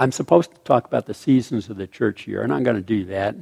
I'm 0.00 0.12
supposed 0.12 0.50
to 0.54 0.58
talk 0.60 0.86
about 0.86 1.04
the 1.04 1.12
seasons 1.12 1.68
of 1.68 1.76
the 1.76 1.86
church 1.86 2.26
year, 2.26 2.42
and 2.42 2.54
I'm 2.54 2.62
going 2.62 2.76
to 2.76 2.82
do 2.82 3.04
that 3.04 3.34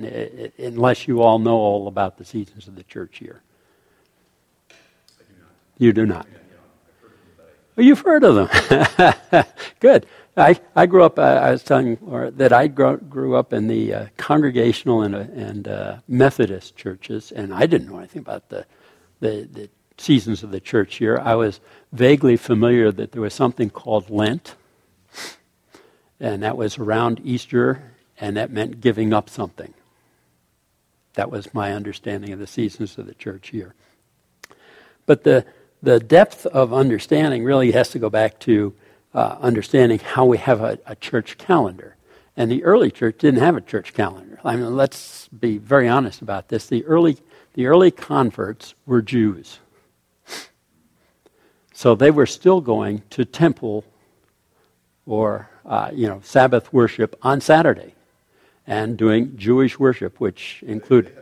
unless 0.58 1.06
you 1.06 1.22
all 1.22 1.38
know 1.38 1.56
all 1.56 1.86
about 1.86 2.18
the 2.18 2.24
seasons 2.24 2.66
of 2.66 2.74
the 2.74 2.82
church 2.82 3.20
year. 3.20 3.42
Do 4.68 4.74
not. 5.38 5.50
you 5.78 5.92
do 5.92 6.06
not. 6.06 6.26
Well, 7.76 7.86
you've 7.86 8.00
heard 8.00 8.24
of 8.24 8.34
them. 8.34 9.44
Good. 9.80 10.06
I, 10.36 10.60
I 10.74 10.86
grew 10.86 11.04
up, 11.04 11.20
uh, 11.20 11.22
I 11.22 11.52
was 11.52 11.62
telling 11.62 11.96
Laura 12.00 12.32
that 12.32 12.52
I 12.52 12.66
grew, 12.66 12.96
grew 12.96 13.36
up 13.36 13.52
in 13.52 13.68
the 13.68 13.94
uh, 13.94 14.06
congregational 14.16 15.02
and, 15.02 15.14
uh, 15.14 15.18
and 15.18 15.68
uh, 15.68 15.98
Methodist 16.08 16.74
churches, 16.74 17.30
and 17.30 17.54
I 17.54 17.66
didn't 17.66 17.88
know 17.88 17.98
anything 17.98 18.22
about 18.22 18.48
the, 18.48 18.66
the, 19.20 19.48
the 19.52 19.70
seasons 19.96 20.42
of 20.42 20.50
the 20.50 20.58
church 20.58 21.00
year. 21.00 21.20
I 21.20 21.36
was 21.36 21.60
vaguely 21.92 22.36
familiar 22.36 22.90
that 22.90 23.12
there 23.12 23.22
was 23.22 23.32
something 23.32 23.70
called 23.70 24.10
Lent, 24.10 24.56
and 26.20 26.42
that 26.42 26.56
was 26.56 26.78
around 26.78 27.20
Easter, 27.24 27.82
and 28.20 28.36
that 28.36 28.50
meant 28.50 28.80
giving 28.80 29.12
up 29.12 29.30
something. 29.30 29.72
That 31.14 31.30
was 31.30 31.52
my 31.54 31.72
understanding 31.72 32.32
of 32.32 32.38
the 32.38 32.46
seasons 32.46 32.98
of 32.98 33.06
the 33.06 33.14
church 33.14 33.52
year. 33.52 33.74
But 35.06 35.24
the, 35.24 35.44
the 35.82 35.98
depth 35.98 36.46
of 36.46 36.72
understanding 36.72 37.44
really 37.44 37.72
has 37.72 37.90
to 37.90 37.98
go 37.98 38.10
back 38.10 38.38
to 38.40 38.74
uh, 39.14 39.38
understanding 39.40 39.98
how 39.98 40.26
we 40.26 40.38
have 40.38 40.60
a, 40.60 40.78
a 40.86 40.94
church 40.96 41.38
calendar. 41.38 41.96
And 42.36 42.50
the 42.50 42.62
early 42.62 42.90
church 42.90 43.18
didn't 43.18 43.40
have 43.40 43.56
a 43.56 43.60
church 43.60 43.94
calendar. 43.94 44.38
I 44.44 44.54
mean, 44.54 44.76
let's 44.76 45.28
be 45.28 45.58
very 45.58 45.88
honest 45.88 46.22
about 46.22 46.48
this. 46.48 46.66
The 46.66 46.84
early, 46.84 47.18
the 47.54 47.66
early 47.66 47.90
converts 47.90 48.74
were 48.86 49.02
Jews. 49.02 49.58
So 51.72 51.94
they 51.94 52.10
were 52.10 52.26
still 52.26 52.60
going 52.60 53.02
to 53.10 53.24
temple 53.24 53.84
or 55.06 55.48
uh, 55.68 55.90
you 55.92 56.08
know 56.08 56.20
Sabbath 56.24 56.72
worship 56.72 57.16
on 57.22 57.40
Saturday, 57.40 57.94
and 58.66 58.96
doing 58.96 59.36
Jewish 59.36 59.78
worship, 59.78 60.18
which 60.18 60.64
included 60.66 61.16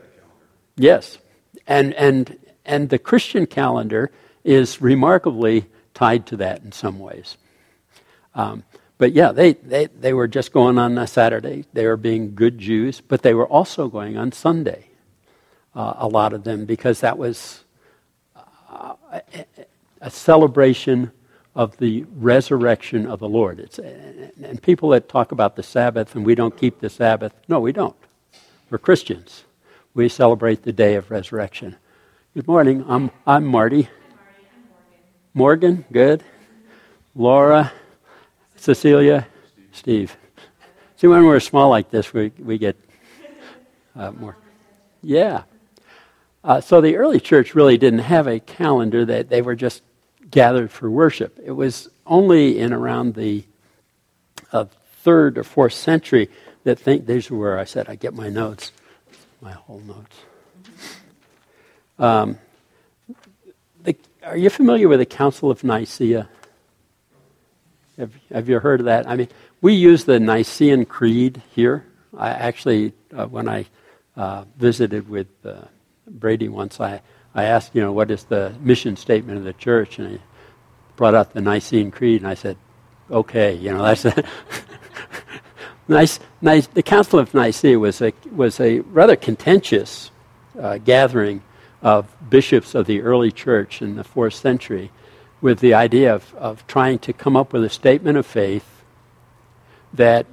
yes, 0.76 1.18
and 1.66 1.92
and 1.94 2.38
and 2.64 2.88
the 2.88 2.98
Christian 2.98 3.46
calendar 3.46 4.10
is 4.44 4.80
remarkably 4.80 5.66
tied 5.92 6.26
to 6.26 6.36
that 6.38 6.62
in 6.62 6.72
some 6.72 6.98
ways. 6.98 7.36
Um, 8.34 8.62
but 8.98 9.12
yeah, 9.12 9.32
they, 9.32 9.54
they, 9.54 9.86
they 9.86 10.12
were 10.12 10.28
just 10.28 10.52
going 10.52 10.78
on 10.78 10.96
a 10.96 11.06
Saturday. 11.06 11.64
They 11.72 11.86
were 11.86 11.96
being 11.96 12.34
good 12.34 12.58
Jews, 12.58 13.00
but 13.00 13.22
they 13.22 13.34
were 13.34 13.46
also 13.46 13.88
going 13.88 14.16
on 14.16 14.32
Sunday, 14.32 14.86
uh, 15.74 15.94
a 15.98 16.08
lot 16.08 16.32
of 16.32 16.44
them, 16.44 16.64
because 16.64 17.00
that 17.00 17.18
was 17.18 17.64
uh, 18.34 18.94
a 20.00 20.10
celebration 20.10 21.10
of 21.56 21.78
the 21.78 22.04
resurrection 22.14 23.06
of 23.06 23.18
the 23.18 23.28
Lord. 23.28 23.58
It's, 23.58 23.78
and 23.78 24.62
people 24.62 24.90
that 24.90 25.08
talk 25.08 25.32
about 25.32 25.56
the 25.56 25.62
Sabbath 25.62 26.14
and 26.14 26.24
we 26.24 26.34
don't 26.34 26.54
keep 26.54 26.80
the 26.80 26.90
Sabbath, 26.90 27.32
no, 27.48 27.58
we 27.58 27.72
don't. 27.72 27.96
We're 28.68 28.76
Christians. 28.76 29.44
We 29.94 30.10
celebrate 30.10 30.62
the 30.62 30.72
day 30.72 30.96
of 30.96 31.10
resurrection. 31.10 31.76
Good 32.34 32.46
morning. 32.46 32.84
I'm, 32.86 33.10
I'm 33.26 33.46
Marty. 33.46 33.88
Morgan. 35.32 35.86
Good. 35.90 36.22
Laura, 37.14 37.72
Cecilia, 38.56 39.26
Steve. 39.72 40.14
See, 40.96 41.06
when 41.06 41.24
we're 41.24 41.40
small 41.40 41.70
like 41.70 41.90
this, 41.90 42.12
we, 42.12 42.32
we 42.38 42.58
get 42.58 42.76
uh, 43.94 44.10
more. 44.12 44.36
Yeah. 45.02 45.44
Uh, 46.44 46.60
so 46.60 46.82
the 46.82 46.96
early 46.96 47.18
church 47.18 47.54
really 47.54 47.78
didn't 47.78 48.00
have 48.00 48.26
a 48.26 48.40
calendar 48.40 49.06
that 49.06 49.30
they 49.30 49.40
were 49.40 49.54
just 49.54 49.82
gathered 50.30 50.70
for 50.70 50.90
worship. 50.90 51.38
It 51.44 51.52
was 51.52 51.88
only 52.06 52.58
in 52.58 52.72
around 52.72 53.14
the 53.14 53.44
uh, 54.52 54.66
third 55.02 55.38
or 55.38 55.44
fourth 55.44 55.72
century 55.72 56.28
that 56.64 56.78
think 56.78 57.06
these 57.06 57.30
are 57.30 57.36
where 57.36 57.58
I 57.58 57.64
said 57.64 57.88
I 57.88 57.94
get 57.94 58.14
my 58.14 58.28
notes, 58.28 58.72
my 59.40 59.52
whole 59.52 59.80
notes. 59.80 60.16
Um, 61.98 62.38
the, 63.82 63.96
are 64.24 64.36
you 64.36 64.50
familiar 64.50 64.88
with 64.88 64.98
the 64.98 65.06
Council 65.06 65.50
of 65.50 65.64
Nicaea? 65.64 66.28
Have, 67.96 68.12
have, 68.30 68.48
you 68.48 68.58
heard 68.58 68.80
of 68.80 68.86
that? 68.86 69.08
I 69.08 69.16
mean, 69.16 69.28
we 69.62 69.72
use 69.74 70.04
the 70.04 70.20
Nicene 70.20 70.84
Creed 70.84 71.42
here. 71.54 71.86
I 72.16 72.28
actually, 72.28 72.92
uh, 73.14 73.26
when 73.26 73.48
I 73.48 73.66
uh, 74.16 74.44
visited 74.58 75.08
with 75.08 75.28
uh, 75.46 75.62
Brady 76.06 76.48
once, 76.48 76.78
I 76.80 77.00
I 77.36 77.44
asked, 77.44 77.74
you 77.74 77.82
know, 77.82 77.92
what 77.92 78.10
is 78.10 78.24
the 78.24 78.54
mission 78.60 78.96
statement 78.96 79.36
of 79.36 79.44
the 79.44 79.52
church? 79.52 79.98
And 79.98 80.12
he 80.12 80.18
brought 80.96 81.14
out 81.14 81.34
the 81.34 81.42
Nicene 81.42 81.90
Creed, 81.90 82.22
and 82.22 82.28
I 82.28 82.32
said, 82.32 82.56
okay, 83.10 83.54
you 83.54 83.70
know, 83.70 83.82
that's 83.82 84.06
a 84.06 84.24
nice, 85.88 86.18
nice. 86.40 86.66
The 86.66 86.82
Council 86.82 87.18
of 87.18 87.34
Nicaea 87.34 87.78
was 87.78 88.00
a, 88.00 88.14
was 88.32 88.58
a 88.58 88.80
rather 88.80 89.16
contentious 89.16 90.10
uh, 90.58 90.78
gathering 90.78 91.42
of 91.82 92.16
bishops 92.30 92.74
of 92.74 92.86
the 92.86 93.02
early 93.02 93.30
church 93.30 93.82
in 93.82 93.96
the 93.96 94.04
fourth 94.04 94.32
century 94.32 94.90
with 95.42 95.60
the 95.60 95.74
idea 95.74 96.14
of, 96.14 96.34
of 96.36 96.66
trying 96.66 96.98
to 97.00 97.12
come 97.12 97.36
up 97.36 97.52
with 97.52 97.62
a 97.62 97.68
statement 97.68 98.16
of 98.16 98.24
faith 98.24 98.82
that 99.92 100.24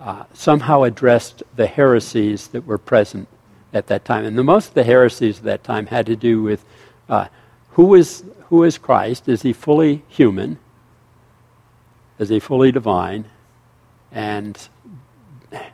uh, 0.00 0.24
somehow 0.32 0.82
addressed 0.82 1.44
the 1.54 1.68
heresies 1.68 2.48
that 2.48 2.66
were 2.66 2.78
present 2.78 3.28
at 3.72 3.86
that 3.88 4.04
time. 4.04 4.24
And 4.24 4.36
the, 4.36 4.44
most 4.44 4.68
of 4.68 4.74
the 4.74 4.84
heresies 4.84 5.38
of 5.38 5.44
that 5.44 5.64
time 5.64 5.86
had 5.86 6.06
to 6.06 6.16
do 6.16 6.42
with 6.42 6.64
uh, 7.08 7.26
who, 7.70 7.94
is, 7.94 8.24
who 8.48 8.64
is 8.64 8.78
Christ? 8.78 9.28
Is 9.28 9.42
he 9.42 9.52
fully 9.52 10.02
human? 10.08 10.58
Is 12.18 12.28
he 12.28 12.40
fully 12.40 12.72
divine? 12.72 13.26
And 14.12 14.58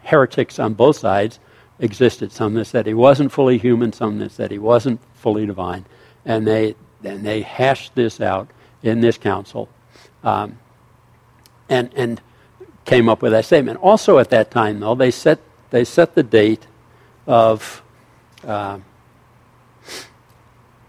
heretics 0.04 0.58
on 0.58 0.74
both 0.74 0.98
sides 0.98 1.38
existed. 1.78 2.32
Some 2.32 2.54
that 2.54 2.66
said 2.66 2.86
he 2.86 2.94
wasn't 2.94 3.32
fully 3.32 3.58
human, 3.58 3.92
some 3.92 4.18
that 4.18 4.32
said 4.32 4.50
he 4.50 4.58
wasn't 4.58 5.00
fully 5.14 5.46
divine. 5.46 5.84
And 6.24 6.46
they, 6.46 6.74
and 7.02 7.24
they 7.24 7.42
hashed 7.42 7.94
this 7.94 8.20
out 8.20 8.48
in 8.82 9.00
this 9.00 9.18
council 9.18 9.68
um, 10.22 10.58
and, 11.68 11.90
and 11.94 12.20
came 12.84 13.08
up 13.08 13.22
with 13.22 13.32
that 13.32 13.44
statement. 13.44 13.78
Also, 13.80 14.18
at 14.18 14.30
that 14.30 14.50
time, 14.50 14.80
though, 14.80 14.94
they 14.94 15.10
set, 15.10 15.40
they 15.70 15.84
set 15.84 16.14
the 16.14 16.22
date 16.22 16.66
of 17.26 17.82
uh, 18.46 18.78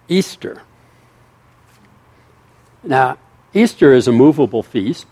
Easter. 0.08 0.62
Now, 2.84 3.18
Easter 3.54 3.94
is 3.94 4.08
a 4.08 4.12
movable 4.12 4.64
feast. 4.64 5.08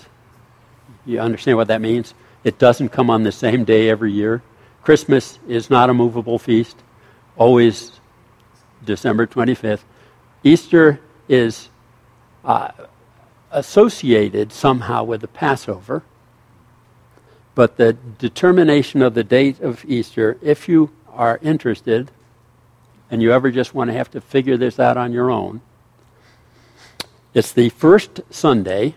You 1.06 1.20
understand 1.20 1.58
what 1.58 1.68
that 1.68 1.82
means? 1.82 2.14
It 2.44 2.58
doesn't 2.60 2.90
come 2.90 3.10
on 3.10 3.24
the 3.24 3.32
same 3.32 3.64
day 3.64 3.90
every 3.90 4.12
year. 4.12 4.42
Christmas 4.84 5.40
is 5.48 5.70
not 5.70 5.90
a 5.90 5.94
movable 5.94 6.38
feast, 6.38 6.78
always 7.38 8.00
December 8.84 9.26
25th. 9.26 9.82
Easter 10.44 11.00
is 11.28 11.70
uh, 12.44 12.70
associated 13.52 14.54
somehow 14.54 15.04
with 15.04 15.22
the 15.22 15.28
Passover, 15.28 16.04
but 17.56 17.78
the 17.78 17.94
determination 17.94 19.02
of 19.02 19.16
the 19.16 19.24
date 19.24 19.60
of 19.60 19.84
Easter, 19.86 20.38
if 20.42 20.70
you 20.70 20.92
are 21.12 21.40
interested, 21.42 22.12
and 23.10 23.22
you 23.22 23.32
ever 23.32 23.52
just 23.52 23.74
want 23.74 23.90
to 23.90 23.94
have 23.94 24.10
to 24.12 24.22
figure 24.22 24.58
this 24.58 24.80
out 24.80 24.98
on 24.98 25.14
your 25.14 25.30
own, 25.30 25.62
it's 27.34 27.52
the 27.52 27.70
first 27.70 28.22
Sunday 28.30 28.96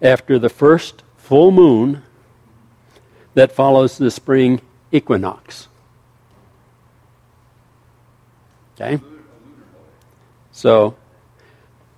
after 0.00 0.38
the 0.38 0.48
first 0.48 1.02
full 1.16 1.50
moon 1.50 2.02
that 3.34 3.52
follows 3.52 3.98
the 3.98 4.10
spring 4.10 4.60
equinox. 4.92 5.68
Okay? 8.74 9.00
So 10.52 10.96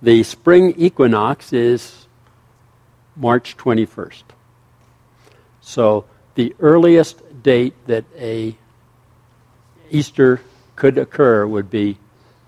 the 0.01 0.23
spring 0.23 0.73
equinox 0.77 1.53
is 1.53 2.07
March 3.15 3.57
21st. 3.57 4.23
So 5.61 6.05
the 6.35 6.55
earliest 6.59 7.21
date 7.43 7.73
that 7.87 8.05
a 8.17 8.55
Easter 9.91 10.41
could 10.79 10.97
occur 10.97 11.45
would 11.45 11.69
be 11.69 11.97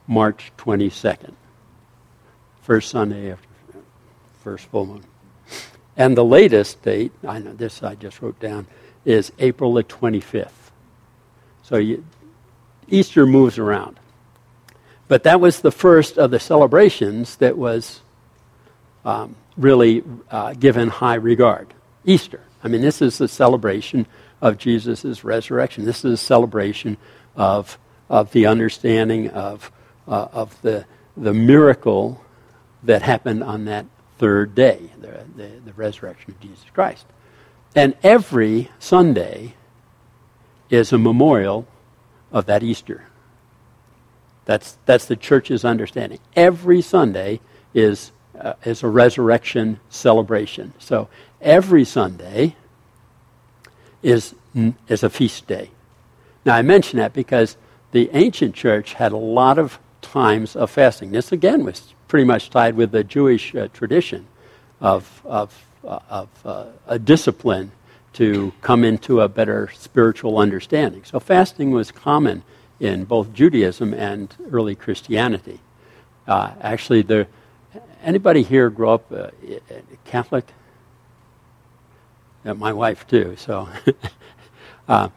March 0.07 0.51
22nd, 0.57 1.33
first 2.62 2.89
Sunday 2.89 3.31
after 3.31 3.48
first 4.44 4.66
full 4.68 4.86
moon. 4.86 5.04
And 5.95 6.18
the 6.18 6.25
latest 6.25 6.81
date, 6.81 7.12
I 7.28 7.39
know 7.39 7.54
this 7.54 7.83
I 7.83 7.95
just 7.95 8.22
wrote 8.22 8.39
down, 8.39 8.66
is 9.06 9.31
April 9.38 9.74
the 9.74 9.83
25th. 9.83 10.50
So 11.62 11.78
you, 11.78 12.04
Easter 12.88 13.25
moves 13.25 13.57
around. 13.57 14.00
But 15.07 15.24
that 15.24 15.42
was 15.42 15.60
the 15.60 15.72
first 15.72 16.18
of 16.18 16.31
the 16.31 16.39
celebrations 16.39 17.36
that 17.38 17.57
was 17.57 18.00
um, 19.04 19.36
really 19.57 20.04
uh, 20.30 20.54
given 20.54 20.88
high 20.88 21.16
regard. 21.16 21.74
Easter. 22.06 22.42
I 22.63 22.69
mean, 22.69 22.81
this 22.81 23.01
is 23.01 23.18
the 23.18 23.27
celebration 23.27 24.07
of 24.42 24.57
Jesus' 24.57 25.24
resurrection. 25.24 25.86
This 25.86 26.06
is 26.06 26.13
a 26.13 26.18
celebration 26.18 26.98
of, 27.36 27.77
of 28.12 28.34
the 28.34 28.46
understanding 28.46 29.30
of, 29.30 29.72
uh, 30.06 30.28
of 30.34 30.62
the, 30.62 30.86
the 31.16 31.34
miracle 31.34 32.22
that 32.84 33.02
happened 33.02 33.42
on 33.42 33.63
that 33.66 33.86
third 34.18 34.54
day, 34.54 34.92
the, 35.00 35.24
the, 35.38 35.48
the 35.66 35.74
resurrection 35.74 36.31
of 36.31 36.40
Jesus 36.42 36.66
Christ. 36.74 37.06
And 37.74 37.96
every 38.04 38.69
Sunday 38.80 39.54
is 40.69 40.92
a 40.92 40.98
memorial 40.98 41.66
of 42.34 42.46
that 42.48 42.63
Easter. 42.63 43.06
That's, 44.44 44.78
that's 44.86 45.06
the 45.06 45.16
church's 45.16 45.63
understanding. 45.63 46.19
Every 46.36 46.81
Sunday 46.81 47.40
is, 47.74 48.12
uh, 48.38 48.56
is 48.66 48.84
a 48.84 48.90
resurrection 48.90 49.80
celebration. 49.90 50.74
So 50.80 51.08
every 51.40 51.86
Sunday 51.86 52.58
is, 54.04 54.36
is 54.90 55.02
a 55.02 55.10
feast 55.10 55.48
day. 55.48 55.72
Now, 56.44 56.56
I 56.56 56.62
mention 56.62 57.00
that 57.00 57.13
because 57.13 57.56
the 57.92 58.10
ancient 58.14 58.56
church 58.56 58.94
had 58.94 59.12
a 59.12 59.18
lot 59.18 59.58
of 59.58 59.80
times 60.02 60.56
of 60.56 60.70
fasting. 60.70 61.12
This, 61.12 61.32
again, 61.32 61.64
was 61.64 61.94
pretty 62.08 62.26
much 62.26 62.50
tied 62.50 62.76
with 62.76 62.92
the 62.92 63.04
Jewish 63.04 63.56
uh, 63.56 63.68
tradition 63.74 64.28
of, 64.80 65.22
of, 65.26 65.66
uh, 65.86 66.00
of 66.10 66.30
uh, 66.46 66.66
a 66.88 67.00
discipline 67.00 67.72
to 68.14 68.52
come 68.62 68.84
into 68.84 69.22
a 69.22 69.30
better 69.30 69.70
spiritual 69.74 70.38
understanding. 70.38 71.04
So, 71.06 71.20
fasting 71.20 71.72
was 71.72 71.92
common 71.92 72.44
in 72.80 73.06
both 73.06 73.32
Judaism 73.32 73.94
and 73.94 74.34
early 74.52 74.76
Christianity. 74.76 75.60
Uh, 76.28 76.52
actually, 76.62 77.04
there, 77.04 77.28
anybody 78.04 78.44
here 78.44 78.70
grow 78.70 78.96
up 78.96 79.12
uh, 79.12 79.30
Catholic? 80.04 80.46
Yeah, 82.44 82.54
my 82.54 82.74
wife, 82.74 83.08
too. 83.08 83.36
So, 83.38 83.70
uh, 84.88 85.10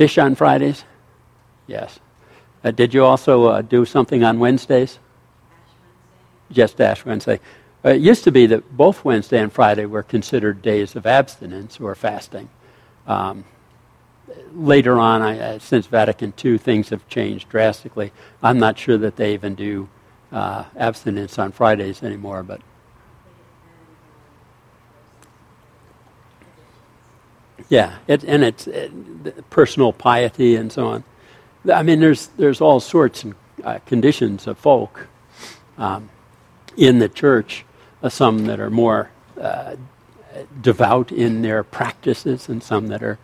fish 0.00 0.16
on 0.16 0.34
Fridays? 0.34 0.84
Yes. 1.66 2.00
Uh, 2.64 2.70
did 2.70 2.94
you 2.94 3.04
also 3.04 3.48
uh, 3.48 3.60
do 3.60 3.84
something 3.84 4.24
on 4.24 4.38
Wednesdays? 4.38 4.92
Ash 4.92 4.98
Wednesday. 5.50 6.54
Just 6.54 6.80
Ash 6.80 7.04
Wednesday. 7.04 7.40
Uh, 7.84 7.90
it 7.90 8.00
used 8.00 8.24
to 8.24 8.32
be 8.32 8.46
that 8.46 8.74
both 8.74 9.04
Wednesday 9.04 9.42
and 9.42 9.52
Friday 9.52 9.84
were 9.84 10.02
considered 10.02 10.62
days 10.62 10.96
of 10.96 11.04
abstinence 11.04 11.78
or 11.78 11.94
fasting. 11.94 12.48
Um, 13.06 13.44
later 14.54 14.98
on, 14.98 15.20
I, 15.20 15.38
uh, 15.38 15.58
since 15.58 15.86
Vatican 15.86 16.32
II, 16.42 16.56
things 16.56 16.88
have 16.88 17.06
changed 17.06 17.50
drastically. 17.50 18.10
I'm 18.42 18.58
not 18.58 18.78
sure 18.78 18.96
that 18.96 19.16
they 19.16 19.34
even 19.34 19.54
do 19.54 19.86
uh, 20.32 20.64
abstinence 20.78 21.38
on 21.38 21.52
Fridays 21.52 22.02
anymore, 22.02 22.42
but 22.42 22.62
yeah, 27.70 27.98
it, 28.08 28.24
and 28.24 28.42
it's 28.42 28.66
it, 28.66 29.48
personal 29.48 29.92
piety 29.92 30.56
and 30.56 30.70
so 30.70 30.88
on. 30.88 31.04
I 31.72 31.82
mean, 31.82 32.00
there's 32.00 32.26
there's 32.36 32.60
all 32.60 32.80
sorts 32.80 33.24
of 33.24 33.34
uh, 33.64 33.78
conditions 33.86 34.46
of 34.46 34.58
folk 34.58 35.06
um, 35.78 36.10
in 36.76 36.98
the 36.98 37.08
church. 37.08 37.64
Uh, 38.02 38.08
some 38.08 38.46
that 38.46 38.58
are 38.58 38.70
more 38.70 39.10
uh, 39.40 39.76
devout 40.60 41.12
in 41.12 41.42
their 41.42 41.62
practices, 41.62 42.48
and 42.48 42.62
some 42.62 42.88
that 42.88 43.02
are 43.02 43.18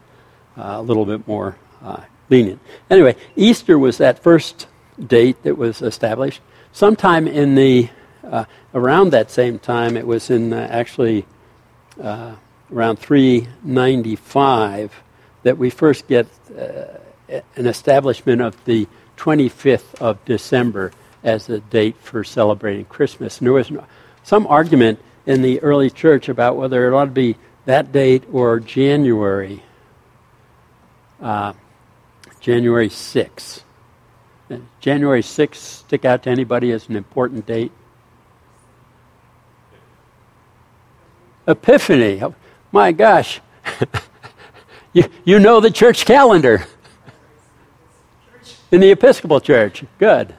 uh, 0.57 0.77
a 0.77 0.83
little 0.83 1.05
bit 1.07 1.27
more 1.27 1.57
uh, 1.83 2.03
lenient. 2.31 2.61
Anyway, 2.89 3.17
Easter 3.35 3.79
was 3.79 3.99
that 3.99 4.23
first 4.23 4.69
date 5.05 5.43
that 5.43 5.59
was 5.59 5.83
established. 5.83 6.41
Sometime 6.73 7.27
in 7.27 7.57
the 7.57 7.91
uh, 8.23 8.45
around 8.75 9.11
that 9.11 9.31
same 9.31 9.59
time, 9.59 9.97
it 9.97 10.07
was 10.07 10.31
in 10.31 10.53
actually 10.53 11.27
around 12.73 12.99
395 12.99 15.03
that 15.43 15.59
we 15.59 15.71
first 15.71 16.09
get 16.09 16.27
an 17.29 17.67
establishment 17.67 18.43
of 18.43 18.65
the 18.65 18.89
25th 19.17 19.95
of 20.01 20.25
December 20.25 20.93
as 21.23 21.49
a 21.49 21.61
date 21.61 21.97
for 21.99 22.25
celebrating 22.25 22.85
Christmas. 22.85 23.39
And 23.39 23.47
there 23.47 23.53
was 23.53 23.71
some 24.23 24.47
argument 24.47 25.01
in 25.27 25.43
the 25.43 25.61
early 25.61 25.91
church 25.91 26.29
about 26.29 26.57
whether 26.57 26.87
it 26.87 26.95
ought 26.95 27.07
to 27.07 27.11
be 27.11 27.37
that 27.65 27.93
date 27.93 28.25
or 28.33 28.61
January, 28.61 29.63
uh, 31.21 31.53
January 32.41 32.89
6th. 32.89 33.63
January 34.81 35.23
6th 35.23 35.55
stick 35.55 36.05
out 36.05 36.23
to 36.23 36.31
anybody 36.31 36.71
as 36.71 36.89
an 36.89 36.97
important 36.97 37.47
date? 37.47 37.73
Epiphany. 41.49 42.23
My 42.73 42.93
gosh. 42.93 43.41
you, 44.93 45.05
you 45.25 45.39
know 45.39 45.61
the 45.61 45.71
church 45.71 46.05
calendar 46.05 46.67
in 48.71 48.81
the 48.81 48.91
Episcopal 48.91 49.41
Church. 49.41 49.85
Good. 49.99 50.35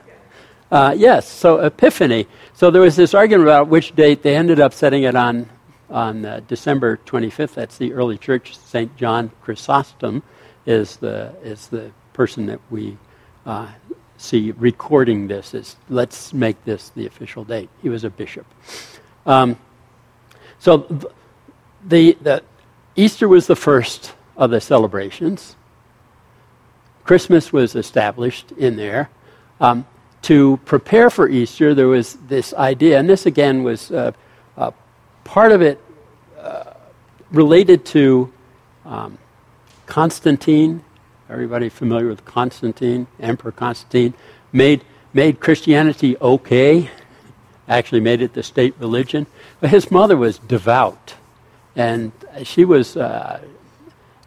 Uh, 0.70 0.94
yes, 0.98 1.28
so 1.28 1.60
Epiphany. 1.60 2.28
So 2.54 2.70
there 2.70 2.82
was 2.82 2.96
this 2.96 3.14
argument 3.14 3.48
about 3.48 3.70
which 3.70 3.96
date. 3.96 4.22
They 4.22 4.36
ended 4.36 4.60
up 4.60 4.74
setting 4.74 5.04
it 5.04 5.16
on 5.16 5.50
on 5.90 6.26
uh, 6.26 6.42
December 6.48 6.98
25th. 7.06 7.54
That's 7.54 7.78
the 7.78 7.94
early 7.94 8.18
church. 8.18 8.58
St. 8.58 8.96
John 8.98 9.32
Chrysostom 9.42 10.22
is 10.66 10.98
the 10.98 11.34
is 11.42 11.68
the 11.68 11.92
person 12.12 12.46
that 12.48 12.60
we 12.70 12.98
uh, 13.46 13.68
see 14.18 14.52
recording 14.52 15.28
this. 15.28 15.54
Is 15.54 15.78
let's 15.88 16.34
make 16.34 16.62
this 16.66 16.90
the 16.90 17.06
official 17.06 17.46
date. 17.46 17.70
He 17.82 17.88
was 17.88 18.04
a 18.04 18.10
bishop. 18.10 18.46
Um, 19.26 19.58
so 20.60 21.14
the 21.86 22.18
the 22.22 22.44
Easter 22.96 23.28
was 23.28 23.48
the 23.48 23.56
first 23.56 24.14
of 24.36 24.52
the 24.52 24.62
celebrations. 24.62 25.56
Christmas 27.04 27.54
was 27.54 27.76
established 27.76 28.52
in 28.54 28.76
there. 28.76 29.10
Um, 29.62 29.86
to 30.24 30.60
prepare 30.66 31.10
for 31.10 31.30
Easter, 31.30 31.74
there 31.74 31.88
was 31.88 32.16
this 32.28 32.54
idea, 32.54 33.00
and 33.00 33.10
this 33.10 33.26
again 33.26 33.64
was 33.64 33.92
uh, 33.92 34.12
uh, 34.58 34.72
part 35.24 35.52
of 35.52 35.62
it 35.62 35.82
uh, 36.38 36.74
related 37.32 37.86
to 37.86 38.32
um, 38.86 39.18
Constantine. 39.86 40.84
Everybody 41.30 41.70
familiar 41.70 42.08
with 42.08 42.26
Constantine? 42.26 43.08
Emperor 43.20 43.52
Constantine 43.52 44.14
made 44.52 44.84
made 45.14 45.40
Christianity 45.40 46.18
okay. 46.20 46.90
Actually, 47.68 48.02
made 48.02 48.22
it 48.22 48.34
the 48.34 48.44
state 48.44 48.74
religion. 48.80 49.28
But 49.60 49.72
his 49.72 49.92
mother 49.92 50.16
was 50.16 50.40
devout, 50.40 51.16
and 51.78 52.12
she 52.44 52.66
was 52.66 52.98
uh, 52.98 53.40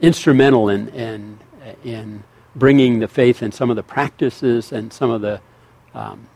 instrumental 0.01 0.71
in 0.71 0.89
in 0.91 1.39
in 1.85 2.25
bringing 2.57 3.01
the 3.01 3.09
faith 3.09 3.43
and 3.43 3.53
some 3.53 3.69
of 3.71 3.77
the 3.77 3.83
practices 3.83 4.73
and 4.73 4.93
some 4.93 5.11
of 5.11 5.21
the 5.21 5.41
um, 5.95 6.27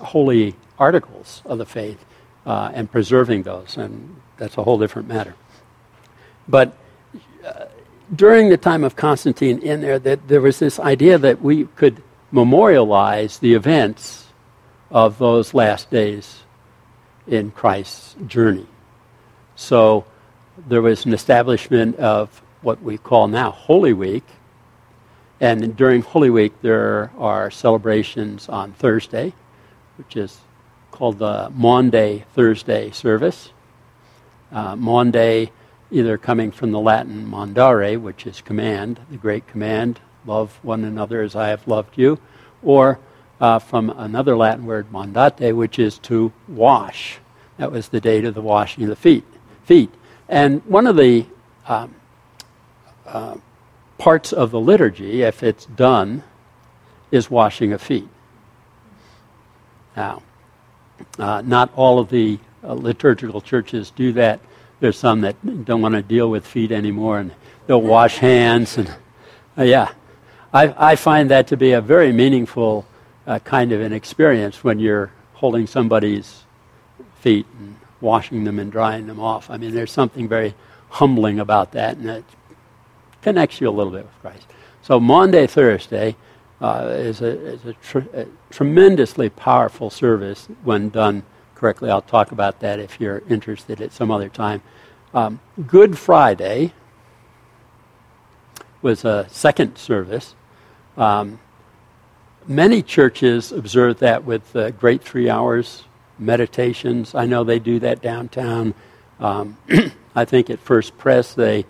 holy 0.00 0.54
articles 0.78 1.42
of 1.44 1.58
the 1.58 1.66
faith 1.66 2.04
uh, 2.44 2.70
and 2.74 2.90
preserving 2.90 3.42
those. 3.42 3.76
And 3.76 4.16
that's 4.36 4.56
a 4.58 4.62
whole 4.62 4.78
different 4.78 5.08
matter. 5.08 5.34
But 6.48 6.76
uh, 7.44 7.66
during 8.14 8.48
the 8.48 8.56
time 8.56 8.84
of 8.84 8.96
Constantine, 8.96 9.58
in 9.60 9.80
there, 9.80 9.98
that 9.98 10.28
there 10.28 10.40
was 10.40 10.58
this 10.58 10.78
idea 10.78 11.18
that 11.18 11.40
we 11.40 11.64
could 11.76 12.02
memorialize 12.30 13.38
the 13.38 13.54
events 13.54 14.26
of 14.90 15.18
those 15.18 15.54
last 15.54 15.90
days 15.90 16.42
in 17.26 17.50
Christ's 17.50 18.14
journey. 18.26 18.66
So 19.56 20.04
there 20.66 20.82
was 20.82 21.04
an 21.04 21.12
establishment 21.12 21.96
of 21.96 22.42
what 22.62 22.82
we 22.82 22.98
call 22.98 23.28
now 23.28 23.50
Holy 23.50 23.92
Week, 23.92 24.24
and 25.40 25.76
during 25.76 26.00
Holy 26.00 26.30
Week, 26.30 26.54
there 26.62 27.10
are 27.18 27.50
celebrations 27.50 28.48
on 28.48 28.72
Thursday, 28.72 29.34
which 29.98 30.16
is 30.16 30.38
called 30.90 31.18
the 31.18 31.50
Maundy 31.54 32.24
Thursday 32.34 32.90
service. 32.90 33.52
Uh, 34.50 34.76
either 35.90 36.18
coming 36.18 36.50
from 36.50 36.72
the 36.72 36.80
Latin 36.80 37.30
mandare, 37.30 38.00
which 38.00 38.26
is 38.26 38.40
command, 38.40 38.98
the 39.10 39.16
great 39.18 39.46
command, 39.46 40.00
love 40.24 40.58
one 40.62 40.84
another 40.84 41.20
as 41.20 41.36
I 41.36 41.48
have 41.48 41.68
loved 41.68 41.98
you, 41.98 42.18
or 42.62 42.98
uh, 43.40 43.58
from 43.58 43.90
another 43.90 44.36
Latin 44.36 44.64
word, 44.64 44.90
mandate, 44.90 45.54
which 45.54 45.78
is 45.78 45.98
to 45.98 46.32
wash. 46.48 47.18
That 47.58 47.70
was 47.70 47.88
the 47.88 48.00
date 48.00 48.24
of 48.24 48.34
the 48.34 48.40
washing 48.40 48.84
of 48.84 48.88
the 48.88 48.96
feet. 48.96 49.24
Feet, 49.64 49.92
and 50.28 50.64
one 50.64 50.86
of 50.86 50.96
the 50.96 51.26
um, 51.66 51.94
uh, 53.06 53.36
parts 53.98 54.32
of 54.32 54.50
the 54.50 54.60
liturgy, 54.60 55.22
if 55.22 55.42
it's 55.42 55.66
done, 55.66 56.22
is 57.10 57.30
washing 57.30 57.72
of 57.72 57.80
feet. 57.80 58.08
Now, 59.96 60.22
uh, 61.18 61.42
not 61.44 61.72
all 61.74 61.98
of 61.98 62.10
the 62.10 62.38
uh, 62.62 62.74
liturgical 62.74 63.40
churches 63.40 63.90
do 63.90 64.12
that. 64.12 64.40
There's 64.80 64.98
some 64.98 65.22
that 65.22 65.64
don't 65.64 65.80
want 65.80 65.94
to 65.94 66.02
deal 66.02 66.28
with 66.28 66.46
feet 66.46 66.72
anymore, 66.72 67.18
and 67.18 67.32
they'll 67.66 67.80
wash 67.80 68.18
hands. 68.18 68.76
And 68.76 68.94
uh, 69.56 69.62
yeah, 69.62 69.92
I, 70.52 70.92
I, 70.92 70.96
find 70.96 71.30
that 71.30 71.46
to 71.48 71.56
be 71.56 71.72
a 71.72 71.80
very 71.80 72.12
meaningful 72.12 72.86
uh, 73.26 73.38
kind 73.38 73.72
of 73.72 73.80
an 73.80 73.92
experience 73.92 74.62
when 74.62 74.78
you're 74.78 75.12
holding 75.34 75.66
somebody's 75.66 76.44
feet 77.20 77.46
and 77.58 77.76
washing 78.00 78.44
them 78.44 78.58
and 78.58 78.70
drying 78.70 79.06
them 79.06 79.20
off. 79.20 79.50
I 79.50 79.56
mean, 79.56 79.74
there's 79.74 79.92
something 79.92 80.28
very 80.28 80.54
humbling 80.90 81.40
about 81.40 81.72
that, 81.72 81.96
and 81.96 82.08
it 82.08 82.24
connects 83.22 83.60
you 83.60 83.68
a 83.68 83.70
little 83.70 83.92
bit 83.92 84.04
with 84.04 84.20
Christ. 84.20 84.46
So 84.82 85.00
Maundy, 85.00 85.46
Thursday 85.46 86.16
uh, 86.60 86.88
is, 86.90 87.20
a, 87.20 87.26
is 87.26 87.64
a, 87.64 87.72
tr- 87.74 87.98
a, 88.14 88.26
tremendously 88.50 89.28
powerful 89.28 89.90
service 89.90 90.48
when 90.62 90.90
done 90.90 91.24
correctly. 91.54 91.90
I'll 91.90 92.02
talk 92.02 92.32
about 92.32 92.60
that 92.60 92.78
if 92.78 93.00
you're 93.00 93.22
interested 93.28 93.80
at 93.80 93.92
some 93.92 94.10
other 94.10 94.28
time. 94.28 94.62
Um, 95.12 95.40
Good 95.66 95.98
Friday 95.98 96.72
was 98.82 99.04
a 99.04 99.26
second 99.30 99.76
service. 99.76 100.34
Um, 100.96 101.40
many 102.46 102.82
churches 102.82 103.52
observe 103.52 103.98
that 103.98 104.24
with 104.24 104.54
uh, 104.54 104.70
great 104.70 105.02
three 105.02 105.28
hours 105.28 105.84
meditations. 106.18 107.14
I 107.14 107.26
know 107.26 107.44
they 107.44 107.58
do 107.58 107.78
that 107.80 108.02
downtown. 108.02 108.74
Um, 109.20 109.56
I 110.14 110.24
think 110.24 110.50
at 110.50 110.58
First 110.60 110.96
Pres 110.98 111.34
they 111.34 111.66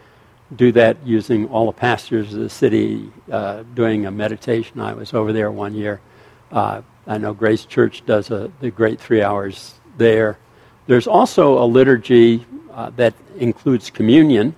do 0.55 0.71
that 0.73 1.05
using 1.05 1.49
all 1.49 1.67
the 1.67 1.73
pastors 1.73 2.33
of 2.33 2.41
the 2.41 2.51
city 2.51 3.11
uh, 3.31 3.65
doing 3.75 4.07
a 4.07 4.11
meditation. 4.11 4.81
I 4.81 4.95
was 4.95 5.13
over 5.13 5.33
there 5.33 5.51
one 5.51 5.75
year. 5.75 6.01
Uh, 6.53 6.83
I 7.07 7.19
know 7.19 7.35
Grace 7.35 7.65
Church 7.65 8.05
does 8.07 8.31
a, 8.31 8.51
the 8.61 8.71
great 8.71 9.01
three 9.01 9.23
hours 9.23 9.75
there. 9.97 10.39
There's 10.87 11.07
also 11.09 11.63
a 11.63 11.67
liturgy 11.67 12.47
uh, 12.73 12.91
that 12.97 13.15
includes 13.39 13.91
communion, 13.91 14.55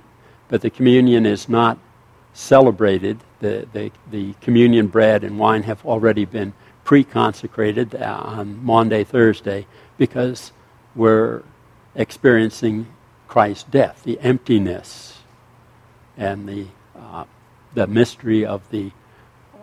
but 0.49 0.61
the 0.61 0.71
communion 0.71 1.25
is 1.25 1.49
not 1.49 1.79
celebrated. 2.35 3.19
The, 3.41 3.67
the, 3.73 3.91
the 4.11 4.35
communion 4.43 4.89
bread 4.89 5.25
and 5.25 5.39
wine 5.39 5.63
have 5.63 5.85
already 5.87 6.25
been 6.25 6.53
pre 6.89 7.05
consecrated 7.05 7.95
on 7.97 8.65
Maundy, 8.65 9.05
Thursday, 9.05 9.67
because 9.99 10.53
we're 10.97 11.43
experiencing 11.95 12.87
Christ's 13.27 13.65
death, 13.65 14.03
the 14.05 14.19
emptiness 14.21 15.19
and 16.17 16.49
the, 16.49 16.65
uh, 16.99 17.25
the 17.75 17.87
mystery 17.87 18.47
of 18.47 18.63
the, 18.71 18.91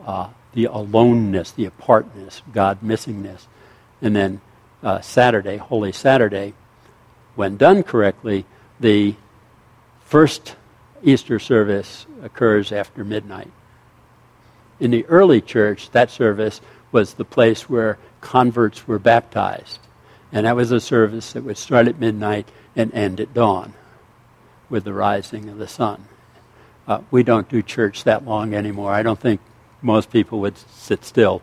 uh, 0.05 0.29
the 0.53 0.65
aloneness, 0.65 1.50
the 1.50 1.65
apartness, 1.65 2.44
God 2.53 2.84
missingness. 2.84 3.48
And 4.03 4.15
then 4.15 4.41
uh, 4.84 5.01
Saturday, 5.01 5.58
Holy 5.58 5.94
Saturday, 5.94 6.53
when 7.34 7.58
done 7.58 7.82
correctly, 7.82 8.46
the 8.79 9.15
first 10.03 10.55
Easter 11.01 11.39
service 11.39 12.05
occurs 12.22 12.72
after 12.72 13.03
midnight. 13.03 13.51
In 14.79 14.91
the 14.91 15.05
early 15.08 15.41
church, 15.41 15.89
that 15.89 16.12
service 16.12 16.62
was 16.96 17.16
the 17.16 17.25
place 17.25 17.70
where 17.70 17.98
converts 18.22 18.88
were 18.88 18.98
baptized. 18.98 19.80
And 20.32 20.46
that 20.46 20.56
was 20.56 20.72
a 20.72 20.80
service 20.80 21.34
that 21.34 21.44
would 21.44 21.58
start 21.58 21.90
at 21.90 22.00
midnight 22.00 22.48
and 22.74 22.94
end 22.94 23.20
at 23.20 23.34
dawn 23.34 23.74
with 24.70 24.86
the 24.86 24.94
rising 24.94 25.50
of 25.50 25.58
the 25.58 25.68
sun. 25.68 26.06
Uh, 26.88 27.02
we 27.12 27.22
don't 27.22 27.50
do 27.50 27.62
church 27.62 28.06
that 28.06 28.24
long 28.24 28.54
anymore. 28.54 28.94
I 28.94 29.04
don't 29.04 29.20
think 29.20 29.42
most 29.82 30.10
people 30.10 30.40
would 30.40 30.58
sit 30.58 31.04
still 31.04 31.42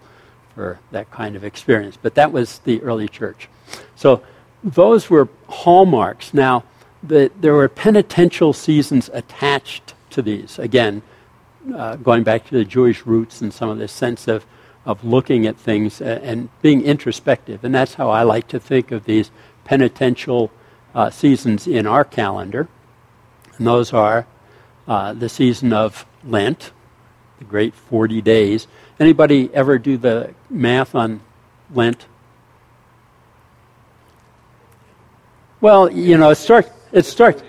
for 0.54 0.78
that 0.90 1.10
kind 1.10 1.36
of 1.36 1.44
experience. 1.44 1.98
But 2.00 2.14
that 2.14 2.32
was 2.32 2.60
the 2.60 2.80
early 2.80 3.06
church. 3.06 3.50
So 3.94 4.22
those 4.64 5.10
were 5.10 5.28
hallmarks. 5.50 6.32
Now, 6.32 6.64
the, 7.02 7.30
there 7.38 7.52
were 7.52 7.68
penitential 7.68 8.54
seasons 8.54 9.10
attached 9.12 9.92
to 10.12 10.22
these. 10.22 10.58
Again, 10.58 11.02
uh, 11.76 11.96
going 11.96 12.22
back 12.22 12.46
to 12.48 12.54
the 12.54 12.64
Jewish 12.64 13.04
roots 13.04 13.42
and 13.42 13.52
some 13.52 13.68
of 13.68 13.76
this 13.76 13.92
sense 13.92 14.28
of, 14.28 14.46
of 14.84 15.04
looking 15.04 15.46
at 15.46 15.56
things 15.56 16.00
and, 16.00 16.48
being 16.60 16.82
introspective. 16.82 17.62
And 17.64 17.74
that's 17.74 17.94
how 17.94 18.10
I 18.10 18.22
like 18.22 18.48
to 18.48 18.58
think 18.58 18.90
of 18.90 19.04
these 19.04 19.30
penitential 19.64 20.50
uh, 20.94 21.10
seasons 21.10 21.66
in 21.66 21.86
our 21.86 22.04
calendar. 22.04 22.68
And 23.58 23.66
those 23.66 23.92
are 23.92 24.26
uh, 24.88 25.12
the 25.12 25.28
season 25.28 25.72
of 25.72 26.04
Lent, 26.24 26.72
the 27.38 27.44
great 27.44 27.74
40 27.74 28.20
days. 28.22 28.66
Anybody 28.98 29.50
ever 29.54 29.78
do 29.78 29.96
the 29.96 30.34
math 30.50 30.94
on 30.94 31.20
Lent? 31.72 32.06
Well, 35.60 35.92
you 35.92 36.18
know, 36.18 36.30
it 36.30 36.36
starts. 36.36 36.70
It 36.90 37.06
starts. 37.06 37.42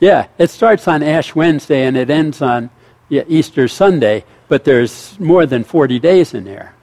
Yeah, 0.00 0.28
it 0.36 0.50
starts 0.50 0.86
on 0.86 1.02
Ash 1.02 1.34
Wednesday 1.34 1.86
and 1.86 1.96
it 1.96 2.10
ends 2.10 2.42
on 2.42 2.70
yeah, 3.08 3.22
Easter 3.26 3.68
Sunday. 3.68 4.24
But 4.48 4.64
there's 4.64 5.18
more 5.20 5.46
than 5.46 5.64
40 5.64 5.98
days 5.98 6.34
in 6.34 6.44
there. 6.44 6.74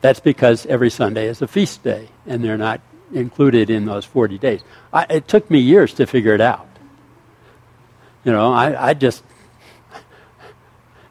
That's 0.00 0.20
because 0.20 0.66
every 0.66 0.90
Sunday 0.90 1.26
is 1.26 1.42
a 1.42 1.48
feast 1.48 1.82
day, 1.82 2.08
and 2.26 2.42
they're 2.42 2.58
not 2.58 2.80
included 3.12 3.70
in 3.70 3.84
those 3.84 4.04
40 4.04 4.38
days. 4.38 4.62
I, 4.92 5.06
it 5.10 5.28
took 5.28 5.50
me 5.50 5.58
years 5.58 5.94
to 5.94 6.06
figure 6.06 6.34
it 6.34 6.40
out. 6.40 6.68
You 8.24 8.32
know, 8.32 8.52
I, 8.52 8.90
I 8.90 8.94
just. 8.94 9.22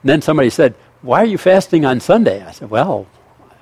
then 0.03 0.21
somebody 0.21 0.49
said, 0.49 0.75
Why 1.01 1.21
are 1.21 1.25
you 1.25 1.37
fasting 1.37 1.85
on 1.85 1.99
Sunday? 1.99 2.43
I 2.43 2.51
said, 2.51 2.69
Well, 2.69 3.07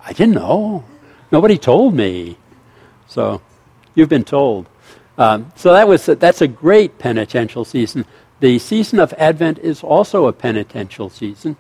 I 0.05 0.13
didn't 0.13 0.36
know. 0.36 0.83
Nobody 1.31 1.57
told 1.57 1.93
me. 1.93 2.38
So, 3.07 3.41
you've 3.95 4.09
been 4.09 4.24
told. 4.24 4.67
Um, 5.17 5.51
so 5.55 5.74
that 5.74 5.88
was 5.88 6.05
that's 6.05 6.41
a 6.41 6.48
great 6.48 6.98
penitential 6.98 7.65
season. 7.65 8.05
The 8.39 8.57
season 8.57 9.00
of 9.00 9.13
Advent 9.17 9.59
is 9.59 9.83
also 9.83 10.27
a 10.27 10.33
penitential 10.33 11.09
season, 11.09 11.57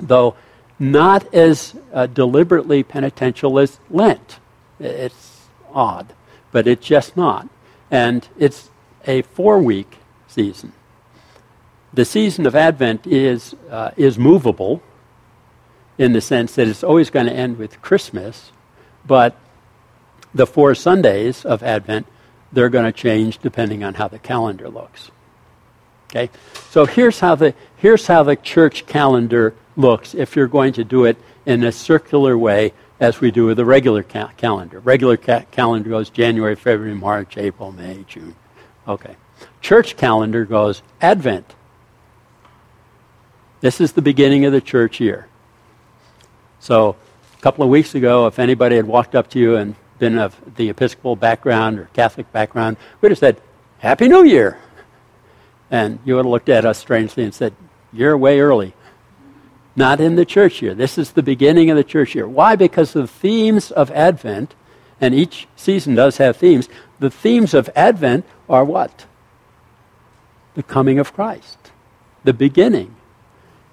though 0.00 0.36
not 0.78 1.32
as 1.34 1.76
uh, 1.92 2.06
deliberately 2.06 2.82
penitential 2.82 3.58
as 3.58 3.78
Lent. 3.90 4.38
It's 4.78 5.46
odd, 5.72 6.14
but 6.52 6.66
it's 6.66 6.86
just 6.86 7.16
not. 7.16 7.48
And 7.90 8.26
it's 8.38 8.70
a 9.06 9.22
four 9.22 9.58
week 9.60 9.98
season 10.26 10.72
the 11.92 12.04
season 12.04 12.46
of 12.46 12.54
Advent 12.54 13.06
is, 13.06 13.54
uh, 13.68 13.90
is 13.96 14.18
movable 14.18 14.82
in 15.98 16.12
the 16.12 16.20
sense 16.20 16.54
that 16.54 16.68
it's 16.68 16.84
always 16.84 17.10
going 17.10 17.26
to 17.26 17.32
end 17.32 17.58
with 17.58 17.82
Christmas, 17.82 18.52
but 19.06 19.36
the 20.32 20.46
four 20.46 20.74
Sundays 20.74 21.44
of 21.44 21.62
Advent, 21.62 22.06
they're 22.52 22.68
going 22.68 22.84
to 22.84 22.92
change 22.92 23.38
depending 23.38 23.82
on 23.82 23.94
how 23.94 24.08
the 24.08 24.18
calendar 24.18 24.68
looks. 24.68 25.10
Okay? 26.10 26.30
So 26.70 26.86
here's 26.86 27.20
how 27.20 27.34
the, 27.34 27.54
here's 27.76 28.06
how 28.06 28.22
the 28.22 28.36
church 28.36 28.86
calendar 28.86 29.54
looks 29.80 30.14
if 30.14 30.36
you're 30.36 30.48
going 30.48 30.72
to 30.74 30.84
do 30.84 31.04
it 31.04 31.16
in 31.46 31.64
a 31.64 31.72
circular 31.72 32.36
way 32.36 32.72
as 33.00 33.20
we 33.20 33.30
do 33.30 33.46
with 33.46 33.58
a 33.58 33.64
regular 33.64 34.02
ca- 34.02 34.30
calendar. 34.36 34.78
Regular 34.80 35.16
ca- 35.16 35.44
calendar 35.50 35.88
goes 35.88 36.10
January, 36.10 36.54
February, 36.54 36.94
March, 36.94 37.38
April, 37.38 37.72
May, 37.72 38.04
June. 38.06 38.36
Okay. 38.86 39.16
Church 39.60 39.96
calendar 39.96 40.44
goes 40.44 40.82
Advent, 41.00 41.54
this 43.60 43.80
is 43.80 43.92
the 43.92 44.02
beginning 44.02 44.44
of 44.44 44.52
the 44.52 44.60
church 44.60 45.00
year. 45.00 45.28
So, 46.60 46.96
a 47.38 47.42
couple 47.42 47.64
of 47.64 47.70
weeks 47.70 47.94
ago, 47.94 48.26
if 48.26 48.38
anybody 48.38 48.76
had 48.76 48.86
walked 48.86 49.14
up 49.14 49.28
to 49.30 49.38
you 49.38 49.56
and 49.56 49.74
been 49.98 50.18
of 50.18 50.34
the 50.56 50.70
Episcopal 50.70 51.16
background 51.16 51.78
or 51.78 51.88
Catholic 51.92 52.30
background, 52.32 52.78
we'd 53.00 53.10
have 53.10 53.18
said, 53.18 53.40
Happy 53.78 54.08
New 54.08 54.24
Year. 54.24 54.58
And 55.70 55.98
you 56.04 56.16
would 56.16 56.24
have 56.24 56.30
looked 56.30 56.48
at 56.48 56.64
us 56.64 56.78
strangely 56.78 57.22
and 57.22 57.34
said, 57.34 57.54
You're 57.92 58.16
way 58.16 58.40
early. 58.40 58.74
Not 59.76 60.00
in 60.00 60.16
the 60.16 60.24
church 60.24 60.62
year. 60.62 60.74
This 60.74 60.98
is 60.98 61.12
the 61.12 61.22
beginning 61.22 61.70
of 61.70 61.76
the 61.76 61.84
church 61.84 62.14
year. 62.14 62.28
Why? 62.28 62.56
Because 62.56 62.92
the 62.92 63.06
themes 63.06 63.70
of 63.70 63.90
Advent, 63.92 64.54
and 65.00 65.14
each 65.14 65.46
season 65.56 65.94
does 65.94 66.16
have 66.18 66.36
themes, 66.36 66.68
the 66.98 67.10
themes 67.10 67.54
of 67.54 67.70
Advent 67.74 68.24
are 68.48 68.64
what? 68.64 69.06
The 70.54 70.62
coming 70.62 70.98
of 70.98 71.12
Christ, 71.12 71.70
the 72.24 72.34
beginning 72.34 72.96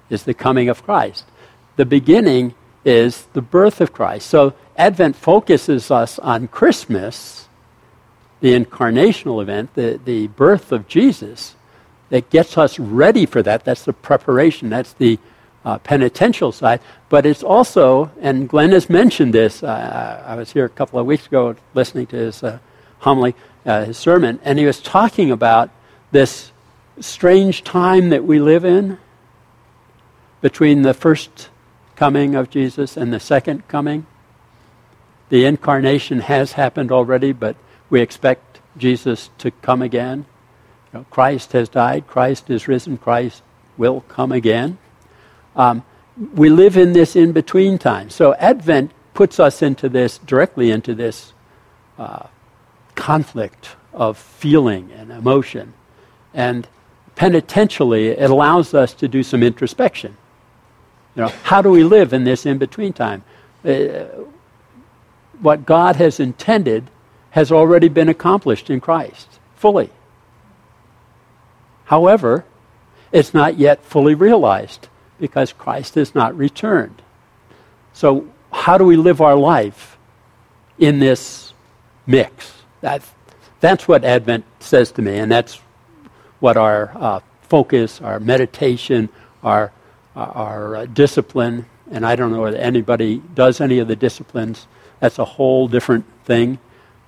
is 0.10 0.24
the 0.24 0.34
coming 0.34 0.70
of 0.70 0.84
Christ. 0.84 1.25
The 1.75 1.86
beginning 1.86 2.54
is 2.86 3.25
the 3.34 3.42
birth 3.42 3.82
of 3.82 3.92
Christ. 3.92 4.27
So 4.27 4.54
Advent 4.77 5.16
focuses 5.16 5.92
us 5.92 6.18
on 6.20 6.48
Christmas, 6.48 7.48
the 8.39 8.54
incarnational 8.54 9.42
event, 9.42 9.74
the, 9.74 10.00
the 10.04 10.27
birth 10.27 10.72
of 10.72 10.88
Jesus, 10.88 11.56
that 12.10 12.30
gets 12.30 12.58
us 12.58 12.80
ready 12.80 13.25
for 13.25 13.44
that. 13.44 13.66
That's 13.66 13.84
the 13.84 13.94
preparation, 13.94 14.70
that's 14.70 14.94
the 14.94 15.20
uh, 15.67 15.77
penitential 15.79 16.53
side. 16.53 16.79
But 17.09 17.25
it's 17.25 17.43
also, 17.43 18.09
and 18.21 18.47
Glenn 18.47 18.71
has 18.71 18.89
mentioned 18.89 19.33
this, 19.33 19.62
uh, 19.62 20.24
I 20.25 20.36
was 20.36 20.53
here 20.53 20.63
a 20.63 20.69
couple 20.69 20.97
of 20.97 21.05
weeks 21.05 21.27
ago 21.27 21.57
listening 21.74 22.07
to 22.07 22.15
his 22.15 22.41
uh, 22.41 22.59
homily, 23.00 23.36
uh, 23.65 23.83
his 23.83 23.97
sermon, 23.97 24.39
and 24.45 24.57
he 24.57 24.65
was 24.65 24.79
talking 24.79 25.29
about 25.29 25.69
this 26.12 26.53
strange 27.01 27.65
time 27.65 28.09
that 28.09 28.24
we 28.24 28.39
live 28.39 28.63
in 28.63 28.97
between 30.39 30.83
the 30.83 30.93
first 30.93 31.50
coming 31.97 32.33
of 32.33 32.50
Jesus 32.50 32.95
and 32.95 33.12
the 33.12 33.19
second 33.19 33.67
coming. 33.67 34.05
The 35.27 35.43
incarnation 35.43 36.21
has 36.21 36.53
happened 36.53 36.93
already, 36.93 37.33
but 37.33 37.57
we 37.89 38.00
expect 38.00 38.62
Jesus 38.77 39.31
to 39.39 39.51
come 39.51 39.81
again. 39.81 40.25
You 40.93 41.00
know, 41.00 41.05
Christ 41.09 41.51
has 41.51 41.67
died, 41.67 42.07
Christ 42.07 42.50
is 42.50 42.69
risen, 42.69 42.97
Christ 42.97 43.43
will 43.77 44.00
come 44.07 44.31
again. 44.31 44.77
Um, 45.57 45.83
we 46.33 46.49
live 46.49 46.77
in 46.77 46.93
this 46.93 47.15
in 47.15 47.31
between 47.33 47.77
time. 47.77 48.09
So 48.09 48.33
Advent 48.35 48.91
puts 49.13 49.39
us 49.39 49.61
into 49.61 49.89
this, 49.89 50.19
directly 50.19 50.71
into 50.71 50.95
this 50.95 51.33
uh, 51.97 52.27
conflict 52.95 53.75
of 53.93 54.17
feeling 54.17 54.91
and 54.91 55.11
emotion. 55.11 55.73
And 56.33 56.67
penitentially, 57.15 58.09
it 58.09 58.29
allows 58.29 58.73
us 58.73 58.93
to 58.93 59.07
do 59.07 59.23
some 59.23 59.41
introspection. 59.41 60.15
You 61.15 61.23
know, 61.23 61.29
how 61.43 61.63
do 61.63 61.71
we 61.71 61.83
live 61.83 62.13
in 62.13 62.23
this 62.23 62.45
in 62.45 62.59
between 62.59 62.93
time? 62.93 63.23
Uh, 63.65 64.05
what 65.39 65.65
God 65.65 65.95
has 65.95 66.19
intended 66.19 66.89
has 67.31 67.51
already 67.51 67.89
been 67.89 68.09
accomplished 68.09 68.69
in 68.69 68.79
Christ 68.79 69.39
fully. 69.55 69.89
However, 71.85 72.45
it's 73.11 73.33
not 73.33 73.57
yet 73.57 73.83
fully 73.83 74.13
realized 74.13 74.89
because 75.19 75.53
Christ 75.53 75.95
has 75.95 76.13
not 76.13 76.38
returned. 76.38 77.01
So, 77.93 78.27
how 78.51 78.77
do 78.77 78.86
we 78.86 78.95
live 78.95 79.21
our 79.21 79.36
life 79.36 79.97
in 80.77 81.00
this 81.00 81.53
mix? 82.05 82.53
That, 82.81 83.03
that's 83.59 83.88
what 83.88 84.03
Advent 84.03 84.45
says 84.59 84.91
to 84.93 85.01
me, 85.01 85.17
and 85.17 85.31
that's 85.31 85.59
what 86.39 86.57
our 86.57 86.91
uh, 86.95 87.19
focus, 87.41 88.01
our 88.01 88.19
meditation, 88.19 89.09
our, 89.43 89.71
our 90.15 90.75
uh, 90.75 90.86
discipline, 90.86 91.65
and 91.89 92.05
I 92.05 92.15
don't 92.15 92.31
know 92.31 92.41
whether 92.41 92.57
anybody 92.57 93.21
does 93.33 93.62
any 93.62 93.79
of 93.79 93.88
the 93.88 93.95
disciplines. 93.95 94.67
That's 95.00 95.19
a 95.19 95.25
whole 95.25 95.67
different 95.67 96.05
thing 96.25 96.59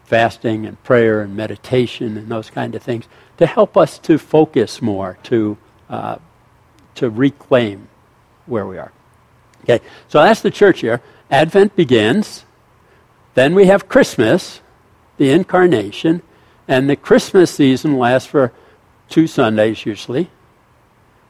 fasting 0.09 0.65
and 0.65 0.81
prayer 0.83 1.21
and 1.21 1.35
meditation 1.35 2.17
and 2.17 2.29
those 2.29 2.49
kind 2.49 2.73
of 2.73 2.81
things 2.81 3.05
to 3.37 3.45
help 3.45 3.77
us 3.77 3.99
to 3.99 4.17
focus 4.17 4.81
more, 4.81 5.19
to, 5.21 5.55
uh, 5.87 6.17
to 6.95 7.11
reclaim 7.11 7.88
where 8.49 8.65
we 8.65 8.77
are. 8.77 8.91
Okay, 9.63 9.81
so 10.07 10.21
that's 10.21 10.41
the 10.41 10.51
church 10.51 10.83
year. 10.83 11.01
Advent 11.29 11.75
begins. 11.75 12.45
Then 13.35 13.55
we 13.55 13.65
have 13.67 13.87
Christmas, 13.87 14.61
the 15.17 15.29
incarnation, 15.31 16.21
and 16.67 16.89
the 16.89 16.95
Christmas 16.95 17.51
season 17.51 17.97
lasts 17.97 18.27
for 18.27 18.51
two 19.09 19.27
Sundays 19.27 19.85
usually, 19.85 20.29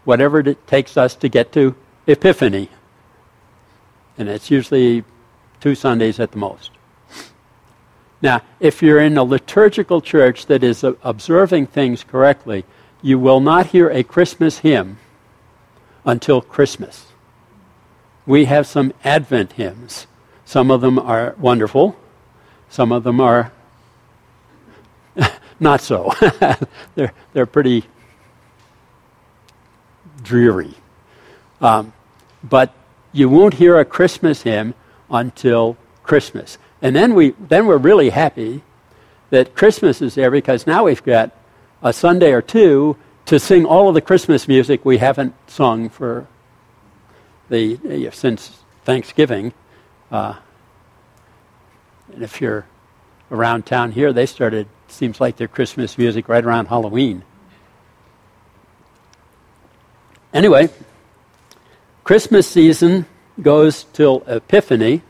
whatever 0.06 0.40
it 0.40 0.68
takes 0.68 0.98
us 0.98 1.16
to 1.16 1.30
get 1.30 1.52
to 1.54 1.76
Epiphany. 2.08 2.70
And 4.18 4.28
it's 4.30 4.52
usually 4.52 5.04
two 5.60 5.76
Sundays 5.76 6.20
at 6.20 6.32
the 6.32 6.38
most. 6.38 6.72
Now, 8.22 8.42
if 8.60 8.82
you're 8.82 9.00
in 9.00 9.18
a 9.18 9.24
liturgical 9.24 10.02
church 10.02 10.48
that 10.48 10.64
is 10.64 10.84
observing 10.84 11.68
things 11.68 12.04
correctly, 12.04 12.66
you 13.02 13.18
will 13.18 13.40
not 13.40 13.68
hear 13.68 13.90
a 13.90 14.04
Christmas 14.04 14.60
hymn 14.60 14.98
until 16.04 16.42
Christmas. 16.42 17.09
We 18.30 18.46
have 18.46 18.68
some 18.68 18.94
Advent 19.04 19.54
hymns. 19.54 20.06
Some 20.46 20.70
of 20.70 20.82
them 20.82 21.00
are 21.00 21.34
wonderful, 21.40 21.96
some 22.70 22.92
of 22.92 23.04
them 23.04 23.20
are 23.20 23.52
not 25.60 25.82
so. 25.82 26.14
they're, 26.94 27.12
they're 27.34 27.48
pretty 27.48 27.86
dreary. 30.22 30.76
Um, 31.60 31.92
but 32.44 32.72
you 33.14 33.30
won't 33.30 33.56
hear 33.56 33.80
a 33.80 33.84
Christmas 33.84 34.44
hymn 34.44 34.76
until 35.10 35.76
Christmas. 36.04 36.60
And 36.84 36.96
then, 36.96 37.16
we, 37.16 37.32
then 37.32 37.66
we're 37.66 37.78
really 37.80 38.12
happy 38.12 38.62
that 39.32 39.56
Christmas 39.56 40.04
is 40.04 40.14
there 40.14 40.30
because 40.30 40.68
now 40.68 40.84
we've 40.84 41.04
got 41.04 41.32
a 41.82 41.92
Sunday 41.92 42.32
or 42.32 42.44
two 42.44 42.96
to 43.26 43.40
sing 43.40 43.66
all 43.66 43.88
of 43.88 43.96
the 43.96 44.02
Christmas 44.02 44.48
music 44.48 44.86
we 44.86 45.00
haven't 45.00 45.34
sung 45.48 45.90
for 45.90 46.28
the 47.50 48.10
since 48.12 48.60
Thanksgiving. 48.84 49.54
Uh, 50.12 50.36
and 52.14 52.24
if 52.24 52.42
you're 52.42 52.66
around 53.32 53.66
town 53.66 53.92
here, 53.92 54.12
they 54.14 54.26
started 54.26 54.68
seems 54.88 55.22
like 55.22 55.38
their 55.38 55.48
Christmas 55.48 55.98
music 55.98 56.28
right 56.28 56.44
around 56.44 56.68
Halloween. 56.68 57.24
Anyway, 60.34 60.70
Christmas 62.04 62.48
season 62.48 63.06
goes 63.42 63.86
till 63.94 64.24
Epiphany. 64.28 65.02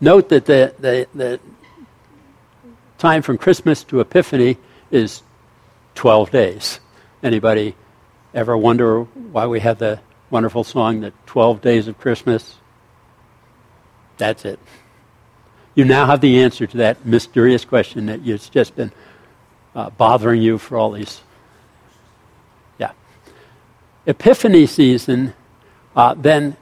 Note 0.00 0.28
that 0.28 0.46
the, 0.46 0.74
the, 0.78 1.06
the 1.14 1.40
time 2.98 3.22
from 3.22 3.38
Christmas 3.38 3.82
to 3.84 4.00
Epiphany 4.00 4.56
is 4.90 5.22
12 5.94 6.30
days. 6.30 6.80
Anybody 7.22 7.74
ever 8.32 8.56
wonder 8.56 9.02
why 9.02 9.46
we 9.46 9.60
have 9.60 9.78
the 9.78 10.00
wonderful 10.30 10.64
song, 10.64 11.00
The 11.00 11.12
12 11.26 11.60
Days 11.60 11.88
of 11.88 11.98
Christmas? 11.98 12.56
That's 14.18 14.44
it. 14.44 14.58
You 15.74 15.84
now 15.84 16.06
have 16.06 16.20
the 16.20 16.40
answer 16.40 16.66
to 16.66 16.76
that 16.78 17.06
mysterious 17.06 17.64
question 17.64 18.06
that 18.06 18.20
has 18.22 18.48
just 18.48 18.74
been 18.74 18.92
uh, 19.74 19.90
bothering 19.90 20.42
you 20.42 20.58
for 20.58 20.76
all 20.76 20.90
these. 20.90 21.20
Yeah. 22.78 22.92
Epiphany 24.06 24.66
season, 24.66 25.34
uh, 25.94 26.14
then 26.14 26.56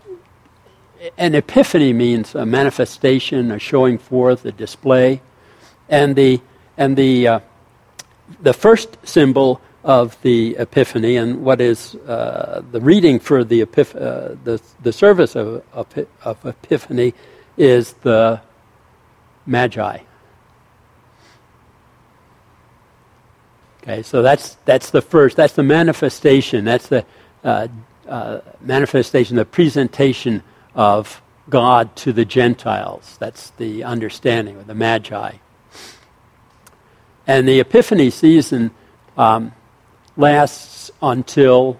an 1.16 1.34
epiphany 1.34 1.92
means 1.92 2.34
a 2.34 2.44
manifestation, 2.44 3.50
a 3.50 3.58
showing 3.58 3.98
forth, 3.98 4.44
a 4.44 4.52
display, 4.52 5.22
and 5.88 6.14
the 6.14 6.40
and 6.76 6.96
the 6.96 7.28
uh, 7.28 7.40
the 8.40 8.52
first 8.52 8.96
symbol 9.06 9.60
of 9.86 10.20
the 10.22 10.56
epiphany 10.58 11.16
and 11.16 11.44
what 11.44 11.60
is 11.60 11.94
uh, 11.94 12.60
the 12.72 12.80
reading 12.80 13.20
for 13.20 13.44
the 13.44 13.64
epiph- 13.64 13.94
uh, 13.94 14.34
the 14.42 14.60
the 14.82 14.92
service 14.92 15.36
of, 15.36 15.62
of, 15.72 15.86
of 16.24 16.44
epiphany 16.44 17.14
is 17.56 17.92
the 18.02 18.40
magi. 19.46 19.98
Okay, 23.80 24.02
so 24.02 24.22
that's 24.22 24.56
that's 24.64 24.90
the 24.90 25.00
first. 25.00 25.36
That's 25.36 25.54
the 25.54 25.62
manifestation. 25.62 26.64
That's 26.64 26.88
the 26.88 27.06
uh, 27.44 27.68
uh, 28.08 28.40
manifestation, 28.60 29.36
the 29.36 29.44
presentation 29.44 30.42
of 30.74 31.22
God 31.48 31.94
to 31.96 32.12
the 32.12 32.24
Gentiles. 32.24 33.16
That's 33.20 33.50
the 33.50 33.84
understanding 33.84 34.56
of 34.56 34.66
the 34.66 34.74
Magi. 34.74 35.34
And 37.28 37.46
the 37.46 37.60
Epiphany 37.60 38.10
season 38.10 38.72
um, 39.16 39.52
lasts 40.16 40.90
until 41.02 41.78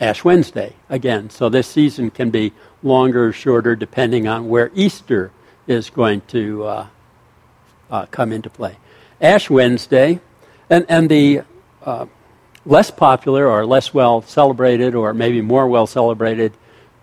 Ash 0.00 0.24
Wednesday 0.24 0.74
again. 0.88 1.30
So 1.30 1.48
this 1.48 1.66
season 1.66 2.10
can 2.10 2.30
be 2.30 2.52
longer 2.82 3.28
or 3.28 3.32
shorter 3.32 3.74
depending 3.74 4.28
on 4.28 4.48
where 4.48 4.70
Easter 4.74 5.30
is 5.66 5.90
going 5.90 6.20
to 6.28 6.64
uh, 6.64 6.86
uh, 7.90 8.06
come 8.06 8.32
into 8.32 8.50
play. 8.50 8.76
Ash 9.20 9.48
Wednesday, 9.48 10.20
and, 10.68 10.84
and 10.88 11.08
the 11.08 11.42
uh, 11.84 12.06
less 12.66 12.90
popular 12.90 13.48
or 13.48 13.64
less 13.64 13.94
well 13.94 14.20
celebrated 14.22 14.94
or 14.94 15.14
maybe 15.14 15.40
more 15.40 15.66
well 15.68 15.86
celebrated 15.86 16.52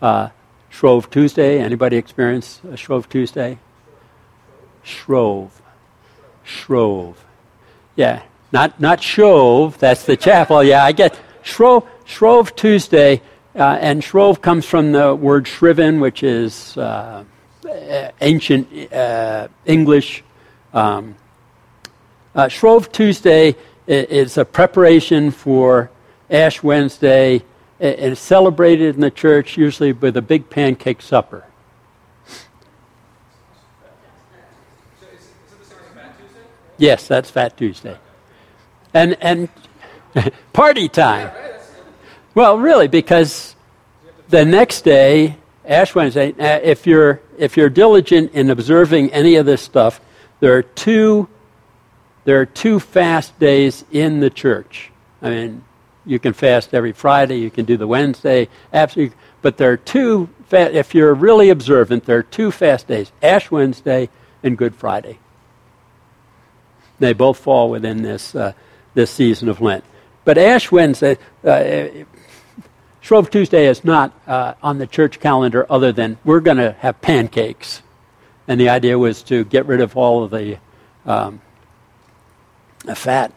uh, 0.02 0.30
Shrove 0.70 1.10
Tuesday. 1.10 1.60
Anybody 1.60 1.98
experience 1.98 2.62
Shrove 2.76 3.10
Tuesday? 3.10 3.58
Shrove. 4.84 5.62
Shrove. 6.44 7.24
Yeah, 7.96 8.24
not 8.54 8.80
not 8.80 9.04
Shrove. 9.04 9.78
That's 9.80 10.06
the 10.06 10.16
chapel. 10.16 10.64
Yeah, 10.64 10.86
I 10.86 10.94
get 10.94 11.20
Shrove. 11.42 11.86
Shrove 12.06 12.56
Tuesday, 12.56 13.22
uh, 13.56 13.78
and 13.80 14.04
Shrove 14.04 14.42
comes 14.42 14.66
from 14.66 14.92
the 14.92 15.16
word 15.16 15.48
shriven, 15.48 16.00
which 16.00 16.22
is 16.22 16.78
uh, 16.78 17.24
ancient 18.22 18.94
uh, 18.94 19.48
English. 19.66 20.24
Um, 20.74 21.16
uh, 22.36 22.48
Shrove 22.48 22.92
Tuesday 22.92 23.56
is 23.88 24.38
a 24.38 24.46
preparation 24.46 25.32
for 25.32 25.92
Ash 26.30 26.64
Wednesday 26.64 27.44
and 27.84 28.14
it's 28.14 28.22
celebrated 28.22 28.96
in 28.96 29.02
the 29.02 29.12
church 29.12 29.58
usually 29.58 29.92
with 29.92 30.16
a 30.16 30.22
big 30.22 30.50
pancake 30.50 31.02
supper. 31.02 31.46
Yes, 36.78 37.08
that's 37.08 37.30
Fat 37.30 37.56
Tuesday. 37.58 37.98
And, 38.94 39.18
and 39.22 39.50
party 40.54 40.90
time. 40.90 41.32
Well, 42.36 42.58
really, 42.58 42.88
because 42.88 43.56
the 44.30 44.46
next 44.46 44.82
day, 44.82 45.38
Ash 45.66 45.94
Wednesday, 45.94 46.32
uh, 46.32 46.60
if 46.64 46.88
you're, 46.88 47.22
if 47.38 47.58
you're 47.58 47.70
diligent 47.70 48.34
in 48.34 48.50
observing 48.50 49.12
any 49.14 49.36
of 49.36 49.46
this 49.46 49.62
stuff, 49.62 50.02
there 50.40 50.58
are 50.58 50.64
two, 50.64 51.30
there 52.26 52.42
are 52.42 52.46
two 52.46 52.80
fast 52.80 53.38
days 53.40 53.86
in 53.92 54.20
the 54.20 54.30
church. 54.30 54.92
I 55.22 55.30
mean, 55.30 55.64
you 56.06 56.20
can 56.20 56.34
fast 56.34 56.74
every 56.74 56.92
Friday, 56.92 57.38
you 57.38 57.50
can 57.50 57.66
do 57.66 57.78
the 57.78 57.88
Wednesday, 57.88 58.50
absolutely. 58.74 59.16
But 59.42 59.58
there 59.58 59.72
are 59.72 59.78
two, 59.78 60.30
if 60.52 60.96
you're 60.96 61.14
really 61.14 61.50
observant, 61.50 62.06
there 62.06 62.18
are 62.18 62.24
two 62.24 62.52
fast 62.52 62.88
days 62.88 63.12
Ash 63.22 63.52
Wednesday 63.52 64.10
and 64.42 64.58
Good 64.58 64.76
Friday. 64.76 65.20
They 67.00 67.14
both 67.14 67.38
fall 67.38 67.70
within 67.70 68.02
this, 68.02 68.36
uh, 68.36 68.54
this 68.94 69.12
season 69.12 69.50
of 69.50 69.62
Lent. 69.62 69.84
But 70.26 70.38
Ash 70.38 70.72
Wednesday, 70.72 71.18
uh, 71.44 71.88
Shrove 73.02 73.30
Tuesday 73.30 73.68
is 73.68 73.84
not 73.84 74.14
uh, 74.26 74.54
on 74.64 74.78
the 74.78 74.88
church 74.88 75.20
calendar 75.20 75.66
other 75.70 75.92
than 75.92 76.18
we're 76.24 76.40
going 76.40 76.58
to 76.58 76.72
have 76.80 77.02
pancakes. 77.02 77.82
And 78.48 78.60
the 78.60 78.70
idea 78.70 78.98
was 78.98 79.24
to 79.24 79.44
get 79.44 79.66
rid 79.66 79.82
of 79.82 79.98
all 79.98 80.24
of 80.24 80.32
the, 80.32 80.58
um, 81.06 81.42
the 82.86 82.96
fat 82.96 83.34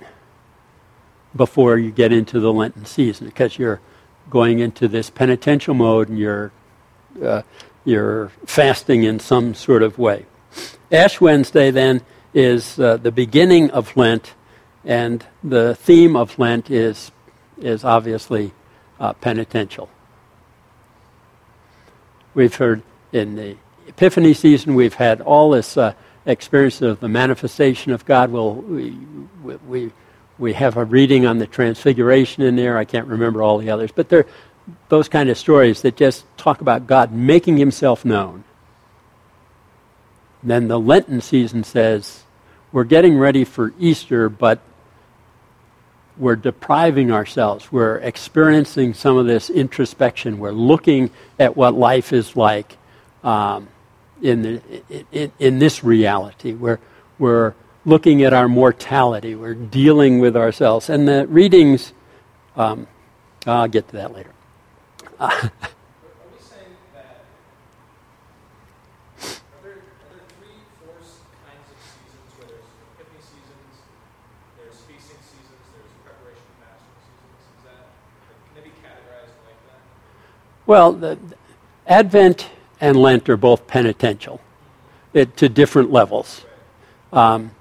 before 1.34 1.78
you 1.78 1.90
get 1.90 2.12
into 2.12 2.40
the 2.40 2.52
Lenten 2.52 2.84
season 2.84 3.26
because 3.26 3.58
you're 3.58 3.80
going 4.30 4.58
into 4.58 4.88
this 4.88 5.10
penitential 5.10 5.74
mode 5.74 6.08
and 6.08 6.18
you're, 6.18 6.52
uh, 7.22 7.42
you're 7.84 8.28
fasting 8.46 9.04
in 9.04 9.18
some 9.18 9.54
sort 9.54 9.82
of 9.82 9.98
way. 9.98 10.26
Ash 10.90 11.20
Wednesday 11.20 11.70
then 11.70 12.02
is 12.32 12.78
uh, 12.78 12.96
the 12.96 13.12
beginning 13.12 13.70
of 13.70 13.96
Lent, 13.96 14.34
and 14.86 15.26
the 15.42 15.74
theme 15.74 16.16
of 16.16 16.38
Lent 16.38 16.70
is, 16.70 17.10
is 17.58 17.84
obviously 17.84 18.52
uh, 19.00 19.12
penitential. 19.14 19.90
We've 22.34 22.54
heard 22.54 22.82
in 23.12 23.34
the 23.34 23.56
Epiphany 23.88 24.32
season, 24.32 24.74
we've 24.74 24.94
had 24.94 25.20
all 25.20 25.50
this 25.50 25.76
uh, 25.76 25.94
experience 26.24 26.80
of 26.82 27.00
the 27.00 27.08
manifestation 27.08 27.92
of 27.92 28.04
God. 28.04 28.30
We'll, 28.30 28.54
we, 28.54 28.96
we, 29.66 29.92
we 30.38 30.52
have 30.52 30.76
a 30.76 30.84
reading 30.84 31.26
on 31.26 31.38
the 31.38 31.46
Transfiguration 31.46 32.42
in 32.42 32.56
there. 32.56 32.78
I 32.78 32.84
can't 32.84 33.06
remember 33.06 33.42
all 33.42 33.58
the 33.58 33.70
others, 33.70 33.90
but 33.92 34.08
they're 34.08 34.26
those 34.88 35.08
kind 35.08 35.28
of 35.28 35.38
stories 35.38 35.82
that 35.82 35.96
just 35.96 36.24
talk 36.36 36.60
about 36.60 36.86
God 36.86 37.12
making 37.12 37.56
himself 37.56 38.04
known. 38.04 38.44
Then 40.42 40.68
the 40.68 40.78
Lenten 40.78 41.20
season 41.20 41.64
says, 41.64 42.24
we're 42.72 42.84
getting 42.84 43.16
ready 43.16 43.44
for 43.44 43.72
Easter, 43.78 44.28
but 44.28 44.60
we're 46.18 46.36
depriving 46.36 47.10
ourselves. 47.10 47.70
We're 47.70 47.96
experiencing 47.96 48.94
some 48.94 49.16
of 49.16 49.26
this 49.26 49.50
introspection. 49.50 50.38
We're 50.38 50.52
looking 50.52 51.10
at 51.38 51.56
what 51.56 51.74
life 51.74 52.12
is 52.12 52.36
like 52.36 52.76
um, 53.22 53.68
in, 54.22 54.42
the, 54.42 54.60
in, 55.12 55.32
in, 55.38 55.58
this 55.58 55.84
reality. 55.84 56.52
We're, 56.52 56.78
we're 57.18 57.54
looking 57.84 58.22
at 58.22 58.32
our 58.32 58.48
mortality. 58.48 59.34
We're 59.34 59.54
dealing 59.54 60.20
with 60.20 60.36
ourselves. 60.36 60.88
And 60.88 61.06
the 61.06 61.26
readings, 61.26 61.92
um, 62.56 62.86
I'll 63.46 63.68
get 63.68 63.88
to 63.88 63.96
that 63.96 64.12
later. 64.14 64.32
Well, 80.66 80.92
the, 80.92 81.18
Advent 81.86 82.48
and 82.80 82.96
Lent 82.96 83.28
are 83.28 83.36
both 83.36 83.66
penitential 83.66 84.40
it, 85.12 85.36
to 85.36 85.48
different 85.48 85.92
levels. 85.92 86.44
Um, 87.12 87.52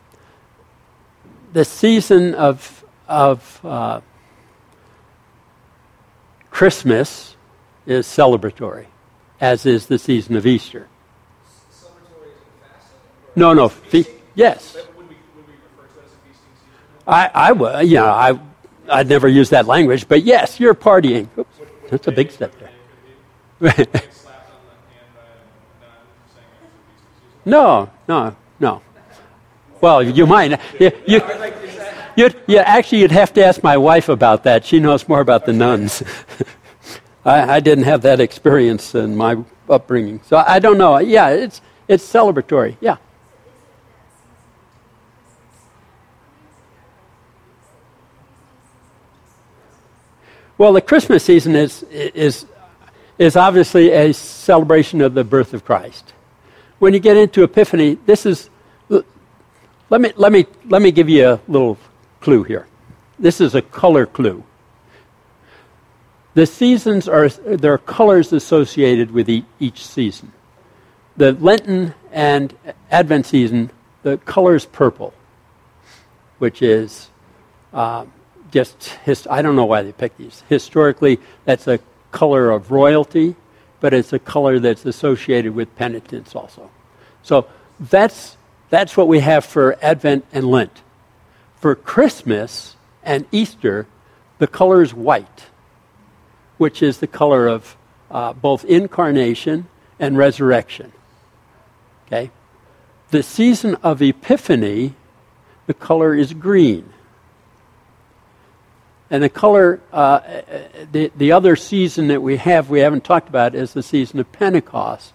the 1.53 1.63
season 1.63 2.33
of, 2.33 2.83
of 3.07 3.59
uh, 3.63 4.01
Christmas 6.49 7.35
is 7.85 8.07
celebratory, 8.07 8.87
as 9.39 9.65
is 9.65 9.85
the 9.85 9.99
season 9.99 10.35
of 10.35 10.45
Easter. 10.47 10.87
No, 13.35 13.53
no. 13.53 13.69
Fe- 13.69 14.05
yes. 14.33 14.77
I, 17.07 17.29
I 17.33 17.51
would, 17.51 17.87
you 17.87 17.97
know, 17.97 18.05
I, 18.05 18.39
I'd 18.89 19.07
never 19.07 19.27
use 19.27 19.49
that 19.51 19.67
language, 19.67 20.07
but 20.07 20.23
yes, 20.23 20.59
you're 20.59 20.73
partying. 20.73 21.27
Oops, 21.37 21.59
that's 21.89 22.07
a 22.07 22.11
big 22.11 22.31
step 22.31 22.57
there. 22.59 22.64
No, 27.45 27.89
no, 28.07 28.35
no. 28.59 28.81
Well, 29.79 30.03
you 30.03 30.25
might. 30.25 30.59
You, 30.79 30.91
you, 31.07 31.21
you'd, 32.17 32.35
you, 32.47 32.57
actually, 32.57 32.99
you'd 33.01 33.11
have 33.11 33.31
to 33.33 33.45
ask 33.45 33.63
my 33.63 33.77
wife 33.77 34.09
about 34.09 34.43
that. 34.43 34.65
She 34.65 34.79
knows 34.79 35.07
more 35.07 35.21
about 35.21 35.45
the 35.45 35.53
nuns. 35.53 36.03
I, 37.25 37.55
I, 37.55 37.59
didn't 37.59 37.85
have 37.85 38.01
that 38.01 38.19
experience 38.19 38.93
in 38.93 39.15
my 39.15 39.37
upbringing, 39.69 40.21
so 40.25 40.43
I 40.45 40.59
don't 40.59 40.77
know. 40.77 40.99
Yeah, 40.99 41.29
it's 41.29 41.61
it's 41.87 42.05
celebratory. 42.05 42.75
Yeah. 42.81 42.97
Well, 50.57 50.73
the 50.73 50.81
Christmas 50.81 51.23
season 51.23 51.55
is 51.55 51.83
is 51.83 52.45
is 53.17 53.35
obviously 53.35 53.91
a 53.91 54.13
celebration 54.13 55.01
of 55.01 55.13
the 55.13 55.23
birth 55.23 55.53
of 55.53 55.63
Christ. 55.63 56.13
When 56.79 56.93
you 56.93 56.99
get 56.99 57.17
into 57.17 57.43
Epiphany, 57.43 57.97
this 58.05 58.25
is, 58.25 58.49
let 58.89 60.01
me, 60.01 60.11
let 60.15 60.31
me, 60.31 60.45
let 60.67 60.81
me 60.81 60.91
give 60.91 61.09
you 61.09 61.27
a 61.29 61.41
little 61.47 61.77
clue 62.19 62.43
here. 62.43 62.67
This 63.17 63.39
is 63.39 63.55
a 63.55 63.61
color 63.61 64.05
clue. 64.05 64.43
The 66.33 66.45
seasons 66.45 67.07
are, 67.07 67.29
there 67.29 67.73
are 67.73 67.77
colors 67.77 68.33
associated 68.33 69.11
with 69.11 69.29
each 69.29 69.85
season. 69.85 70.33
The 71.15 71.31
Lenten 71.31 71.93
and 72.11 72.53
Advent 72.91 73.25
season, 73.25 73.71
the 74.03 74.17
color 74.17 74.55
is 74.55 74.65
purple, 74.65 75.13
which 76.39 76.61
is 76.61 77.09
uh, 77.71 78.05
just, 78.51 78.97
I 79.29 79.41
don't 79.41 79.55
know 79.55 79.65
why 79.65 79.81
they 79.83 79.93
picked 79.93 80.17
these. 80.17 80.43
Historically, 80.49 81.19
that's 81.45 81.67
a 81.67 81.79
color 82.15 82.49
of 82.49 82.71
royalty, 82.71 83.35
but 83.81 83.93
it's 83.93 84.13
a 84.13 84.19
color 84.19 84.57
that's 84.57 84.85
associated 84.85 85.53
with 85.53 85.75
penitence 85.75 86.33
also. 86.33 86.71
So 87.23 87.47
that's, 87.77 88.37
that's 88.69 88.95
what 88.95 89.09
we 89.09 89.19
have 89.19 89.43
for 89.43 89.77
Advent 89.81 90.25
and 90.31 90.49
Lent. 90.49 90.81
For 91.57 91.75
Christmas 91.75 92.77
and 93.03 93.25
Easter, 93.33 93.85
the 94.37 94.47
color 94.47 94.81
is 94.81 94.93
white, 94.93 95.47
which 96.57 96.81
is 96.81 96.99
the 96.99 97.07
color 97.07 97.47
of 97.47 97.75
uh, 98.09 98.31
both 98.31 98.63
incarnation 98.63 99.67
and 99.99 100.17
resurrection. 100.17 100.93
Okay? 102.07 102.31
The 103.11 103.23
season 103.23 103.75
of 103.83 104.01
Epiphany, 104.01 104.95
the 105.67 105.73
color 105.73 106.15
is 106.15 106.33
green. 106.33 106.93
And 109.09 109.21
the 109.21 109.29
color, 109.29 109.81
uh, 109.93 110.19
the, 110.91 111.11
the 111.15 111.31
other 111.31 111.55
season 111.55 112.07
that 112.07 112.21
we 112.21 112.37
have, 112.37 112.69
we 112.69 112.79
haven't 112.79 113.03
talked 113.03 113.29
about, 113.29 113.53
is 113.53 113.73
the 113.73 113.83
season 113.83 114.19
of 114.19 114.31
Pentecost, 114.31 115.13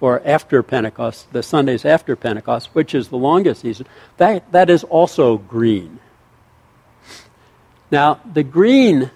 or 0.00 0.20
after 0.26 0.62
Pentecost, 0.62 1.32
the 1.32 1.42
Sundays 1.42 1.84
after 1.84 2.16
Pentecost, 2.16 2.68
which 2.74 2.94
is 2.94 3.08
the 3.08 3.16
longest 3.16 3.62
season. 3.62 3.86
That, 4.18 4.50
that 4.52 4.68
is 4.68 4.84
also 4.84 5.38
green. 5.38 6.00
Now, 7.90 8.20
the 8.30 8.42
green 8.42 9.10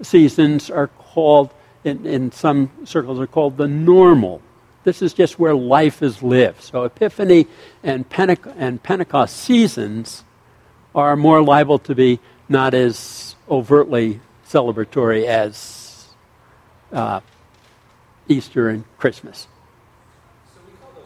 seasons 0.00 0.70
are 0.70 0.88
called, 0.88 1.50
in, 1.82 2.06
in 2.06 2.32
some 2.32 2.70
circles, 2.84 3.18
are 3.20 3.26
called 3.26 3.56
the 3.56 3.68
normal. 3.68 4.42
This 4.84 5.02
is 5.02 5.12
just 5.12 5.38
where 5.38 5.54
life 5.54 6.02
is 6.02 6.22
lived. 6.22 6.62
So, 6.62 6.84
Epiphany 6.84 7.46
and, 7.82 8.08
Pente- 8.08 8.54
and 8.56 8.82
Pentecost 8.82 9.36
seasons 9.36 10.24
are 10.94 11.16
more 11.16 11.42
liable 11.42 11.78
to 11.80 11.94
be 11.94 12.20
not 12.48 12.74
as 12.74 13.36
overtly 13.48 14.20
celebratory 14.46 15.24
as 15.24 16.08
uh, 16.92 17.20
Easter 18.28 18.68
and 18.68 18.84
Christmas. 18.98 19.46
So 20.54 20.60
those, 20.94 21.04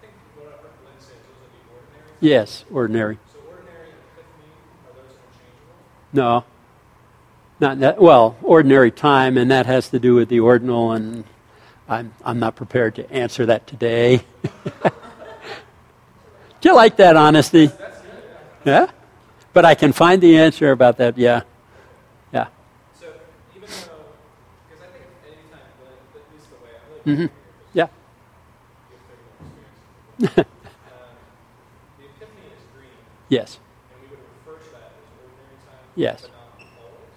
think 0.00 0.12
said, 0.34 0.42
those 0.42 0.46
are 0.46 1.50
the 1.50 1.72
ordinary? 1.74 2.16
Yes, 2.20 2.64
ordinary. 2.70 3.18
So 3.32 3.38
ordinary 3.48 3.88
and 3.88 3.98
epiphany, 4.16 4.50
are 4.86 4.94
those 4.94 5.16
interchangeable? 6.12 6.44
No. 6.44 6.44
Not 7.60 7.80
that, 7.80 8.00
well, 8.00 8.36
ordinary 8.42 8.90
time, 8.90 9.36
and 9.36 9.50
that 9.50 9.66
has 9.66 9.90
to 9.90 9.98
do 9.98 10.14
with 10.14 10.28
the 10.28 10.40
ordinal, 10.40 10.92
and 10.92 11.24
I'm, 11.88 12.14
I'm 12.24 12.38
not 12.38 12.56
prepared 12.56 12.94
to 12.96 13.10
answer 13.12 13.46
that 13.46 13.66
today. 13.66 14.22
Do 16.60 16.68
you 16.68 16.74
like 16.74 16.96
that 16.96 17.16
honesty? 17.16 17.70
Yeah? 18.64 18.90
But 19.52 19.64
I 19.64 19.74
can 19.74 19.92
find 19.92 20.22
the 20.22 20.38
answer 20.38 20.70
about 20.70 20.96
that, 20.98 21.18
yeah. 21.18 21.42
Yeah. 22.32 22.46
So 22.98 23.06
even 23.56 23.68
though, 23.68 23.76
because 24.68 24.82
I 24.82 24.90
think 24.92 25.04
anytime, 25.26 25.60
at 26.14 26.32
least 26.32 26.50
the 26.50 26.56
way 26.62 26.70
I 26.76 26.82
live, 26.92 27.18
mm-hmm. 27.18 27.34
yeah. 27.74 27.88
um, 30.22 30.44
the 31.98 32.04
epiphany 32.04 32.46
is 32.54 32.62
green. 32.74 32.90
Yes. 33.28 33.58
And 33.92 34.02
we 34.02 34.08
would 34.10 34.20
refer 34.46 34.62
to 34.62 34.70
that 34.72 34.92
as 34.92 35.08
ordinary 35.18 35.58
time. 35.66 35.86
Yes. 35.96 36.20
But 36.22 36.30
not 36.30 36.38
always. 36.78 37.16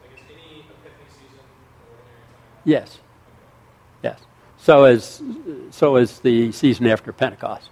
Like 0.00 0.12
is 0.16 0.24
any 0.30 0.60
epiphany 0.60 1.08
season 1.10 1.44
ordinary 1.90 2.24
time? 2.32 2.64
Yes. 2.64 2.98
Yes. 4.02 4.20
So 4.56 4.84
is 4.86 5.22
so 5.70 5.96
is 5.96 6.20
the 6.20 6.52
season 6.52 6.86
after 6.86 7.12
Pentecost. 7.12 7.70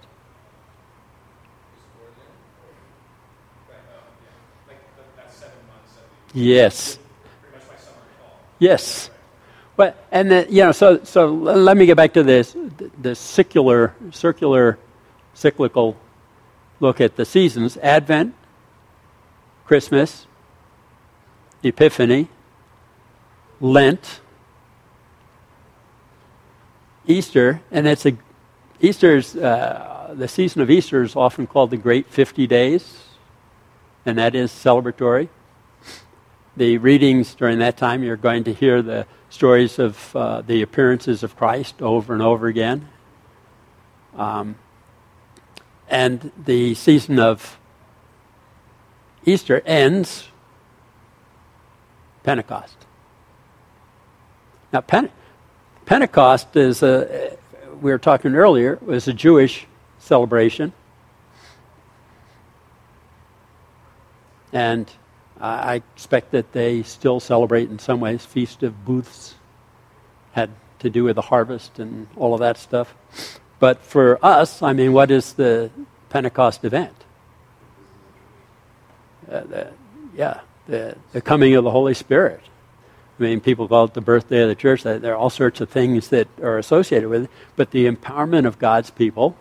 Yes. 6.33 6.99
Yes. 8.59 9.09
Well, 9.77 9.95
and 10.11 10.29
the, 10.29 10.47
you 10.49 10.63
know, 10.63 10.71
so 10.71 11.03
so 11.03 11.33
let 11.33 11.77
me 11.77 11.85
get 11.85 11.95
back 11.95 12.13
to 12.13 12.23
this 12.23 12.55
the 13.01 13.15
circular 13.15 13.95
circular 14.11 14.77
cyclical 15.33 15.95
look 16.79 16.99
at 16.99 17.15
the 17.15 17.25
seasons: 17.25 17.77
Advent, 17.77 18.35
Christmas, 19.65 20.27
Epiphany, 21.63 22.27
Lent, 23.61 24.19
Easter, 27.07 27.61
and 27.71 27.87
it's 27.87 28.05
a 28.05 28.17
Easter's 28.81 29.35
uh, 29.35 30.13
the 30.17 30.27
season 30.27 30.61
of 30.61 30.69
Easter 30.69 31.03
is 31.03 31.15
often 31.15 31.47
called 31.47 31.69
the 31.69 31.77
Great 31.77 32.07
Fifty 32.07 32.45
Days 32.45 33.05
and 34.05 34.17
that 34.17 34.35
is 34.35 34.51
celebratory. 34.51 35.29
The 36.59 36.77
readings 36.77 37.35
during 37.35 37.59
that 37.59 37.77
time, 37.77 38.03
you're 38.03 38.17
going 38.17 38.43
to 38.43 38.53
hear 38.53 38.81
the 38.81 39.07
stories 39.29 39.79
of 39.79 40.13
uh, 40.13 40.41
the 40.41 40.61
appearances 40.61 41.23
of 41.23 41.37
Christ 41.37 41.81
over 41.81 42.11
and 42.11 42.21
over 42.21 42.47
again. 42.47 42.89
Um, 44.17 44.55
and 45.87 46.33
the 46.37 46.75
season 46.75 47.17
of 47.17 47.57
Easter 49.23 49.61
ends 49.65 50.27
Pentecost. 52.23 52.75
Now, 54.73 54.81
Pente- 54.81 55.11
Pentecost 55.85 56.57
is 56.57 56.83
a, 56.83 57.37
we 57.79 57.89
were 57.89 57.97
talking 57.97 58.35
earlier, 58.35 58.77
was 58.81 59.07
a 59.07 59.13
Jewish 59.13 59.65
celebration. 59.97 60.73
And 64.51 64.91
I 65.39 65.75
expect 65.75 66.31
that 66.31 66.51
they 66.51 66.83
still 66.83 67.19
celebrate 67.19 67.69
in 67.69 67.79
some 67.79 67.99
ways. 67.99 68.25
Feast 68.25 68.61
of 68.63 68.85
Booths 68.85 69.35
had 70.33 70.49
to 70.79 70.89
do 70.89 71.05
with 71.05 71.15
the 71.15 71.21
harvest 71.21 71.79
and 71.79 72.07
all 72.15 72.33
of 72.33 72.41
that 72.41 72.57
stuff. 72.57 72.93
But 73.59 73.81
for 73.83 74.23
us, 74.23 74.61
I 74.61 74.73
mean, 74.73 74.93
what 74.93 75.11
is 75.11 75.33
the 75.33 75.71
Pentecost 76.09 76.65
event? 76.65 76.95
Uh, 79.29 79.41
the, 79.41 79.71
yeah, 80.15 80.41
the, 80.67 80.95
the 81.13 81.21
coming 81.21 81.55
of 81.55 81.63
the 81.63 81.71
Holy 81.71 81.93
Spirit. 81.93 82.41
I 83.19 83.23
mean, 83.23 83.41
people 83.41 83.67
call 83.67 83.85
it 83.85 83.93
the 83.93 84.01
birthday 84.01 84.41
of 84.41 84.49
the 84.49 84.55
church. 84.55 84.83
There 84.83 85.13
are 85.13 85.15
all 85.15 85.29
sorts 85.29 85.59
of 85.61 85.69
things 85.69 86.09
that 86.09 86.27
are 86.41 86.57
associated 86.57 87.09
with 87.09 87.25
it, 87.25 87.29
but 87.55 87.71
the 87.71 87.89
empowerment 87.89 88.45
of 88.45 88.59
God's 88.59 88.89
people 88.89 89.37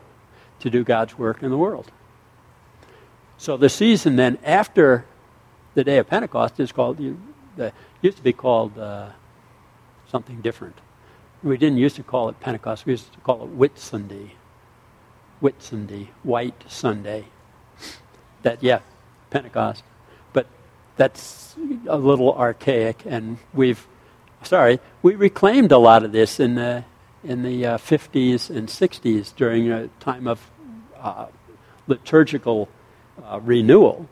to 0.61 0.71
do 0.71 0.83
God's 0.83 1.17
work 1.17 1.43
in 1.43 1.51
the 1.51 1.57
world. 1.57 1.91
So 3.37 3.57
the 3.57 3.69
season 3.69 4.17
then 4.17 4.39
after 4.43 5.05
the 5.79 5.85
day 5.85 5.99
of 5.99 6.09
Pentecost 6.09 6.59
is 6.59 6.73
called, 6.73 6.99
used 6.99 8.17
to 8.17 8.23
be 8.25 8.33
called 8.33 8.77
uh, 8.77 9.11
something 10.09 10.41
different. 10.41 10.75
We 11.41 11.57
didn't 11.57 11.79
used 11.79 11.95
to 11.97 12.03
call 12.03 12.29
it 12.31 12.41
Pentecost. 12.41 12.85
We 12.85 12.95
used 12.95 13.13
to 13.13 13.21
call 13.21 13.45
it 13.45 13.51
Whit 13.51 13.79
Sunday. 13.79 14.33
Whit 15.39 15.63
Sunday, 15.63 16.11
White 16.25 16.65
Sunday. 16.67 17.27
That, 18.43 18.61
yeah, 18.61 18.81
Pentecost. 19.31 19.85
But 20.33 20.49
that's 20.97 21.55
a 21.87 21.97
little 21.97 22.35
archaic, 22.35 23.05
and 23.07 23.39
we've, 23.55 23.87
sorry, 24.43 24.81
we 25.03 25.15
reclaimed 25.15 25.71
a 25.71 25.79
lot 25.79 26.03
of 26.03 26.11
this 26.11 26.41
in 26.41 26.57
the, 26.57 26.85
in 27.23 27.45
the 27.45 27.65
uh, 27.65 27.79
50s 27.79 28.51
and 28.51 28.67
60s 28.67 29.33
during 29.37 29.71
a 29.71 29.87
time 30.01 30.27
of 30.27 30.51
uh, 30.99 31.27
liturgical 31.87 32.69
uh, 33.25 33.39
renewal. 33.41 34.09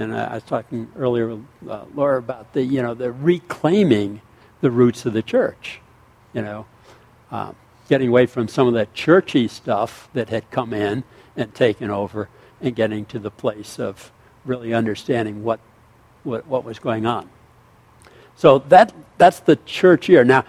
And 0.00 0.14
I, 0.14 0.24
I, 0.24 0.34
was 0.34 0.42
talking 0.42 0.88
earlier 0.96 1.28
with 1.28 1.44
uh, 1.68 1.84
Laura 1.94 2.18
about 2.18 2.52
the, 2.52 2.62
you 2.62 2.82
know, 2.82 2.94
the 2.94 3.12
reclaiming 3.12 4.20
the 4.60 4.70
roots 4.70 5.06
of 5.06 5.12
the 5.12 5.22
church 5.22 5.80
you 6.32 6.42
know, 6.42 6.66
um, 7.30 7.54
getting 7.88 8.08
away 8.08 8.26
from 8.26 8.48
some 8.48 8.68
of 8.68 8.74
that 8.74 8.94
churchy 8.94 9.48
stuff 9.48 10.08
that 10.12 10.28
had 10.28 10.50
come 10.50 10.72
in 10.72 11.04
and 11.36 11.54
taken 11.54 11.90
over 11.90 12.28
and 12.60 12.76
getting 12.76 13.04
to 13.06 13.18
the 13.18 13.30
place 13.30 13.78
of 13.78 14.12
really 14.44 14.72
understanding 14.72 15.42
what, 15.42 15.60
what, 16.24 16.46
what 16.46 16.64
was 16.64 16.78
going 16.78 17.06
on. 17.06 17.28
So 18.36 18.60
that, 18.68 18.94
that's 19.18 19.40
the 19.40 19.56
church 19.56 20.08
year. 20.08 20.24
Now, 20.24 20.44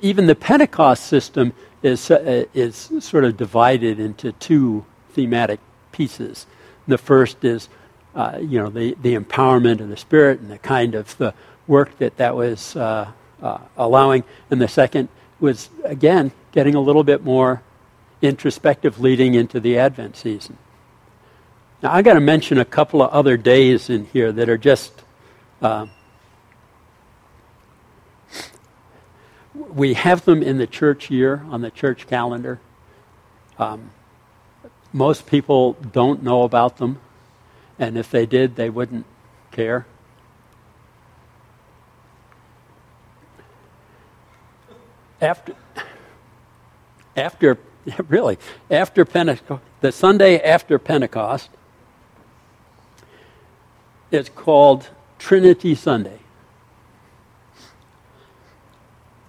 even 0.00 0.26
the 0.26 0.34
Pentecost 0.34 1.06
system 1.06 1.52
is, 1.82 2.10
uh, 2.10 2.44
is 2.54 2.90
sort 3.00 3.24
of 3.24 3.36
divided 3.36 3.98
into 3.98 4.32
two 4.32 4.84
thematic 5.12 5.60
pieces. 5.90 6.46
The 6.86 6.98
first 6.98 7.44
is, 7.44 7.68
uh, 8.14 8.38
you 8.40 8.58
know, 8.58 8.68
the, 8.68 8.96
the 9.02 9.16
empowerment 9.16 9.80
of 9.80 9.88
the 9.88 9.96
Spirit 9.96 10.40
and 10.40 10.50
the 10.50 10.58
kind 10.58 10.94
of 10.94 11.16
the 11.18 11.34
work 11.66 11.96
that 11.98 12.16
that 12.16 12.36
was 12.36 12.76
uh, 12.76 13.10
uh 13.40 13.58
allowing. 13.76 14.24
And 14.50 14.60
the 14.60 14.68
second 14.68 15.08
was, 15.40 15.70
again, 15.84 16.32
getting 16.52 16.74
a 16.74 16.80
little 16.80 17.04
bit 17.04 17.24
more 17.24 17.62
introspective 18.20 19.00
leading 19.00 19.34
into 19.34 19.58
the 19.60 19.78
Advent 19.78 20.16
season. 20.16 20.58
Now, 21.82 21.92
I've 21.92 22.04
got 22.04 22.14
to 22.14 22.20
mention 22.20 22.58
a 22.58 22.64
couple 22.64 23.02
of 23.02 23.10
other 23.10 23.36
days 23.36 23.90
in 23.90 24.06
here 24.06 24.30
that 24.32 24.48
are 24.48 24.58
just. 24.58 24.92
Uh, 25.60 25.86
we 29.54 29.94
have 29.94 30.24
them 30.24 30.42
in 30.42 30.58
the 30.58 30.66
church 30.66 31.10
year 31.10 31.44
on 31.50 31.60
the 31.60 31.70
church 31.70 32.06
calendar. 32.06 32.60
Um, 33.58 33.90
most 34.92 35.26
people 35.26 35.74
don't 35.74 36.22
know 36.22 36.42
about 36.42 36.78
them, 36.78 37.00
and 37.78 37.96
if 37.98 38.10
they 38.10 38.26
did, 38.26 38.56
they 38.56 38.70
wouldn't 38.70 39.06
care. 39.50 39.86
after, 45.22 45.54
after 47.16 47.58
really, 48.08 48.38
after 48.70 49.04
Pentecost, 49.04 49.62
the 49.80 49.92
Sunday 49.92 50.38
after 50.38 50.78
Pentecost 50.78 51.48
is 54.10 54.28
called 54.28 54.90
Trinity 55.18 55.74
Sunday. 55.74 56.18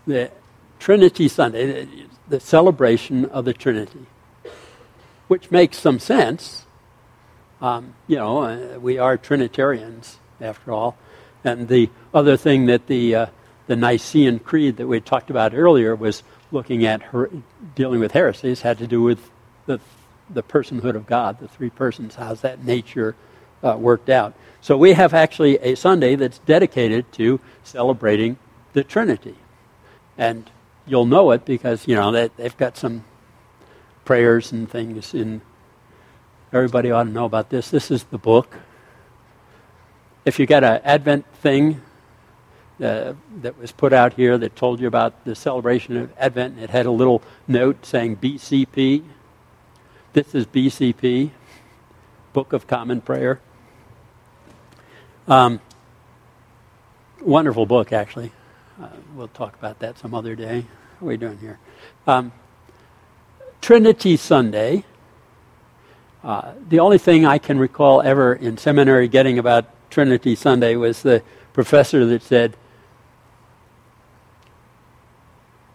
The 0.06 0.32
Trinity 0.80 1.30
Sunday, 1.30 1.88
the 2.28 2.40
celebration 2.40 3.26
of 3.26 3.46
the 3.46 3.54
Trinity, 3.54 4.06
which 5.30 5.50
makes 5.50 5.78
some 5.78 6.00
sense. 6.00 6.66
Um, 7.64 7.94
you 8.08 8.18
know, 8.18 8.44
uh, 8.44 8.78
we 8.78 8.98
are 8.98 9.16
Trinitarians 9.16 10.18
after 10.42 10.74
all. 10.74 10.98
And 11.46 11.70
the 11.70 11.90
other 12.14 12.36
thing 12.36 12.66
that 12.66 12.88
the 12.88 13.16
uh, 13.16 13.26
the 13.68 13.78
Nicene 13.78 14.40
Creed 14.40 14.76
that 14.78 14.88
we 14.88 15.00
talked 15.00 15.30
about 15.30 15.54
earlier 15.54 15.96
was 15.96 16.24
looking 16.52 16.86
at 16.86 17.02
her, 17.02 17.30
dealing 17.74 18.02
with 18.02 18.12
heresies, 18.12 18.62
had 18.62 18.80
to 18.80 18.88
do 18.88 19.02
with 19.02 19.32
the, 19.66 19.80
the 20.30 20.44
personhood 20.44 20.96
of 20.96 21.08
God, 21.08 21.40
the 21.40 21.48
three 21.48 21.70
persons, 21.70 22.16
how's 22.16 22.42
that 22.42 22.66
nature 22.66 23.16
uh, 23.64 23.78
worked 23.80 24.10
out. 24.10 24.34
So 24.60 24.76
we 24.76 24.92
have 24.92 25.14
actually 25.14 25.58
a 25.60 25.76
Sunday 25.76 26.16
that's 26.16 26.40
dedicated 26.40 27.10
to 27.14 27.40
celebrating 27.64 28.38
the 28.74 28.84
Trinity. 28.84 29.36
And 30.18 30.52
you'll 30.86 31.06
know 31.06 31.32
it 31.32 31.46
because, 31.46 31.88
you 31.88 31.96
know, 31.96 32.12
they, 32.12 32.30
they've 32.36 32.58
got 32.58 32.76
some 32.76 33.06
prayers 34.04 34.52
and 34.52 34.70
things 34.70 35.14
in. 35.14 35.42
Everybody 36.54 36.92
ought 36.92 37.06
to 37.06 37.10
know 37.10 37.26
about 37.26 37.50
this. 37.50 37.72
This 37.72 37.90
is 37.90 38.04
the 38.04 38.20
book. 38.20 38.58
If 40.24 40.38
you 40.38 40.46
got 40.46 40.64
an 40.64 40.82
Advent 40.84 41.26
thing, 41.38 41.82
uh, 42.80 43.14
that 43.42 43.58
was 43.58 43.72
put 43.72 43.92
out 43.92 44.14
here 44.14 44.38
that 44.38 44.56
told 44.56 44.80
you 44.80 44.86
about 44.86 45.26
the 45.26 45.34
celebration 45.34 45.98
of 45.98 46.14
Advent. 46.16 46.54
and 46.54 46.64
It 46.64 46.70
had 46.70 46.86
a 46.86 46.92
little 46.92 47.24
note 47.48 47.84
saying 47.84 48.18
BCP. 48.18 49.04
This 50.14 50.36
is 50.36 50.46
BCP, 50.46 51.32
Book 52.34 52.54
of 52.54 52.68
Common 52.68 53.02
Prayer. 53.02 53.40
Um, 55.28 55.60
wonderful 57.20 57.66
book, 57.66 57.92
actually. 57.92 58.32
Uh, 58.80 58.90
we'll 59.16 59.28
talk 59.30 59.58
about 59.58 59.80
that 59.80 59.98
some 59.98 60.14
other 60.14 60.36
day. 60.36 60.66
What 61.00 61.08
are 61.08 61.10
we 61.10 61.18
doing 61.18 61.40
here? 61.40 61.58
Um, 62.06 62.32
Trinity 63.60 64.18
Sunday. 64.18 64.86
Uh, 66.24 66.54
the 66.70 66.80
only 66.80 66.98
thing 66.98 67.26
I 67.26 67.38
can 67.38 67.60
recall 67.60 68.02
ever 68.02 68.34
in 68.34 68.58
seminary 68.58 69.10
getting 69.10 69.38
about 69.38 69.66
Trinity 69.90 70.36
Sunday 70.36 70.76
was 70.78 71.02
the 71.02 71.22
professor 71.52 72.06
that 72.06 72.22
said, 72.22 72.56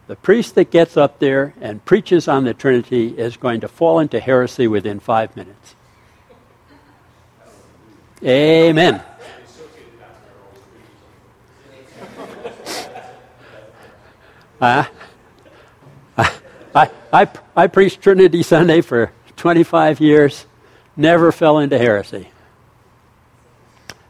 the 0.06 0.16
priest 0.16 0.54
that 0.54 0.70
gets 0.70 0.96
up 0.96 1.18
there 1.18 1.52
and 1.60 1.84
preaches 1.84 2.28
on 2.28 2.44
the 2.44 2.54
Trinity 2.54 3.08
is 3.08 3.36
going 3.36 3.60
to 3.60 3.68
fall 3.68 3.98
into 3.98 4.20
heresy 4.20 4.66
within 4.66 5.00
five 5.00 5.36
minutes. 5.36 5.74
Amen. 8.24 9.02
Uh, 14.60 14.84
I, 16.74 16.90
I, 17.12 17.28
I 17.54 17.66
preached 17.68 18.00
Trinity 18.02 18.42
Sunday 18.42 18.80
for 18.80 19.12
25 19.38 20.00
years, 20.00 20.44
never 20.96 21.32
fell 21.32 21.58
into 21.58 21.78
heresy, 21.78 22.28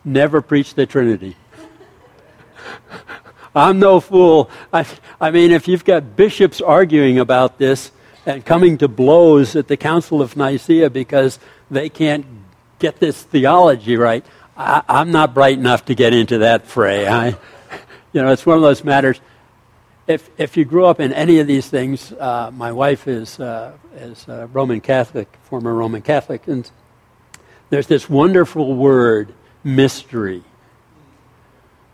never 0.04 0.42
preached 0.42 0.74
the 0.74 0.86
Trinity. 0.86 1.36
I'm 3.54 3.78
no 3.78 4.00
fool. 4.00 4.50
I, 4.72 4.86
I 5.20 5.30
mean, 5.30 5.52
if 5.52 5.68
you've 5.68 5.84
got 5.84 6.16
bishops 6.16 6.60
arguing 6.60 7.18
about 7.18 7.58
this 7.58 7.92
and 8.26 8.44
coming 8.44 8.78
to 8.78 8.88
blows 8.88 9.56
at 9.56 9.68
the 9.68 9.76
Council 9.76 10.20
of 10.20 10.36
Nicaea 10.36 10.90
because 10.90 11.38
they 11.70 11.88
can't 11.88 12.26
get 12.78 13.00
this 13.00 13.22
theology 13.22 13.96
right, 13.96 14.24
I, 14.56 14.82
am 14.88 15.10
not 15.10 15.34
bright 15.34 15.58
enough 15.58 15.84
to 15.86 15.94
get 15.94 16.14
into 16.14 16.38
that 16.38 16.66
fray. 16.66 17.06
I, 17.06 17.28
you 18.12 18.22
know, 18.22 18.32
it's 18.32 18.46
one 18.46 18.56
of 18.56 18.62
those 18.62 18.82
matters. 18.82 19.20
If, 20.08 20.30
if 20.38 20.56
you 20.56 20.64
grew 20.64 20.86
up 20.86 20.98
in 20.98 21.12
any 21.12 21.38
of 21.38 21.46
these 21.46 21.68
things, 21.68 22.12
uh, 22.12 22.50
my 22.52 22.72
wife 22.72 23.06
is, 23.06 23.38
uh, 23.38 23.72
is 23.94 24.26
Roman 24.26 24.80
Catholic, 24.80 25.28
former 25.44 25.72
Roman 25.74 26.02
Catholic, 26.02 26.48
and 26.48 26.68
there's 27.70 27.86
this 27.86 28.08
wonderful 28.08 28.74
word, 28.74 29.34
mystery 29.62 30.42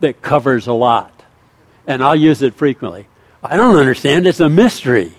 that 0.00 0.22
covers 0.22 0.66
a 0.66 0.72
lot. 0.72 1.24
And 1.86 2.02
I'll 2.02 2.16
use 2.16 2.40
it 2.42 2.54
frequently. 2.54 3.08
I 3.42 3.56
don't 3.56 3.76
understand. 3.76 4.26
It's 4.26 4.40
a 4.40 4.48
mystery. 4.48 5.12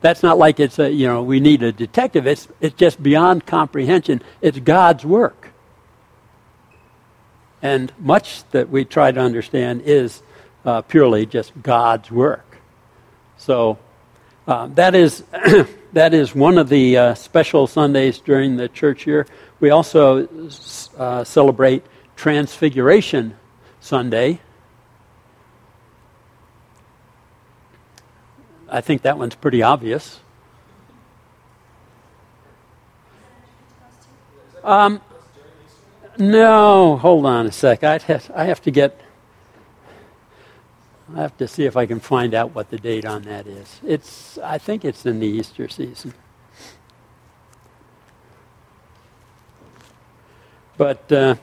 That's 0.00 0.22
not 0.22 0.38
like 0.38 0.58
it's 0.58 0.78
a, 0.78 0.90
you 0.90 1.06
know, 1.06 1.22
we 1.22 1.40
need 1.40 1.62
a 1.62 1.72
detective. 1.72 2.26
It's, 2.26 2.48
it's 2.60 2.74
just 2.74 3.02
beyond 3.02 3.46
comprehension. 3.46 4.22
It's 4.40 4.58
God's 4.58 5.04
work. 5.04 5.50
And 7.60 7.92
much 7.98 8.48
that 8.50 8.70
we 8.70 8.84
try 8.84 9.12
to 9.12 9.20
understand 9.20 9.82
is 9.82 10.22
uh, 10.64 10.82
purely 10.82 11.26
just 11.26 11.52
God's 11.62 12.10
work. 12.10 12.58
So 13.36 13.78
uh, 14.46 14.68
that, 14.68 14.94
is, 14.94 15.24
that 15.92 16.14
is 16.14 16.34
one 16.34 16.58
of 16.58 16.68
the 16.68 16.96
uh, 16.96 17.14
special 17.14 17.66
Sundays 17.66 18.18
during 18.18 18.56
the 18.56 18.68
church 18.68 19.06
year. 19.06 19.26
We 19.60 19.70
also 19.70 20.28
uh, 20.98 21.24
celebrate 21.24 21.84
Transfiguration 22.16 23.36
Sunday. 23.80 24.40
I 28.68 28.80
think 28.80 29.02
that 29.02 29.18
one's 29.18 29.34
pretty 29.34 29.62
obvious. 29.62 30.20
Um, 34.64 35.00
no, 36.18 36.96
hold 36.96 37.26
on 37.26 37.46
a 37.46 37.52
sec. 37.52 37.82
i 37.82 37.98
have, 37.98 38.30
I 38.34 38.44
have 38.44 38.62
to 38.62 38.70
get. 38.70 38.98
I 41.14 41.20
have 41.20 41.36
to 41.38 41.48
see 41.48 41.64
if 41.64 41.76
I 41.76 41.84
can 41.84 42.00
find 42.00 42.32
out 42.32 42.54
what 42.54 42.70
the 42.70 42.78
date 42.78 43.04
on 43.04 43.22
that 43.22 43.46
is. 43.46 43.80
It's. 43.86 44.38
I 44.38 44.58
think 44.58 44.84
it's 44.84 45.04
in 45.04 45.20
the 45.20 45.26
Easter 45.26 45.68
season. 45.68 46.14
But 50.78 51.12
uh, 51.12 51.34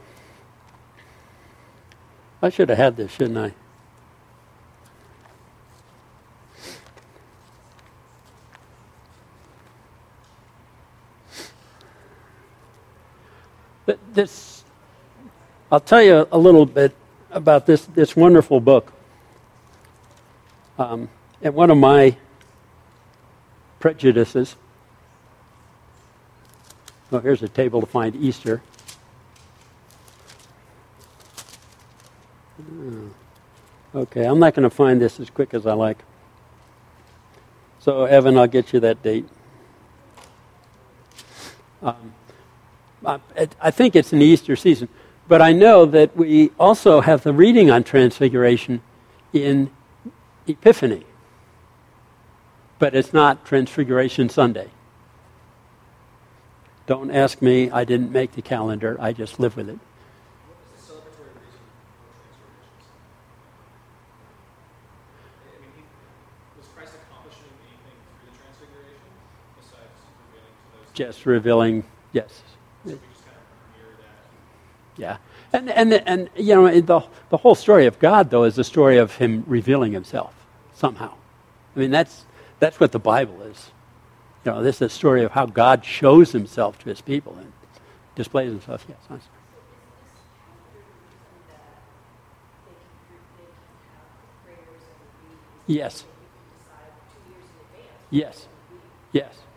I 2.41 2.49
should 2.49 2.69
have 2.69 2.77
had 2.77 2.97
this, 2.97 3.12
shouldn't 3.12 3.38
I? 3.38 3.53
But 13.86 13.99
this, 14.13 14.63
I'll 15.71 15.79
tell 15.79 16.01
you 16.01 16.27
a 16.32 16.38
little 16.38 16.65
bit 16.65 16.95
about 17.32 17.65
this, 17.65 17.86
this 17.86 18.15
wonderful 18.15 18.60
book. 18.60 18.93
Um, 20.80 21.10
and 21.42 21.54
one 21.54 21.70
of 21.70 21.78
my 21.78 22.15
prejudices. 23.82 24.56
Well, 27.12 27.20
here's 27.22 27.44
a 27.44 27.50
table 27.50 27.82
to 27.82 27.86
find 27.86 28.15
Easter. 28.15 28.62
Okay, 33.94 34.24
I'm 34.24 34.39
not 34.39 34.54
going 34.54 34.63
to 34.63 34.74
find 34.74 35.02
this 35.02 35.20
as 35.20 35.30
quick 35.30 35.54
as 35.54 35.65
I 35.65 35.74
like. 35.74 35.98
So, 37.80 38.06
Evan, 38.06 38.38
I'll 38.38 38.48
get 38.48 38.72
you 38.72 38.80
that 38.80 39.04
date. 39.04 39.28
Um, 41.82 42.13
I 43.06 43.72
think 43.72 43.98
it's 43.98 44.13
in 44.13 44.20
the 44.20 44.26
Easter 44.26 44.56
season. 44.56 44.88
But 45.28 45.42
I 45.42 45.52
know 45.52 45.86
that 45.86 46.15
we 46.15 46.52
also 46.58 47.02
have 47.02 47.24
the 47.24 47.34
reading 47.34 47.70
on 47.70 47.84
Transfiguration 47.84 48.82
in 49.34 49.72
Epiphany. 50.50 51.06
But 52.80 52.96
it's 52.96 53.14
not 53.14 53.46
Transfiguration 53.46 54.30
Sunday. 54.30 54.70
Don't 56.88 57.12
ask 57.12 57.42
me. 57.42 57.70
I 57.70 57.84
didn't 57.84 58.12
make 58.12 58.32
the 58.32 58.42
calendar. 58.42 58.98
I 59.00 59.14
just 59.14 59.40
live 59.40 59.56
with 59.56 59.70
it. 59.70 59.78
What 59.78 60.58
is 60.76 60.88
the 60.88 60.94
celebratory 60.94 61.36
reason 61.36 61.60
for 61.78 62.18
Transfiguration 68.40 69.04
Sunday? 69.60 69.70
So 69.70 69.78
we 70.74 70.94
just 70.96 71.26
revealing, 71.26 71.84
yes, 72.12 72.42
yeah. 74.98 75.18
And, 75.52 75.70
and, 75.70 75.94
and 75.94 76.30
you 76.36 76.56
know, 76.56 76.82
the, 76.82 77.02
the 77.30 77.38
whole 77.38 77.56
story 77.56 77.86
of 77.88 78.00
God, 78.00 78.30
though, 78.30 78.44
is 78.44 78.56
the 78.56 78.64
story 78.64 78.98
of 78.98 79.16
him 79.16 79.44
revealing 79.48 79.92
himself 79.94 80.38
somehow. 80.80 81.13
I 81.76 81.80
mean, 81.80 81.92
that's, 81.92 82.26
that's 82.60 82.80
what 82.80 82.92
the 82.92 83.00
Bible 83.00 83.42
is. 83.42 83.72
You 84.46 84.52
know, 84.54 84.63
this 84.63 84.78
is 84.78 84.82
a 84.84 84.89
story 84.89 85.24
of 85.24 85.32
how 85.32 85.46
God 85.46 85.84
shows 85.84 86.32
himself 86.32 86.80
to 86.80 86.89
his 86.89 87.02
people 87.02 87.38
and 87.38 87.52
displays 88.15 88.52
himself. 88.52 88.86
Yes. 88.88 88.98
Yes. 89.10 89.20
Yes. 95.68 96.06
Yes. 98.10 98.48
Yes. 99.12 99.49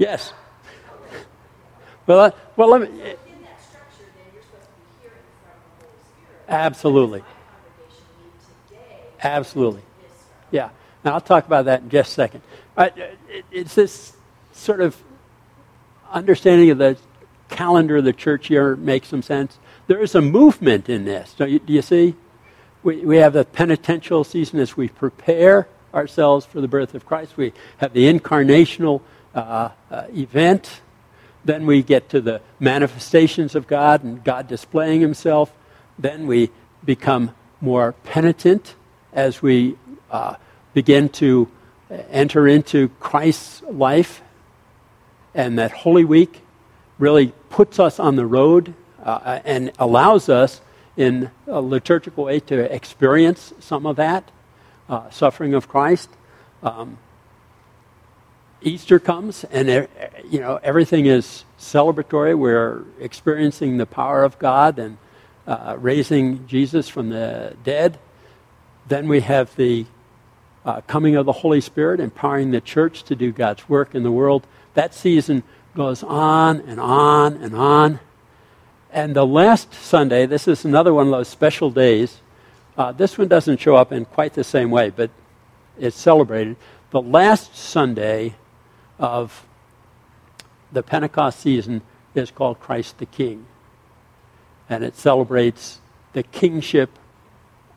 Yes. 0.00 0.32
Well, 2.06 2.20
uh, 2.20 2.30
well, 2.56 2.70
let 2.70 2.90
me. 2.90 3.14
Absolutely. 6.48 7.22
Absolutely. 9.22 9.82
Yeah. 10.50 10.70
Now 11.04 11.12
I'll 11.12 11.20
talk 11.20 11.46
about 11.46 11.66
that 11.66 11.82
in 11.82 11.90
just 11.90 12.12
a 12.12 12.14
second. 12.14 12.40
Uh, 12.78 12.88
it's 13.52 13.74
this 13.74 14.16
sort 14.52 14.80
of 14.80 14.96
understanding 16.10 16.70
of 16.70 16.78
the 16.78 16.96
calendar 17.50 17.98
of 17.98 18.04
the 18.04 18.14
church 18.14 18.48
year 18.48 18.76
makes 18.76 19.08
some 19.08 19.22
sense. 19.22 19.58
There 19.86 20.00
is 20.00 20.14
a 20.14 20.22
movement 20.22 20.88
in 20.88 21.04
this. 21.04 21.34
Do 21.34 21.44
you, 21.44 21.58
do 21.58 21.74
you 21.74 21.82
see? 21.82 22.14
We, 22.82 23.04
we 23.04 23.18
have 23.18 23.34
the 23.34 23.44
penitential 23.44 24.24
season 24.24 24.60
as 24.60 24.78
we 24.78 24.88
prepare 24.88 25.68
ourselves 25.92 26.46
for 26.46 26.62
the 26.62 26.68
birth 26.68 26.94
of 26.94 27.04
Christ. 27.04 27.36
We 27.36 27.52
have 27.76 27.92
the 27.92 28.10
incarnational 28.10 29.02
uh, 29.34 29.70
uh, 29.90 30.04
event. 30.14 30.80
Then 31.44 31.66
we 31.66 31.82
get 31.82 32.08
to 32.10 32.20
the 32.20 32.40
manifestations 32.58 33.54
of 33.54 33.66
God 33.66 34.04
and 34.04 34.22
God 34.22 34.48
displaying 34.48 35.00
himself. 35.00 35.52
Then 35.98 36.26
we 36.26 36.50
become 36.84 37.34
more 37.60 37.92
penitent 38.04 38.74
as 39.12 39.42
we 39.42 39.76
uh, 40.10 40.36
begin 40.74 41.08
to 41.08 41.48
enter 42.10 42.46
into 42.46 42.88
Christ's 43.00 43.62
life. 43.62 44.22
And 45.34 45.58
that 45.58 45.70
Holy 45.70 46.04
Week 46.04 46.42
really 46.98 47.32
puts 47.48 47.78
us 47.78 47.98
on 47.98 48.16
the 48.16 48.26
road 48.26 48.74
uh, 49.02 49.40
and 49.44 49.72
allows 49.78 50.28
us 50.28 50.60
in 50.96 51.30
a 51.46 51.60
liturgical 51.60 52.24
way 52.24 52.40
to 52.40 52.72
experience 52.74 53.54
some 53.60 53.86
of 53.86 53.96
that 53.96 54.30
uh, 54.88 55.08
suffering 55.10 55.54
of 55.54 55.68
Christ. 55.68 56.10
Um, 56.62 56.98
Easter 58.62 58.98
comes, 58.98 59.44
and 59.44 59.88
you 60.28 60.40
know 60.40 60.60
everything 60.62 61.06
is 61.06 61.44
celebratory. 61.58 62.38
We're 62.38 62.82
experiencing 62.98 63.76
the 63.76 63.86
power 63.86 64.22
of 64.22 64.38
God 64.38 64.78
and 64.78 64.98
uh, 65.46 65.76
raising 65.78 66.46
Jesus 66.46 66.88
from 66.88 67.10
the 67.10 67.56
dead. 67.64 67.98
Then 68.88 69.08
we 69.08 69.20
have 69.20 69.54
the 69.56 69.86
uh, 70.64 70.82
coming 70.82 71.16
of 71.16 71.26
the 71.26 71.32
Holy 71.32 71.60
Spirit, 71.60 72.00
empowering 72.00 72.50
the 72.50 72.60
church 72.60 73.02
to 73.04 73.16
do 73.16 73.32
God's 73.32 73.68
work 73.68 73.94
in 73.94 74.02
the 74.02 74.12
world. 74.12 74.46
That 74.74 74.94
season 74.94 75.42
goes 75.74 76.02
on 76.02 76.60
and 76.60 76.78
on 76.78 77.34
and 77.34 77.54
on. 77.54 78.00
And 78.92 79.14
the 79.14 79.26
last 79.26 79.72
Sunday, 79.72 80.26
this 80.26 80.48
is 80.48 80.64
another 80.64 80.92
one 80.92 81.06
of 81.06 81.12
those 81.12 81.28
special 81.28 81.70
days 81.70 82.20
uh, 82.80 82.92
this 82.92 83.18
one 83.18 83.28
doesn't 83.28 83.60
show 83.60 83.76
up 83.76 83.92
in 83.92 84.06
quite 84.06 84.32
the 84.32 84.42
same 84.42 84.70
way, 84.70 84.88
but 84.88 85.10
it's 85.78 85.96
celebrated. 85.96 86.56
The 86.92 87.02
last 87.02 87.54
Sunday 87.54 88.36
of 89.00 89.44
the 90.70 90.82
Pentecost 90.82 91.40
season 91.40 91.82
is 92.14 92.30
called 92.30 92.60
Christ 92.60 92.98
the 92.98 93.06
King. 93.06 93.46
And 94.68 94.84
it 94.84 94.94
celebrates 94.94 95.80
the 96.12 96.22
kingship 96.22 96.90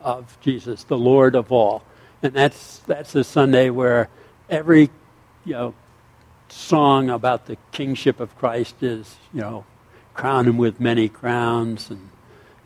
of 0.01 0.37
Jesus, 0.41 0.83
the 0.83 0.97
Lord 0.97 1.35
of 1.35 1.51
all. 1.51 1.83
And 2.21 2.33
that's, 2.33 2.79
that's 2.79 3.13
the 3.13 3.23
Sunday 3.23 3.69
where 3.69 4.09
every 4.49 4.91
you 5.45 5.53
know, 5.53 5.73
song 6.49 7.09
about 7.09 7.47
the 7.47 7.57
kingship 7.71 8.19
of 8.19 8.37
Christ 8.37 8.83
is, 8.83 9.15
you 9.33 9.41
know, 9.41 9.65
crown 10.13 10.47
him 10.47 10.57
with 10.57 10.79
many 10.79 11.09
crowns 11.09 11.89
and 11.89 12.09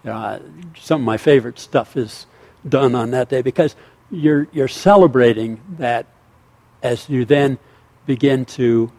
you 0.03 0.09
know, 0.09 0.41
some 0.77 1.01
of 1.01 1.05
my 1.05 1.17
favorite 1.17 1.59
stuff 1.59 1.95
is 1.95 2.25
done 2.67 2.95
on 2.95 3.11
that 3.11 3.29
day 3.29 3.41
because 3.41 3.75
you're, 4.11 4.47
you're 4.51 4.67
celebrating 4.67 5.61
that 5.77 6.05
as 6.83 7.09
you 7.09 7.25
then 7.25 7.57
begin 8.07 8.45
to 8.45 8.91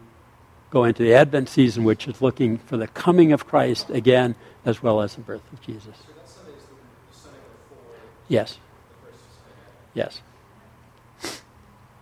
go 0.69 0.85
into 0.85 1.03
the 1.03 1.13
Advent 1.13 1.49
season, 1.49 1.83
which 1.83 2.07
is 2.07 2.21
looking 2.21 2.57
for 2.57 2.77
the 2.77 2.87
coming 2.87 3.33
of 3.33 3.45
Christ 3.45 3.89
again, 3.89 4.35
as 4.63 4.81
well 4.81 5.01
as 5.01 5.15
the 5.15 5.21
birth 5.21 5.41
of 5.51 5.61
Jesus. 5.61 5.83
So 5.83 6.13
that 6.15 6.29
Sunday 6.29 6.51
is 6.51 6.63
the, 6.63 7.19
Sunday 7.19 7.37
before 7.69 7.95
yes. 8.29 8.57
Yes. 9.93 10.21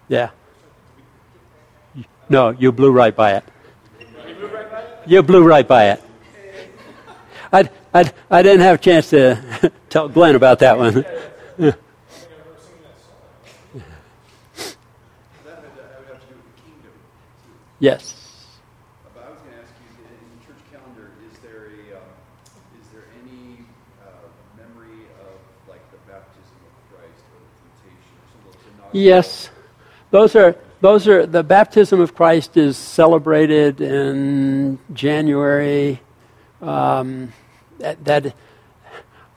Yeah. 0.09 0.29
No, 2.29 2.49
you 2.49 2.71
blew 2.71 2.91
right 2.91 3.15
by 3.15 3.35
it. 3.35 3.43
You 5.05 5.23
blew 5.23 5.43
right 5.43 5.67
by 5.67 5.91
it. 5.91 6.03
I, 7.53 7.69
I, 7.93 8.11
I 8.29 8.41
didn't 8.41 8.59
have 8.59 8.75
a 8.75 8.77
chance 8.77 9.09
to 9.11 9.71
tell 9.89 10.09
Glenn 10.09 10.35
about 10.35 10.59
that 10.59 10.77
one. 10.77 11.05
Yes. 17.79 18.15
But 19.13 19.23
I 19.23 19.29
was 19.29 19.39
going 19.41 19.51
to 19.53 19.61
ask 19.61 19.71
you, 19.77 20.05
in 20.05 20.39
the 20.39 20.45
church 20.45 20.63
calendar, 20.71 21.11
is 21.31 21.37
there 21.39 21.67
a, 21.67 21.97
um, 21.97 22.09
is 22.81 22.87
there 22.91 23.03
any 23.21 23.59
uh, 24.01 24.09
memory 24.57 25.05
of 25.21 25.37
like 25.69 25.83
the 25.91 25.97
baptism 26.11 26.57
of 26.65 26.97
Christ 26.97 27.21
or 27.33 27.39
the 27.39 27.53
temptation 27.61 28.17
or 28.17 28.25
some 28.33 28.49
of 28.49 28.53
those 28.53 28.63
inaugural- 28.73 29.03
Yes. 29.03 29.49
Those 30.09 30.35
are 30.35 30.55
those 30.79 31.07
are 31.07 31.25
the 31.25 31.43
baptism 31.43 31.99
of 31.99 32.15
Christ 32.15 32.55
is 32.57 32.77
celebrated 32.77 33.81
in 33.81 34.79
January. 34.93 36.01
Um, 36.61 37.33
that, 37.79 38.03
that 38.05 38.25
a 38.25 38.33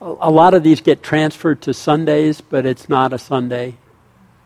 a 0.01 0.31
lot 0.31 0.55
of 0.55 0.63
these 0.63 0.81
get 0.81 1.03
transferred 1.03 1.61
to 1.63 1.73
Sundays, 1.75 2.41
but 2.41 2.65
it's 2.65 2.89
not 2.89 3.13
a 3.13 3.19
Sunday, 3.19 3.75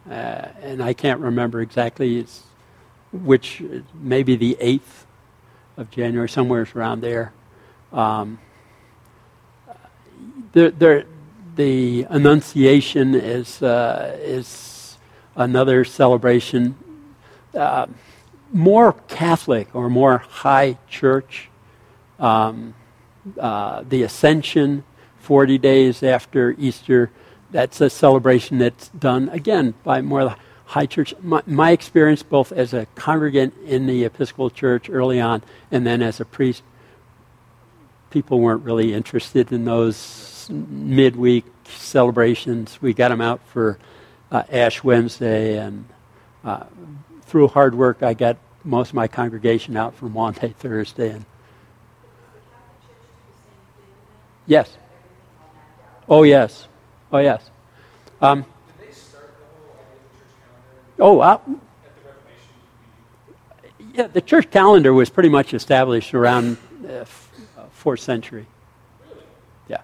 uh, 0.09 0.49
and 0.61 0.83
I 0.83 0.91
can't 0.93 1.21
remember 1.21 1.61
exactly 1.61 2.17
it's 2.17 2.43
which 3.24 3.63
maybe 3.93 4.36
the 4.36 4.57
eighth 4.59 5.05
of 5.78 5.91
January, 5.91 6.30
somewhere 6.30 6.68
around 6.76 7.01
there. 7.01 7.34
Um, 7.91 8.39
there, 10.53 10.72
there, 10.72 11.05
the 11.55 12.05
Annunciation 12.09 13.16
is 13.16 13.61
uh, 13.61 14.18
is 14.22 14.97
another 15.36 15.84
celebration, 15.84 16.76
uh, 17.53 17.88
more 18.51 18.93
Catholic 19.07 19.74
or 19.76 19.89
more 19.89 20.20
high 20.20 20.78
church. 20.89 21.49
Um, 22.20 22.74
uh, 23.39 23.84
the 23.89 24.03
Ascension, 24.03 24.84
40 25.20 25.57
days 25.57 26.03
after 26.03 26.55
Easter, 26.57 27.11
that's 27.51 27.82
a 27.82 27.89
celebration 27.89 28.59
that's 28.59 28.89
done 28.89 29.30
again 29.30 29.74
by 29.84 30.01
more 30.01 30.36
high 30.66 30.86
church. 30.86 31.13
My, 31.22 31.41
my 31.45 31.72
experience, 31.72 32.24
both 32.24 32.51
as 32.51 32.74
a 32.74 32.88
congregant 32.95 33.53
in 33.66 33.88
the 33.88 34.03
Episcopal 34.03 34.49
Church 34.49 34.89
early 34.89 35.20
on 35.22 35.43
and 35.72 35.86
then 35.86 36.01
as 36.01 36.20
a 36.20 36.26
priest, 36.26 36.63
people 38.09 38.39
weren't 38.39 38.63
really 38.63 38.93
interested 38.93 39.51
in 39.51 39.66
those 39.66 40.47
midweek 40.49 41.45
celebrations. 41.68 42.82
We 42.82 42.93
got 42.93 43.09
them 43.09 43.22
out 43.22 43.41
for 43.47 43.78
uh, 44.32 44.43
Ash 44.51 44.84
Wednesday, 44.84 45.57
and 45.57 45.86
uh, 46.43 46.66
through 47.24 47.47
hard 47.49 47.76
work, 47.76 48.03
I 48.03 48.13
got 48.13 48.38
most 48.63 48.89
of 48.89 48.95
my 48.95 49.07
congregation 49.07 49.78
out 49.78 49.95
for 49.95 50.09
Maundy 50.09 50.49
Thursday. 50.57 51.11
And 51.11 51.26
yes. 54.45 54.78
Oh 56.07 56.24
yes. 56.24 56.68
Oh 57.11 57.20
yes. 57.20 57.49
Um, 58.22 58.41
Did 58.41 58.88
they 58.88 58.93
start 58.93 59.34
the 59.38 59.45
whole 59.45 59.76
idea 59.76 59.97
of 59.97 60.11
the 60.11 60.18
church 60.18 60.34
calendar 60.39 60.84
oh, 60.99 61.19
uh, 61.19 61.39
the 61.45 61.53
yeah. 63.93 64.07
The 64.07 64.21
church 64.21 64.51
calendar 64.51 64.93
was 64.93 65.09
pretty 65.09 65.29
much 65.29 65.53
established 65.53 66.13
around 66.13 66.57
uh, 66.87 66.91
uh, 66.91 67.05
fourth 67.71 67.99
century. 67.99 68.45
Yeah. 69.67 69.81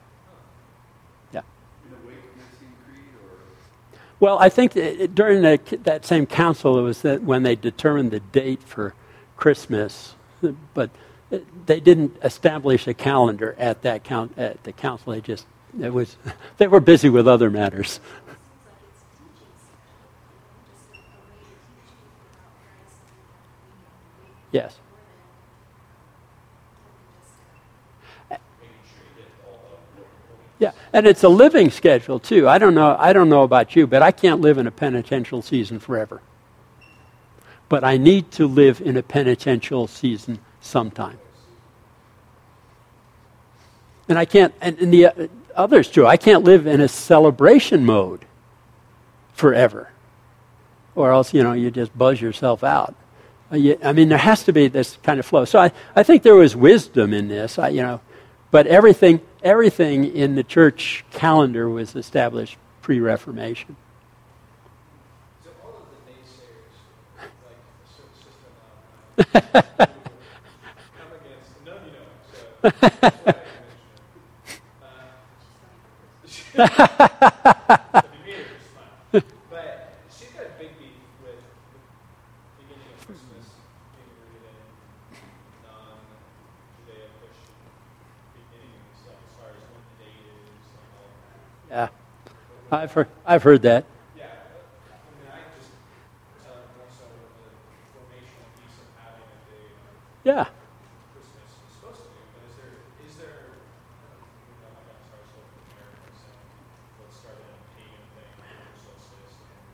Yeah. 1.34 1.42
In 1.86 1.92
the 1.92 2.08
wake 2.08 2.18
of 2.18 2.38
Nicene 2.38 2.74
Creed 2.86 3.04
or? 3.24 4.00
Well, 4.20 4.40
I 4.40 4.50
think 4.50 4.74
that 4.74 5.16
during 5.16 5.42
the, 5.42 5.60
that 5.84 6.06
same 6.06 6.26
council, 6.26 6.78
it 6.80 6.82
was 6.82 7.02
that 7.02 7.24
when 7.24 7.44
they 7.44 7.56
determined 7.56 8.12
the 8.12 8.20
date 8.20 8.64
for 8.64 8.94
Christmas, 9.38 10.16
but 10.74 10.90
they 11.66 11.80
didn't 11.80 12.18
establish 12.24 12.88
a 12.88 12.94
calendar 12.94 13.56
at 13.58 13.82
that 13.84 14.04
count 14.04 14.38
at 14.38 14.64
the 14.64 14.72
council. 14.72 15.14
They 15.14 15.22
just 15.22 15.46
it 15.80 15.94
was 15.94 16.18
they 16.58 16.68
were 16.68 16.80
busy 16.80 17.10
with 17.10 17.28
other 17.28 17.50
matters. 17.50 18.00
Yes. 24.52 24.78
Yeah, 30.62 30.74
and 30.94 31.08
it's 31.08 31.24
a 31.24 31.30
living 31.30 31.72
schedule 31.72 32.20
too. 32.20 32.48
I 32.48 32.60
don't 32.60 32.76
know. 32.76 32.96
I 33.00 33.14
don't 33.14 33.30
know 33.30 33.42
about 33.42 33.76
you, 33.76 33.88
but 33.88 34.04
I 34.04 34.12
can't 34.12 34.42
live 34.42 34.60
in 34.60 34.68
a 34.68 34.72
penitential 34.72 35.42
season 35.42 35.80
forever. 35.80 36.22
But 37.68 37.84
I 37.84 37.98
need 37.98 38.30
to 38.34 38.46
live 38.46 38.80
in 38.80 38.96
a 38.96 39.02
penitential 39.02 39.88
season 39.88 40.38
sometime. 40.60 41.18
And 44.08 44.20
I 44.20 44.26
can't. 44.26 44.54
And, 44.62 44.78
and 44.78 44.94
the 44.94 45.08
uh, 45.08 45.28
others 45.56 45.90
too. 45.90 46.06
I 46.06 46.16
can't 46.16 46.44
live 46.44 46.68
in 46.68 46.80
a 46.80 46.88
celebration 46.88 47.84
mode 47.84 48.26
forever, 49.34 49.90
or 50.94 51.12
else 51.12 51.34
you 51.34 51.42
know 51.42 51.54
you 51.54 51.72
just 51.72 51.98
buzz 51.98 52.22
yourself 52.22 52.64
out. 52.64 52.94
Uh, 53.52 53.76
I 53.84 53.92
mean, 53.94 54.10
there 54.10 54.18
has 54.18 54.44
to 54.46 54.54
be 54.54 54.68
this 54.68 54.98
kind 55.04 55.20
of 55.20 55.26
flow. 55.26 55.46
So 55.46 55.60
I, 55.60 55.72
I 55.96 56.04
think 56.04 56.24
there 56.24 56.36
was 56.36 56.56
wisdom 56.56 57.14
in 57.14 57.28
this. 57.28 57.60
I, 57.60 57.70
you 57.70 57.82
know, 57.82 58.00
but 58.50 58.68
everything 58.68 59.22
everything 59.44 60.06
in 60.06 60.36
the 60.36 60.44
church 60.44 61.04
calendar 61.12 61.70
was 61.70 61.96
established 61.96 62.58
pre-Reformation. 62.82 63.76
So 65.44 65.50
all 65.64 65.70
of 65.70 65.86
the 65.90 65.98
naysayers, 66.12 66.78
like 67.46 67.60
the 67.84 67.88
ser- 67.94 68.10
system 69.42 69.52
now, 69.54 69.88
come 70.98 71.12
against, 71.20 71.52
none 71.66 71.86
you 71.86 71.92
know, 71.94 72.08
so 72.32 72.38
that's 72.62 72.80
why 74.80 74.88
I 74.88 75.52
mentioned 76.22 76.54
it. 76.54 76.62
Uh, 76.62 78.02
the 78.02 78.08
meter 78.26 78.42
is 78.42 78.48
fine. 78.76 79.24
But 79.50 79.98
she's 80.18 80.30
got 80.30 80.46
a 80.46 80.54
big 80.60 80.72
beef 80.78 81.02
with 81.24 81.40
the 81.40 81.80
beginning 82.62 82.92
of 82.94 83.00
Christmas 83.08 83.46
being 83.96 84.12
rooted 84.20 84.44
in 84.46 84.58
non-Judeo-Christian 85.66 87.56
beginning 88.36 88.74
and 88.78 88.94
stuff, 89.02 89.18
as 89.22 89.34
far 89.38 89.50
as 89.54 89.62
when 89.70 89.82
the 89.86 89.96
date 90.02 90.26
is 90.28 90.66
and 90.66 90.92
all 90.98 91.08
of 91.08 91.14
that. 91.22 91.90
Yeah, 91.90 91.90
I've 92.72 92.94
heard, 92.94 93.08
I've 93.26 93.44
heard 93.44 93.62
that. 93.64 93.84
Yeah, 94.16 94.24
I 94.32 95.12
mean, 95.20 95.28
I 95.28 95.44
just, 95.60 95.76
uh, 96.48 96.56
more 96.80 96.88
so 96.88 97.04
the 97.12 97.52
formational 97.92 98.48
piece 98.56 98.80
of 98.80 98.88
having 98.96 99.28
a 99.28 99.40
day 99.52 99.66
on 99.76 99.92
Yeah. 100.24 100.48
Christmas 101.12 101.52
is 101.52 101.72
supposed 101.76 102.00
to 102.00 102.10
be, 102.16 102.24
but 102.32 102.42
is 102.48 102.56
there, 102.56 102.72
is 103.04 103.14
there, 103.20 103.60
uh, 103.60 104.16
you 104.24 104.56
know, 104.64 104.72
I'm 104.72 104.88
not 104.88 105.04
sorry, 105.04 105.26
so 105.36 105.40
Americans 105.76 106.16
saying, 106.24 106.48
let's 107.04 107.16
start 107.20 107.38
a 107.44 107.52
pagan 107.76 108.06
thing, 108.16 108.32
or 108.40 108.72
solstice, 108.88 109.36
and 109.36 109.68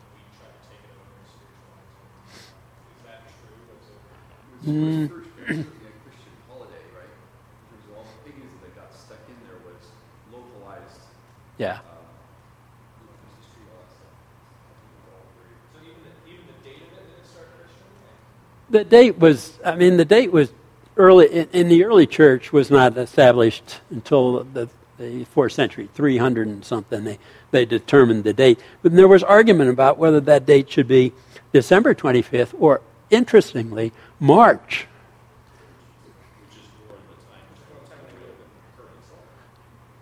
then 0.00 0.06
we 0.16 0.20
try 0.40 0.48
to 0.48 0.60
take 0.64 0.80
it 0.80 0.96
over 0.96 1.12
and 1.12 1.28
spiritualize 1.28 1.92
it. 1.92 2.08
Is 2.88 3.00
that 3.04 3.20
true? 3.36 3.52
Was 3.68 3.84
it? 3.92 4.00
It 4.00 4.72
Mm. 4.72 5.12
was 5.12 5.12
first, 5.12 5.28
first 5.44 5.76
a 5.76 5.92
Christian 6.08 6.32
holiday, 6.48 6.84
right? 6.96 7.12
In 7.12 7.64
terms 7.68 7.84
of 7.84 7.92
all 8.00 8.08
the 8.08 8.16
paganism 8.24 8.56
that 8.64 8.72
got 8.72 8.88
stuck 8.96 9.20
in 9.28 9.36
there 9.44 9.60
was 9.60 9.92
localized, 10.32 11.04
Yeah. 11.60 11.84
um, 11.84 12.00
you 12.98 13.06
know, 13.06 13.14
Christmas 13.20 13.46
tree, 13.52 13.68
all 13.70 13.78
that 13.84 13.92
stuff. 13.94 14.10
I 14.10 14.72
think 14.74 14.88
it 14.90 14.96
was 15.04 15.08
all 15.14 15.24
very- 15.38 15.54
So 15.70 15.76
even 15.84 16.00
the, 16.02 16.12
even 16.26 16.44
the 16.50 16.58
date 16.66 16.80
of 16.82 16.90
it 16.96 17.04
didn't 17.12 17.28
start 17.28 17.52
Christian? 17.60 17.84
Like, 18.02 18.18
The 18.74 18.82
date 18.82 19.20
was, 19.20 19.56
I 19.64 19.76
mean, 19.76 19.98
the 19.98 20.04
date 20.04 20.32
was 20.32 20.52
early, 20.96 21.28
in, 21.28 21.48
in 21.52 21.68
the 21.68 21.84
early 21.84 22.08
church 22.08 22.52
was 22.52 22.72
not 22.72 22.98
established 22.98 23.78
until 23.88 24.42
the, 24.42 24.68
the 24.98 25.22
fourth 25.26 25.52
century, 25.52 25.88
300 25.94 26.48
and 26.48 26.64
something. 26.64 27.04
They, 27.04 27.20
they 27.52 27.66
determined 27.66 28.24
the 28.24 28.32
date. 28.32 28.58
But 28.82 28.90
there 28.96 29.06
was 29.06 29.22
argument 29.22 29.70
about 29.70 29.96
whether 29.96 30.18
that 30.22 30.44
date 30.44 30.72
should 30.72 30.88
be 30.88 31.12
December 31.52 31.94
25th 31.94 32.52
or, 32.58 32.80
interestingly, 33.10 33.92
March. 34.18 34.88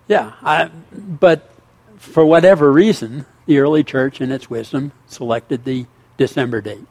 Yeah, 0.08 0.32
I, 0.40 0.70
but 0.90 1.50
for 1.98 2.24
whatever 2.24 2.72
reason, 2.72 3.26
the 3.44 3.58
early 3.58 3.84
church, 3.84 4.22
in 4.22 4.32
its 4.32 4.48
wisdom, 4.48 4.92
selected 5.08 5.66
the 5.66 5.84
December 6.16 6.62
date. 6.62 6.86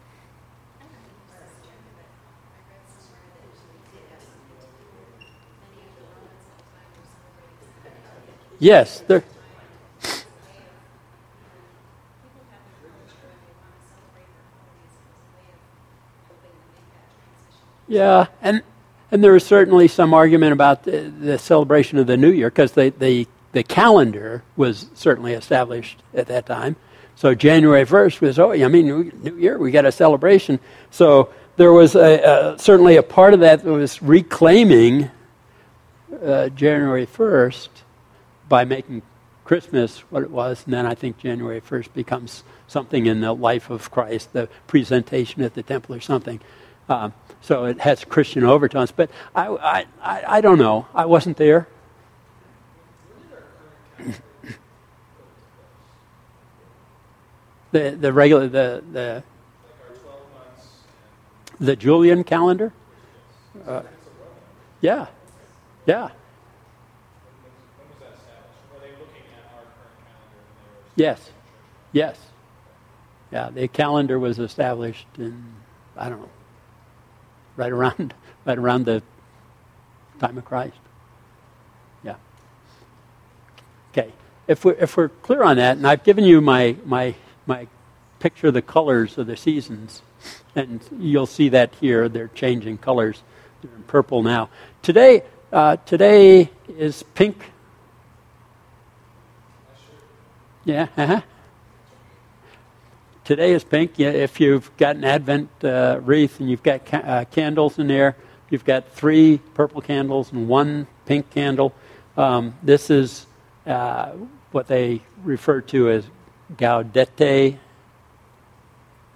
Yes, 8.61 8.99
there, 9.07 9.23
yeah, 17.87 18.27
and 18.39 18.61
and 19.09 19.23
there 19.23 19.35
is 19.35 19.43
certainly 19.43 19.87
some 19.87 20.13
argument 20.13 20.53
about 20.53 20.83
the, 20.83 21.11
the 21.19 21.39
celebration 21.39 21.97
of 21.97 22.05
the 22.05 22.17
New 22.17 22.29
Year 22.29 22.51
because 22.51 22.73
the, 22.73 22.93
the 22.99 23.27
the 23.51 23.63
calendar 23.63 24.43
was 24.55 24.91
certainly 24.93 25.33
established 25.33 26.03
at 26.13 26.27
that 26.27 26.45
time. 26.45 26.75
So 27.15 27.33
January 27.33 27.83
1st 27.85 28.21
was, 28.21 28.37
oh, 28.37 28.51
I 28.51 28.67
mean, 28.67 28.85
New 29.23 29.37
Year, 29.37 29.57
we 29.57 29.71
got 29.71 29.85
a 29.85 29.91
celebration. 29.91 30.59
So 30.91 31.33
there 31.57 31.73
was 31.73 31.95
a, 31.95 32.55
certainly 32.59 32.97
a 32.97 33.03
part 33.03 33.33
of 33.33 33.39
that 33.39 33.63
that 33.63 33.71
was 33.71 34.03
reclaiming 34.03 35.09
uh, 36.23 36.49
January 36.49 37.07
1st 37.07 37.69
by 38.51 38.65
making 38.65 39.01
Christmas 39.45 39.99
what 40.09 40.23
it 40.23 40.29
was, 40.29 40.65
and 40.65 40.73
then 40.73 40.85
I 40.85 40.93
think 40.93 41.17
January 41.17 41.61
1st 41.61 41.93
becomes 41.93 42.43
something 42.67 43.05
in 43.05 43.21
the 43.21 43.31
life 43.31 43.69
of 43.69 43.89
Christ, 43.89 44.33
the 44.33 44.49
presentation 44.67 45.41
at 45.41 45.53
the 45.53 45.63
temple 45.63 45.95
or 45.95 46.01
something. 46.01 46.41
Um, 46.89 47.13
so 47.39 47.63
it 47.63 47.79
has 47.79 48.03
Christian 48.03 48.43
overtones. 48.43 48.91
But 48.91 49.09
I, 49.33 49.47
I, 49.47 49.85
I, 50.01 50.23
I 50.27 50.41
don't 50.41 50.57
know. 50.57 50.85
I 50.93 51.05
wasn't 51.05 51.37
there. 51.37 51.69
the 57.71 57.91
the 57.91 58.11
regular 58.11 58.49
the 58.49 58.83
the 58.91 59.23
the 61.57 61.77
Julian 61.77 62.25
calendar. 62.25 62.73
Uh, 63.65 63.83
yeah, 64.81 65.07
yeah. 65.85 66.09
Yes, 71.01 71.31
yes, 71.93 72.15
yeah. 73.31 73.49
The 73.49 73.67
calendar 73.67 74.19
was 74.19 74.37
established 74.37 75.07
in 75.17 75.55
I 75.97 76.09
don't 76.09 76.21
know, 76.21 76.29
right 77.55 77.71
around 77.71 78.13
right 78.45 78.57
around 78.59 78.85
the 78.85 79.01
time 80.19 80.37
of 80.37 80.45
Christ. 80.45 80.77
Yeah. 82.03 82.17
Okay. 83.91 84.11
If 84.47 84.63
we're 84.63 84.73
if 84.73 84.95
we're 84.95 85.09
clear 85.09 85.41
on 85.41 85.57
that, 85.57 85.77
and 85.77 85.87
I've 85.87 86.03
given 86.03 86.23
you 86.23 86.39
my 86.39 86.75
my 86.85 87.15
my 87.47 87.67
picture 88.19 88.49
of 88.49 88.53
the 88.53 88.61
colors 88.61 89.17
of 89.17 89.25
the 89.25 89.35
seasons, 89.35 90.03
and 90.55 90.81
you'll 90.99 91.25
see 91.25 91.49
that 91.49 91.73
here. 91.81 92.09
They're 92.09 92.27
changing 92.27 92.77
colors. 92.77 93.23
They're 93.63 93.75
in 93.75 93.81
purple 93.85 94.21
now. 94.21 94.49
Today, 94.83 95.23
uh, 95.51 95.77
today 95.77 96.51
is 96.67 97.01
pink. 97.15 97.50
Yeah. 100.63 100.89
Uh-huh. 100.95 101.21
Today 103.23 103.53
is 103.53 103.63
pink. 103.63 103.99
If 103.99 104.39
you've 104.39 104.75
got 104.77 104.95
an 104.95 105.03
Advent 105.03 105.49
uh, 105.63 105.99
wreath 106.03 106.39
and 106.39 106.51
you've 106.51 106.61
got 106.61 106.85
ca- 106.85 106.97
uh, 106.97 107.25
candles 107.25 107.79
in 107.79 107.87
there, 107.87 108.15
you've 108.51 108.63
got 108.63 108.87
three 108.91 109.39
purple 109.55 109.81
candles 109.81 110.31
and 110.31 110.47
one 110.47 110.85
pink 111.07 111.31
candle. 111.31 111.73
Um, 112.15 112.53
this 112.61 112.91
is 112.91 113.25
uh, 113.65 114.11
what 114.51 114.67
they 114.67 115.01
refer 115.23 115.61
to 115.61 115.89
as 115.89 116.05
Gaudete 116.57 117.57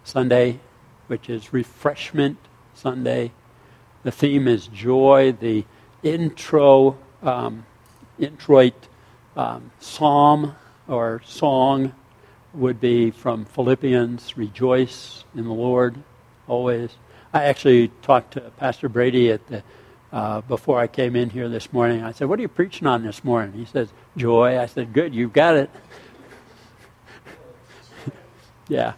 Sunday, 0.03 0.59
which 1.05 1.29
is 1.29 1.53
Refreshment 1.53 2.39
Sunday. 2.73 3.31
The 4.01 4.11
theme 4.11 4.47
is 4.47 4.65
joy. 4.65 5.31
The 5.39 5.63
intro, 6.01 6.97
um, 7.21 7.67
introit 8.17 8.87
um, 9.35 9.69
psalm 9.79 10.55
or 10.87 11.21
song 11.25 11.93
would 12.53 12.79
be 12.79 13.11
from 13.11 13.45
Philippians 13.45 14.37
Rejoice 14.37 15.23
in 15.35 15.45
the 15.45 15.53
Lord 15.53 15.95
always. 16.47 16.91
I 17.33 17.43
actually 17.45 17.89
talked 18.01 18.33
to 18.33 18.41
Pastor 18.57 18.87
Brady 18.87 19.31
at 19.31 19.45
the 19.47 19.63
uh, 20.11 20.39
before 20.41 20.79
I 20.79 20.87
came 20.87 21.15
in 21.17 21.29
here 21.29 21.49
this 21.49 21.73
morning. 21.73 22.01
I 22.01 22.13
said, 22.13 22.29
What 22.29 22.39
are 22.39 22.41
you 22.41 22.47
preaching 22.47 22.87
on 22.87 23.03
this 23.03 23.23
morning? 23.23 23.51
He 23.51 23.65
says, 23.65 23.89
Joy. 24.15 24.57
I 24.57 24.65
said, 24.67 24.93
Good, 24.93 25.13
you've 25.13 25.33
got 25.33 25.57
it. 25.57 25.69
yeah. 28.69 28.93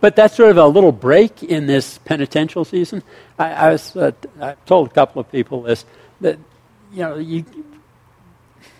But 0.00 0.16
that's 0.16 0.34
sort 0.34 0.50
of 0.50 0.56
a 0.56 0.66
little 0.66 0.90
break 0.90 1.44
in 1.44 1.66
this 1.66 1.98
penitential 1.98 2.64
season. 2.64 3.04
I, 3.38 3.52
I 3.52 3.70
was, 3.70 3.96
uh, 3.96 4.10
I 4.40 4.56
told 4.66 4.88
a 4.88 4.90
couple 4.90 5.20
of 5.20 5.30
people 5.30 5.62
this 5.62 5.84
that 6.20 6.38
you 6.92 7.02
know 7.02 7.16
you, 7.16 7.44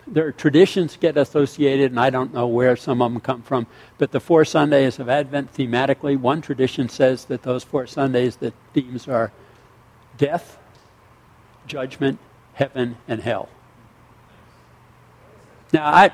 there 0.07 0.27
are 0.27 0.33
traditions 0.33 0.97
get 1.01 1.17
associated, 1.17 1.91
and 1.93 2.01
I 2.01 2.11
don't 2.11 2.35
know 2.35 2.47
where 2.47 2.77
some 2.77 3.01
of 3.01 3.13
them 3.13 3.21
come 3.21 3.43
from. 3.43 3.67
But 3.99 4.13
the 4.13 4.21
four 4.21 4.45
Sundays 4.45 4.99
of 4.99 5.09
Advent 5.09 5.55
thematically, 5.55 6.19
one 6.19 6.43
tradition 6.43 6.89
says 6.89 7.25
that 7.27 7.43
those 7.43 7.65
four 7.65 7.87
Sundays, 7.87 8.37
the 8.37 8.53
themes 8.73 9.09
are 9.09 9.33
death, 10.19 10.59
judgment, 11.67 12.19
heaven, 12.53 12.97
and 13.09 13.21
hell. 13.21 13.49
Now, 15.73 15.87
I, 15.87 16.11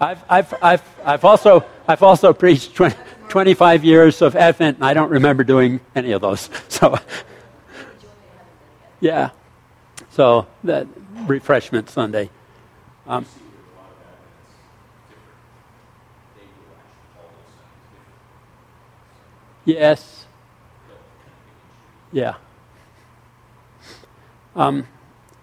I've, 0.00 0.24
I've, 0.28 0.54
I've, 0.62 0.82
I've, 1.04 1.24
also, 1.24 1.64
I've 1.88 2.02
also 2.02 2.32
preached 2.32 2.74
20, 2.74 2.94
25 3.28 3.84
years 3.84 4.20
of 4.22 4.36
Advent, 4.36 4.76
and 4.76 4.84
I 4.84 4.94
don't 4.94 5.10
remember 5.10 5.44
doing 5.44 5.80
any 5.94 6.12
of 6.12 6.20
those. 6.20 6.50
So, 6.68 6.98
yeah. 9.00 9.30
So, 10.10 10.46
that 10.64 10.86
refreshment 11.26 11.88
Sunday. 11.90 12.30
Um, 13.06 13.26
yes. 19.64 20.26
Yeah. 22.12 22.34
Um, 24.54 24.86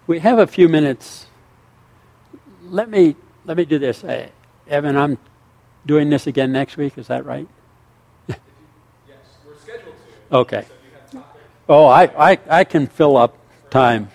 we 0.06 0.20
have 0.20 0.38
a 0.38 0.46
few 0.46 0.68
minutes. 0.68 1.26
Let 2.64 2.88
me 2.88 3.16
let 3.44 3.56
me 3.56 3.64
do 3.64 3.78
this. 3.78 4.02
Hey, 4.02 4.30
Evan, 4.68 4.96
I'm 4.96 5.18
doing 5.84 6.10
this 6.10 6.26
again 6.26 6.52
next 6.52 6.76
week. 6.76 6.96
Is 6.96 7.08
that 7.08 7.24
right? 7.26 7.48
yes, 8.28 8.38
we're 9.46 9.56
scheduled 9.56 9.94
to. 10.30 10.36
Okay. 10.36 10.64
Oh, 11.68 11.86
I, 11.86 12.32
I, 12.32 12.38
I 12.48 12.64
can 12.64 12.86
fill 12.86 13.16
up 13.16 13.36
time. 13.70 14.10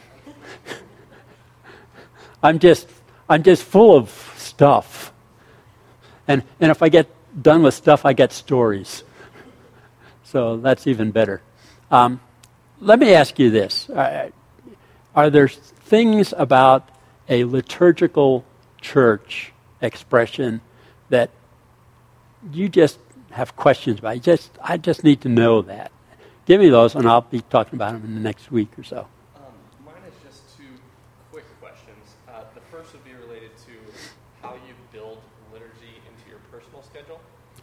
I'm 2.44 2.60
just 2.60 2.90
I'm 3.28 3.44
just 3.44 3.64
full 3.64 3.96
of 3.96 4.10
stuff. 4.38 5.12
And, 6.28 6.44
and 6.60 6.72
if 6.72 6.82
I 6.82 6.90
get 6.90 7.08
done 7.42 7.64
with 7.64 7.74
stuff, 7.74 8.06
I 8.06 8.14
get 8.14 8.32
stories. 8.32 9.04
So 10.24 10.58
that's 10.58 10.88
even 10.88 11.12
better. 11.12 11.42
Um, 11.92 12.20
let 12.80 13.00
me 13.00 13.14
ask 13.14 13.40
you 13.40 13.50
this 13.52 13.90
uh, 13.90 14.30
Are 15.16 15.30
there 15.30 15.48
things 15.48 16.34
about 16.38 16.90
a 17.30 17.44
liturgical 17.46 18.46
church 18.82 19.54
expression 19.82 20.62
that 21.10 21.30
you 22.52 22.70
just 22.70 23.00
have 23.32 23.56
questions 23.56 24.00
about? 24.00 24.16
You 24.16 24.22
just, 24.22 24.52
I 24.62 24.78
just 24.78 25.04
need 25.04 25.22
to 25.22 25.30
know 25.30 25.62
that. 25.64 25.92
Give 26.46 26.62
me 26.62 26.70
those, 26.70 26.96
and 26.96 27.08
I'll 27.08 27.22
be 27.22 27.42
talking 27.42 27.76
about 27.76 27.94
them 27.94 28.04
in 28.04 28.14
the 28.14 28.22
next 28.22 28.52
week 28.52 28.78
or 28.78 28.84
so. 28.84 29.08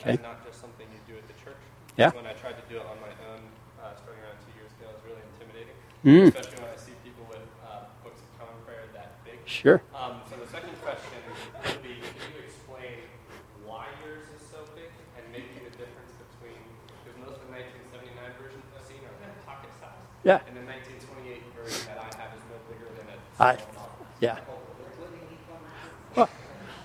Okay. 0.02 0.18
It's 0.18 0.26
not 0.26 0.42
just 0.42 0.58
something 0.58 0.82
you 0.90 0.98
do 1.06 1.14
at 1.14 1.22
the 1.30 1.38
church. 1.38 1.62
Yeah. 1.94 2.10
When 2.10 2.26
I 2.26 2.34
tried 2.34 2.58
to 2.58 2.66
do 2.66 2.82
it 2.82 2.86
on 2.90 2.98
my 2.98 3.14
own, 3.30 3.38
uh, 3.78 3.94
starting 3.94 4.18
around 4.18 4.34
two 4.42 4.50
years 4.58 4.74
ago, 4.74 4.90
it 4.90 4.98
was 4.98 5.04
really 5.06 5.22
intimidating. 5.30 5.78
Mm. 6.02 6.34
Especially 6.34 6.58
when 6.58 6.74
I 6.74 6.80
see 6.82 6.94
people 7.06 7.22
with 7.30 7.46
uh, 7.62 7.86
books 8.02 8.18
of 8.18 8.30
common 8.34 8.58
prayer 8.66 8.90
that 8.98 9.22
big. 9.22 9.38
Sure. 9.46 9.78
Um, 9.94 10.18
so 10.26 10.34
the 10.42 10.50
second 10.50 10.74
question 10.82 11.22
would 11.22 11.86
be, 11.86 12.02
can 12.02 12.34
you 12.34 12.42
explain 12.42 13.06
why 13.62 13.86
yours 14.02 14.26
is 14.34 14.42
so 14.42 14.66
big 14.74 14.90
and 15.14 15.22
maybe 15.30 15.54
the 15.62 15.70
difference 15.78 16.10
between, 16.18 16.58
because 17.06 17.14
most 17.22 17.38
of 17.38 17.46
the 17.46 17.54
1979 17.54 18.10
versions 18.42 18.66
I've 18.74 18.82
seen 18.82 19.06
are 19.06 19.14
pocket 19.46 19.70
size. 19.78 20.02
Yeah. 20.26 20.42
And 20.50 20.58
the 20.58 20.66
1928 20.66 21.46
version 21.54 21.94
that 21.94 22.02
I 22.02 22.10
have 22.18 22.34
is 22.34 22.42
no 22.50 22.58
bigger 22.66 22.90
than 22.98 23.06
a 23.06 23.16
I, 23.38 23.54
yeah. 24.18 24.42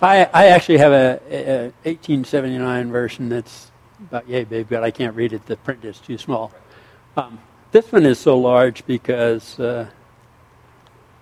I, 0.01 0.29
I 0.31 0.47
actually 0.47 0.77
have 0.77 0.91
a, 0.91 1.19
a, 1.29 1.61
1879 1.83 2.91
version 2.91 3.29
that's 3.29 3.71
about 3.99 4.29
yay 4.29 4.43
big, 4.43 4.69
but 4.69 4.83
I 4.83 4.91
can't 4.91 5.15
read 5.15 5.33
it. 5.33 5.45
The 5.47 5.57
print 5.57 5.83
is 5.85 5.99
too 5.99 6.17
small. 6.17 6.51
Um, 7.15 7.39
this 7.71 7.91
one 7.91 8.05
is 8.05 8.19
so 8.19 8.37
large 8.37 8.85
because 8.85 9.59
uh, 9.59 9.87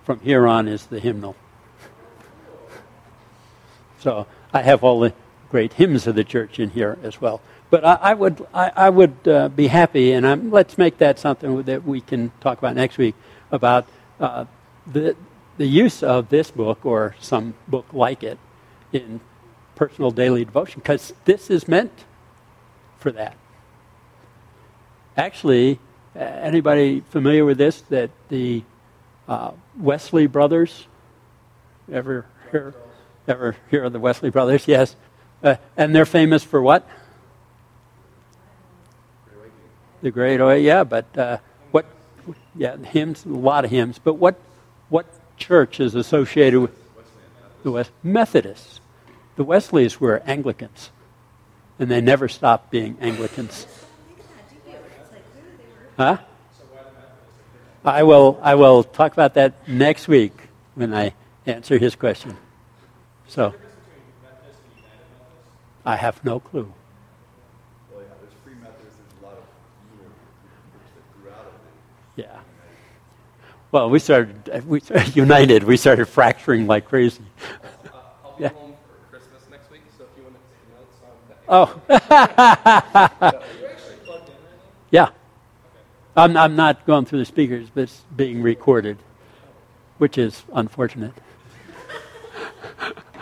from 0.04 0.20
here 0.20 0.46
on 0.46 0.68
is 0.68 0.86
the 0.86 1.00
hymnal. 1.00 1.36
So 4.00 4.26
I 4.52 4.62
have 4.62 4.84
all 4.84 5.00
the 5.00 5.14
great 5.50 5.72
hymns 5.72 6.06
of 6.06 6.14
the 6.14 6.22
church 6.22 6.60
in 6.60 6.70
here 6.70 6.96
as 7.02 7.20
well. 7.20 7.40
But 7.70 7.84
I, 7.84 7.94
I 7.94 8.14
would, 8.14 8.46
I, 8.54 8.70
I 8.76 8.90
would 8.90 9.16
uh, 9.26 9.48
be 9.48 9.66
happy, 9.66 10.12
and 10.12 10.24
I'm, 10.24 10.52
let's 10.52 10.78
make 10.78 10.98
that 10.98 11.18
something 11.18 11.62
that 11.62 11.84
we 11.84 12.02
can 12.02 12.30
talk 12.40 12.58
about 12.58 12.76
next 12.76 12.98
week 12.98 13.16
about 13.50 13.88
uh, 14.20 14.44
the, 14.86 15.16
the 15.56 15.66
use 15.66 16.04
of 16.04 16.28
this 16.28 16.52
book 16.52 16.84
or 16.84 17.16
some 17.18 17.54
book 17.66 17.86
like 17.92 18.22
it 18.22 18.38
in 18.96 19.20
personal 19.74 20.10
daily 20.10 20.44
devotion 20.44 20.80
because 20.80 21.12
this 21.24 21.50
is 21.50 21.68
meant 21.68 21.92
for 22.98 23.12
that. 23.12 23.36
Actually, 25.16 25.78
anybody 26.14 27.00
familiar 27.10 27.44
with 27.44 27.58
this? 27.58 27.80
That 27.82 28.10
the 28.28 28.62
uh, 29.28 29.52
Wesley 29.78 30.26
brothers, 30.26 30.86
ever 31.90 32.26
hear? 32.50 32.74
Ever 33.28 33.56
hear 33.70 33.82
of 33.82 33.92
the 33.92 33.98
Wesley 33.98 34.30
Brothers? 34.30 34.68
Yes. 34.68 34.94
Uh, 35.42 35.56
and 35.76 35.94
they're 35.94 36.06
famous 36.06 36.44
for 36.44 36.62
what? 36.62 36.88
The 40.00 40.12
Great 40.12 40.40
Oil, 40.40 40.56
yeah, 40.56 40.84
but 40.84 41.18
uh, 41.18 41.38
what, 41.72 41.86
yeah, 42.54 42.76
hymns, 42.76 43.24
a 43.24 43.30
lot 43.30 43.64
of 43.64 43.70
hymns, 43.72 43.98
but 43.98 44.14
what, 44.14 44.40
what 44.90 45.06
church 45.36 45.80
is 45.80 45.96
associated 45.96 46.60
with 46.60 46.70
the 47.64 47.72
West? 47.72 47.90
Methodists. 48.04 48.80
The 49.36 49.44
Wesleys 49.44 50.00
were 50.00 50.22
Anglicans, 50.26 50.90
and 51.78 51.90
they 51.90 52.00
never 52.00 52.28
stopped 52.28 52.70
being 52.70 52.96
Anglicans. 53.00 53.66
Huh? 55.96 56.18
I 57.84 58.02
will, 58.02 58.38
I 58.42 58.54
will 58.56 58.82
talk 58.82 59.12
about 59.12 59.34
that 59.34 59.68
next 59.68 60.08
week 60.08 60.32
when 60.74 60.92
I 60.92 61.14
answer 61.46 61.78
his 61.78 61.94
question. 61.94 62.36
So, 63.28 63.54
I 65.84 65.96
have 65.96 66.24
no 66.24 66.40
clue. 66.40 66.72
Well, 67.92 68.02
yeah, 68.02 68.08
there's 68.20 68.32
Free 68.44 68.54
Methodists, 68.54 68.98
there's 68.98 69.22
a 69.22 69.24
lot 69.24 69.34
of 69.34 69.44
newer 69.96 70.08
groups 70.72 70.90
that 70.96 71.22
grew 71.22 71.30
out 71.30 71.46
of 71.46 71.52
it. 71.54 72.22
Yeah. 72.24 72.40
Well, 73.70 73.88
we 73.90 73.98
started, 74.00 74.66
we 74.66 74.80
started 74.80 75.14
united. 75.24 75.62
We 75.64 75.76
started 75.76 76.06
fracturing 76.06 76.66
like 76.66 76.88
crazy. 76.88 77.22
Uh, 77.22 77.98
I'll 78.24 78.36
be 78.36 78.42
Yeah. 78.44 78.48
home 78.48 78.72
for 78.72 79.16
Christmas 79.16 79.42
next 79.48 79.70
week, 79.70 79.82
so 79.96 80.04
if 80.04 80.10
you 80.16 80.24
want 80.24 80.34
to 80.34 80.40
take 80.50 80.74
notes 80.76 80.96
on 81.04 81.14
that. 81.28 81.35
Oh, 81.48 81.80
yeah. 84.90 85.10
I'm, 86.16 86.36
I'm 86.36 86.56
not 86.56 86.84
going 86.86 87.04
through 87.04 87.20
the 87.20 87.24
speakers, 87.24 87.68
but 87.72 87.82
it's 87.82 88.02
being 88.16 88.42
recorded, 88.42 88.98
which 89.98 90.18
is 90.18 90.42
unfortunate. 90.52 91.12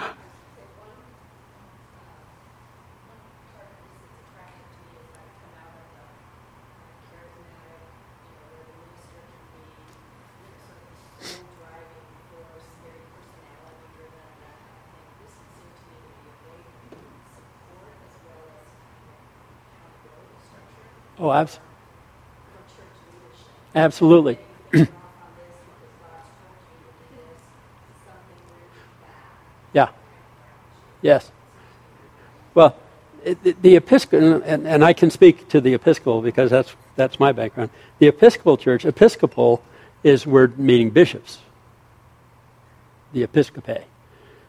Oh, 21.19 21.33
abs- 21.33 21.59
absolutely. 23.75 24.39
Yeah. 29.75 29.89
Yes. 31.03 31.31
Well, 32.55 32.77
it, 33.25 33.43
the, 33.43 33.57
the 33.61 33.77
Episcopal, 33.77 34.43
and, 34.45 34.67
and 34.67 34.85
I 34.85 34.93
can 34.95 35.11
speak 35.11 35.49
to 35.49 35.61
the 35.61 35.75
Episcopal 35.75 36.23
because 36.23 36.51
that's, 36.51 36.75
that's 36.97 37.21
my 37.21 37.33
background. 37.33 37.71
The 37.99 38.07
Episcopal 38.07 38.57
Church, 38.57 38.85
Episcopal 38.87 39.63
is 40.03 40.27
word 40.27 40.59
meaning 40.59 40.91
bishops, 40.91 41.39
the 43.13 43.27
Episcopae. 43.27 43.83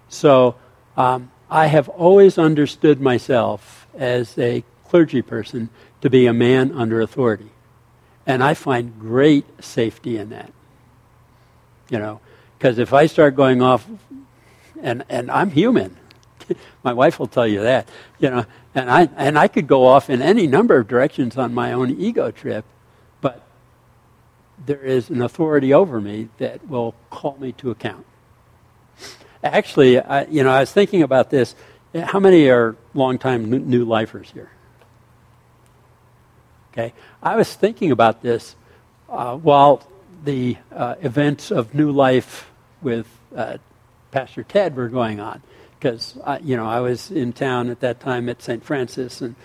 So 0.08 0.56
um, 0.96 1.32
I 1.50 1.68
have 1.68 1.90
always 1.90 2.38
understood 2.38 3.02
myself 3.02 3.88
as 3.98 4.38
a 4.38 4.64
clergy 4.88 5.22
person 5.22 5.70
to 6.02 6.10
be 6.10 6.28
a 6.28 6.34
man 6.34 6.72
under 6.72 7.02
authority. 7.02 7.50
And 8.26 8.44
I 8.44 8.54
find 8.54 9.00
great 9.00 9.46
safety 9.64 10.18
in 10.18 10.30
that. 10.30 10.52
You 11.90 12.00
know, 12.00 12.22
because 12.58 12.80
if 12.80 12.94
I 12.94 13.06
start 13.06 13.36
going 13.36 13.62
off 13.62 13.88
and 14.82 15.04
and 15.10 15.30
I'm 15.32 15.52
human. 15.52 15.98
my 16.84 16.94
wife 16.94 17.20
will 17.20 17.28
tell 17.28 17.48
you 17.48 17.62
that, 17.62 17.90
you 18.20 18.30
know, 18.30 18.46
and 18.74 18.90
I 18.90 19.10
and 19.16 19.38
I 19.38 19.48
could 19.48 19.68
go 19.68 19.86
off 19.86 20.10
in 20.10 20.22
any 20.22 20.48
number 20.48 20.78
of 20.78 20.88
directions 20.88 21.38
on 21.38 21.54
my 21.54 21.74
own 21.74 22.00
ego 22.00 22.32
trip, 22.32 22.66
but 23.22 23.42
there 24.66 24.82
is 24.82 25.10
an 25.10 25.22
authority 25.22 25.74
over 25.74 26.00
me 26.00 26.30
that 26.38 26.68
will 26.68 26.96
call 27.10 27.38
me 27.40 27.52
to 27.54 27.72
account. 27.72 28.06
Actually, 29.44 30.00
I, 30.00 30.26
you 30.26 30.44
know, 30.44 30.52
I 30.52 30.62
was 30.62 30.72
thinking 30.72 31.04
about 31.04 31.30
this. 31.30 31.56
How 31.94 32.20
many 32.20 32.50
are 32.50 32.76
longtime 32.94 33.50
new, 33.50 33.60
new 33.60 33.86
lifers 33.86 34.30
here? 34.32 34.50
Okay, 36.78 36.92
I 37.24 37.38
was 37.38 37.54
thinking 37.54 37.92
about 37.92 38.22
this 38.22 38.54
uh, 39.08 39.38
while 39.38 39.88
the 40.26 40.58
uh, 40.74 40.96
events 41.02 41.50
of 41.50 41.74
New 41.74 41.90
Life 41.90 42.52
with 42.82 43.08
uh, 43.34 43.60
Pastor 44.12 44.44
Ted 44.44 44.76
were 44.76 44.90
going 44.90 45.22
on, 45.22 45.42
because 45.80 46.18
you 46.44 46.58
know 46.58 46.66
I 46.66 46.82
was 46.82 47.12
in 47.12 47.32
town 47.32 47.70
at 47.70 47.80
that 47.80 48.02
time 48.02 48.28
at 48.28 48.42
St. 48.42 48.62
Francis, 48.62 49.22
and 49.22 49.36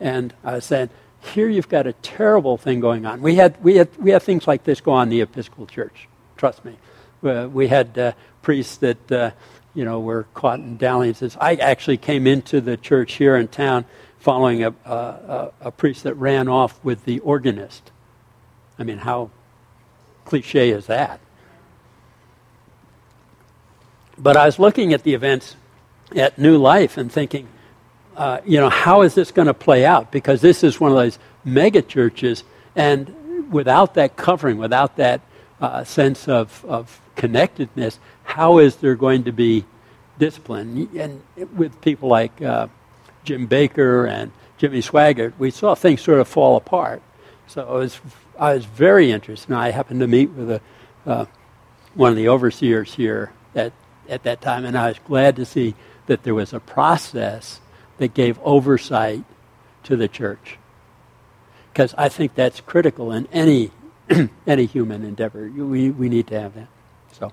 and 0.00 0.34
I 0.42 0.58
saying, 0.58 0.90
here 1.20 1.48
you've 1.48 1.68
got 1.68 1.86
a 1.86 1.92
terrible 1.92 2.56
thing 2.56 2.80
going 2.80 3.06
on. 3.06 3.22
We 3.22 3.36
had 3.36 3.62
we 3.62 3.76
had 3.76 3.96
we 3.96 4.10
had 4.10 4.24
things 4.24 4.48
like 4.48 4.64
this 4.64 4.80
go 4.80 4.90
on 4.90 5.04
in 5.04 5.10
the 5.10 5.20
Episcopal 5.20 5.66
Church. 5.66 6.08
Trust 6.36 6.64
me, 6.64 6.76
uh, 7.22 7.48
we 7.52 7.68
had 7.68 7.96
uh, 7.96 8.12
priests 8.42 8.78
that 8.78 9.12
uh, 9.12 9.30
you 9.74 9.84
know 9.84 10.00
were 10.00 10.24
caught 10.34 10.58
in 10.58 10.76
dalliances. 10.76 11.36
I 11.40 11.54
actually 11.54 11.98
came 11.98 12.26
into 12.26 12.60
the 12.60 12.76
church 12.76 13.12
here 13.12 13.36
in 13.36 13.46
town 13.46 13.84
following 14.20 14.62
a, 14.62 14.70
a, 14.84 15.52
a 15.62 15.70
priest 15.72 16.04
that 16.04 16.14
ran 16.14 16.46
off 16.46 16.82
with 16.84 17.04
the 17.06 17.18
organist. 17.20 17.90
I 18.78 18.84
mean, 18.84 18.98
how 18.98 19.30
cliche 20.24 20.70
is 20.70 20.86
that? 20.86 21.20
But 24.18 24.36
I 24.36 24.44
was 24.44 24.58
looking 24.58 24.92
at 24.92 25.02
the 25.02 25.14
events 25.14 25.56
at 26.14 26.38
New 26.38 26.58
Life 26.58 26.98
and 26.98 27.10
thinking, 27.10 27.48
uh, 28.14 28.40
you 28.44 28.60
know, 28.60 28.68
how 28.68 29.00
is 29.02 29.14
this 29.14 29.32
going 29.32 29.46
to 29.46 29.54
play 29.54 29.86
out? 29.86 30.12
Because 30.12 30.42
this 30.42 30.62
is 30.62 30.78
one 30.78 30.90
of 30.90 30.98
those 30.98 31.18
mega 31.42 31.80
churches, 31.80 32.44
and 32.76 33.50
without 33.50 33.94
that 33.94 34.16
covering, 34.16 34.58
without 34.58 34.96
that 34.96 35.22
uh, 35.60 35.84
sense 35.84 36.28
of, 36.28 36.62
of 36.66 37.00
connectedness, 37.16 37.98
how 38.24 38.58
is 38.58 38.76
there 38.76 38.94
going 38.94 39.24
to 39.24 39.32
be 39.32 39.64
discipline? 40.18 40.90
And 40.94 41.22
with 41.56 41.80
people 41.80 42.10
like 42.10 42.42
uh, 42.42 42.66
Jim 43.24 43.48
Bakker 43.48 44.08
and 44.08 44.32
Jimmy 44.58 44.80
Swaggart, 44.80 45.32
we 45.38 45.50
saw 45.50 45.74
things 45.74 46.00
sort 46.00 46.20
of 46.20 46.28
fall 46.28 46.56
apart. 46.56 47.02
So 47.46 47.66
I 47.66 47.72
was, 47.72 48.00
I 48.38 48.54
was 48.54 48.64
very 48.64 49.10
interested. 49.10 49.50
And 49.50 49.58
I 49.58 49.70
happened 49.70 50.00
to 50.00 50.06
meet 50.06 50.30
with 50.30 50.50
a, 50.50 50.60
uh, 51.06 51.24
one 51.94 52.10
of 52.10 52.16
the 52.16 52.28
overseers 52.28 52.94
here 52.94 53.32
at, 53.54 53.72
at 54.08 54.22
that 54.22 54.40
time, 54.40 54.64
and 54.64 54.76
I 54.76 54.88
was 54.88 54.98
glad 55.00 55.36
to 55.36 55.44
see 55.44 55.74
that 56.06 56.22
there 56.22 56.34
was 56.34 56.52
a 56.52 56.60
process 56.60 57.60
that 57.98 58.14
gave 58.14 58.38
oversight 58.40 59.24
to 59.84 59.96
the 59.96 60.08
church. 60.08 60.58
Because 61.72 61.94
I 61.96 62.08
think 62.08 62.34
that's 62.34 62.60
critical 62.60 63.12
in 63.12 63.28
any, 63.32 63.70
any 64.46 64.66
human 64.66 65.04
endeavor. 65.04 65.48
We, 65.48 65.90
we 65.90 66.08
need 66.08 66.26
to 66.28 66.40
have 66.40 66.54
that. 66.54 66.68
So. 67.12 67.32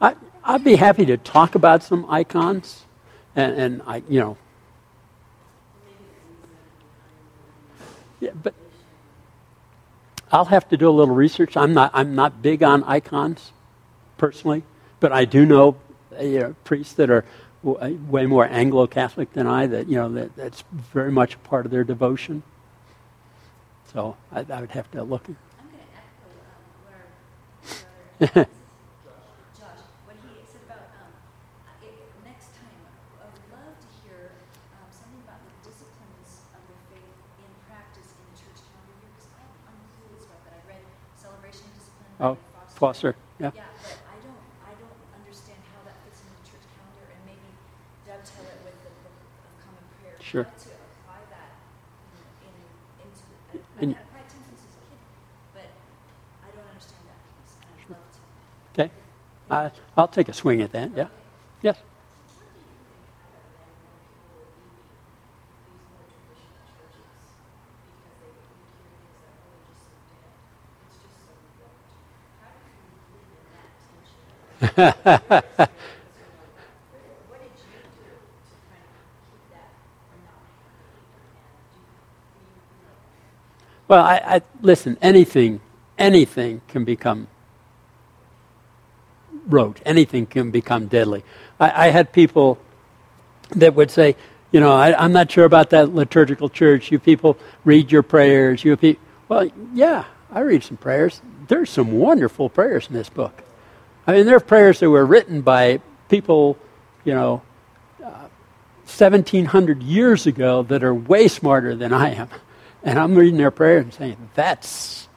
I, 0.00 0.14
I'd 0.44 0.62
be 0.62 0.76
happy 0.76 1.06
to 1.06 1.16
talk 1.16 1.54
about 1.54 1.82
some 1.82 2.04
icons, 2.08 2.84
and, 3.34 3.58
and 3.58 3.82
I, 3.86 4.02
you 4.08 4.20
know, 4.20 4.36
yeah, 8.20 8.30
but 8.42 8.54
I'll 10.30 10.44
have 10.44 10.68
to 10.68 10.76
do 10.76 10.88
a 10.88 10.92
little 10.92 11.14
research. 11.14 11.56
I'm 11.56 11.72
not, 11.72 11.90
I'm 11.94 12.14
not 12.14 12.42
big 12.42 12.62
on 12.62 12.84
icons, 12.84 13.52
personally, 14.18 14.62
but 15.00 15.12
I 15.12 15.24
do 15.24 15.46
know 15.46 15.76
uh, 16.18 16.22
you 16.22 16.40
know, 16.40 16.54
priests 16.64 16.94
that 16.94 17.10
are 17.10 17.24
w- 17.64 17.78
uh, 17.78 18.10
way 18.10 18.26
more 18.26 18.46
Anglo-Catholic 18.46 19.32
than 19.32 19.46
I. 19.46 19.66
That 19.66 19.88
you 19.88 19.96
know, 19.96 20.08
that, 20.12 20.36
that's 20.36 20.62
very 20.72 21.10
much 21.10 21.34
a 21.34 21.38
part 21.38 21.64
of 21.66 21.72
their 21.72 21.84
devotion. 21.84 22.42
So 23.92 24.16
I, 24.32 24.44
I 24.48 24.60
would 24.60 24.70
have 24.70 24.90
to 24.92 25.02
look. 25.02 25.24
I'm 25.28 25.34
going 25.70 25.80
to 25.80 25.94
echo 25.94 26.26
um, 26.42 26.62
where, 28.18 28.46
where 28.46 28.46
Josh, 29.54 29.82
what 30.06 30.16
he 30.22 30.34
said 30.50 30.62
about 30.66 30.86
um, 31.02 31.14
it, 31.82 31.94
next 32.22 32.50
time, 32.58 32.78
I 33.22 33.26
would 33.30 33.46
love 33.54 33.74
to 33.74 33.88
hear 34.02 34.34
um, 34.78 34.86
something 34.90 35.22
about 35.26 35.38
the 35.46 35.54
disciplines 35.66 36.46
of 36.54 36.62
the 36.66 36.78
faith 36.94 37.18
in 37.42 37.50
practice 37.66 38.10
in 38.18 38.22
the 38.30 38.36
church 38.38 38.58
calendar 38.66 38.94
here, 39.02 39.10
because 39.14 39.30
I'm 39.34 39.50
unclear 39.66 40.26
about 40.26 40.42
that. 40.46 40.58
I 40.58 40.62
read 40.66 40.82
Celebration 41.18 41.66
of 41.70 41.74
Discipline 41.74 42.02
by 42.02 42.03
Oh, 42.20 42.36
Foster. 42.74 42.78
Foster, 42.78 43.16
yeah. 43.40 43.50
Yeah, 43.54 43.62
I 44.06 44.16
don't, 44.22 44.38
I 44.64 44.72
don't 44.78 44.98
understand 45.18 45.58
how 45.74 45.82
that 45.84 45.96
fits 46.06 46.20
into 46.22 46.34
the 46.40 46.46
church 46.46 46.64
calendar, 46.74 47.06
and 47.10 47.20
maybe 47.26 47.48
dovetail 48.06 48.46
it 48.46 48.60
with 48.64 48.78
the 48.86 48.92
book 49.02 49.18
of 49.18 49.52
common 49.62 49.84
prayer. 49.98 50.16
Sure. 50.22 50.44
to 50.44 50.50
apply 50.50 51.20
that 51.34 51.50
in, 52.46 52.54
in 52.54 53.10
into. 53.10 53.24
I, 53.50 53.82
And- 53.82 53.94
I 53.94 54.02
applied 54.02 54.28
ten 54.30 54.42
since 54.46 54.62
as 54.62 54.74
a 54.78 54.82
kid, 54.86 55.00
but 55.54 55.68
I 56.42 56.48
don't 56.54 56.68
understand 56.70 57.04
that 57.10 57.20
piece, 57.34 57.54
and 57.58 57.66
I'd 57.74 57.90
love 57.90 58.06
to. 58.14 58.20
Okay, 58.74 58.88
I, 59.50 59.70
I'll 59.98 60.08
take 60.08 60.28
a 60.28 60.32
swing 60.34 60.62
at 60.62 60.70
that. 60.72 60.90
Yeah, 60.94 61.08
yes. 61.62 61.78
What 65.74 66.06
did 66.06 66.14
you 66.14 66.34
do 66.34 66.46
to 66.46 66.62
kind 66.62 66.78
of 66.78 66.94
keep 66.94 67.08
that 69.22 69.34
from 69.34 69.50
not 72.22 72.38
happening? 72.40 72.82
And 72.84 72.98
do 72.98 73.14
you, 73.14 73.22
you 73.24 74.22
know, 74.50 74.53
Well, 83.88 84.04
I, 84.04 84.16
I 84.36 84.42
listen. 84.62 84.98
Anything, 85.02 85.60
anything 85.98 86.62
can 86.68 86.84
become 86.84 87.28
rote. 89.46 89.80
Anything 89.86 90.26
can 90.26 90.50
become 90.50 90.88
deadly. 90.88 91.24
I, 91.60 91.88
I 91.88 91.90
had 91.90 92.12
people 92.12 92.58
that 93.54 93.76
would 93.76 93.92
say, 93.92 94.16
you 94.52 94.60
know, 94.60 94.72
I, 94.72 94.98
I'm 94.98 95.12
not 95.12 95.30
sure 95.30 95.44
about 95.44 95.70
that 95.70 95.94
liturgical 95.94 96.48
church. 96.48 96.90
You 96.90 96.98
people 96.98 97.38
read 97.64 97.92
your 97.92 98.02
prayers. 98.02 98.64
You 98.64 98.76
people, 98.76 99.04
well, 99.28 99.50
yeah, 99.74 100.06
I 100.32 100.40
read 100.40 100.64
some 100.64 100.78
prayers. 100.78 101.22
There's 101.48 101.70
some 101.70 101.92
wonderful 101.92 102.48
prayers 102.48 102.88
in 102.88 102.94
this 102.94 103.10
book. 103.10 103.43
I 104.06 104.12
mean, 104.12 104.26
there 104.26 104.36
are 104.36 104.40
prayers 104.40 104.80
that 104.80 104.90
were 104.90 105.06
written 105.06 105.40
by 105.40 105.80
people, 106.08 106.58
you 107.04 107.14
know, 107.14 107.42
1700 108.86 109.82
years 109.82 110.26
ago 110.26 110.62
that 110.64 110.84
are 110.84 110.94
way 110.94 111.26
smarter 111.26 111.74
than 111.74 111.92
I 111.92 112.14
am. 112.14 112.28
And 112.82 112.98
I'm 112.98 113.14
reading 113.14 113.38
their 113.38 113.50
prayer 113.50 113.78
and 113.78 113.92
saying, 113.94 114.28
that's, 114.34 115.08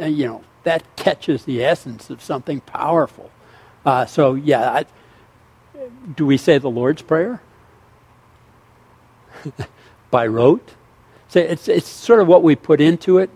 uh, 0.00 0.06
you 0.06 0.26
know, 0.26 0.42
that 0.62 0.96
catches 0.96 1.44
the 1.44 1.62
essence 1.62 2.08
of 2.08 2.22
something 2.22 2.60
powerful. 2.62 3.30
Uh, 3.84 4.06
so, 4.06 4.34
yeah, 4.34 4.70
I, 4.70 4.84
do 6.16 6.24
we 6.24 6.38
say 6.38 6.56
the 6.56 6.70
Lord's 6.70 7.02
Prayer? 7.02 7.42
By 10.10 10.26
rote? 10.26 10.70
So 11.28 11.40
it's, 11.40 11.68
it's 11.68 11.88
sort 11.88 12.20
of 12.20 12.26
what 12.26 12.42
we 12.42 12.56
put 12.56 12.80
into 12.80 13.18
it. 13.18 13.30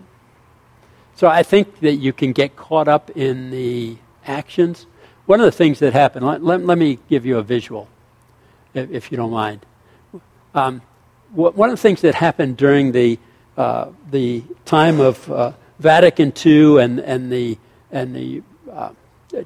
So 1.15 1.27
I 1.27 1.43
think 1.43 1.79
that 1.79 1.95
you 1.95 2.11
can 2.11 2.33
get 2.33 2.55
caught 2.55 2.87
up 2.87 3.11
in 3.11 3.51
the 3.51 3.97
actions. 4.25 4.87
One 5.25 5.39
of 5.39 5.45
the 5.45 5.51
things 5.51 5.79
that 5.79 5.93
happened, 5.93 6.25
let, 6.25 6.43
let, 6.43 6.65
let 6.65 6.77
me 6.77 6.99
give 7.09 7.25
you 7.25 7.37
a 7.37 7.43
visual, 7.43 7.87
if, 8.73 8.91
if 8.91 9.11
you 9.11 9.17
don't 9.17 9.31
mind. 9.31 9.65
Um, 10.53 10.81
one 11.31 11.69
of 11.69 11.75
the 11.75 11.81
things 11.81 12.01
that 12.01 12.15
happened 12.15 12.57
during 12.57 12.91
the, 12.91 13.19
uh, 13.57 13.89
the 14.09 14.43
time 14.63 14.99
of 14.99 15.29
uh, 15.29 15.51
Vatican 15.79 16.31
II 16.45 16.79
and, 16.79 16.99
and 16.99 17.31
the, 17.31 17.57
and 17.91 18.15
the 18.15 18.43
uh, 18.71 18.91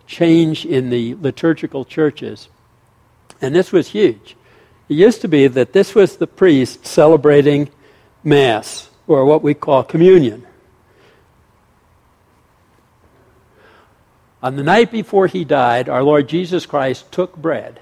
change 0.05 0.65
in 0.65 0.89
the 0.89 1.15
liturgical 1.15 1.85
churches, 1.85 2.49
and 3.41 3.55
this 3.55 3.71
was 3.71 3.87
huge. 3.87 4.35
It 4.89 4.95
used 4.95 5.21
to 5.21 5.27
be 5.27 5.47
that 5.47 5.73
this 5.73 5.95
was 5.95 6.17
the 6.17 6.27
priest 6.27 6.85
celebrating 6.85 7.69
Mass, 8.23 8.89
or 9.07 9.23
what 9.25 9.41
we 9.41 9.53
call 9.53 9.83
communion. 9.83 10.45
On 14.41 14.55
the 14.55 14.63
night 14.63 14.91
before 14.91 15.27
he 15.27 15.43
died, 15.43 15.89
our 15.89 16.03
Lord 16.03 16.29
Jesus 16.29 16.65
Christ 16.65 17.11
took 17.11 17.35
bread. 17.35 17.81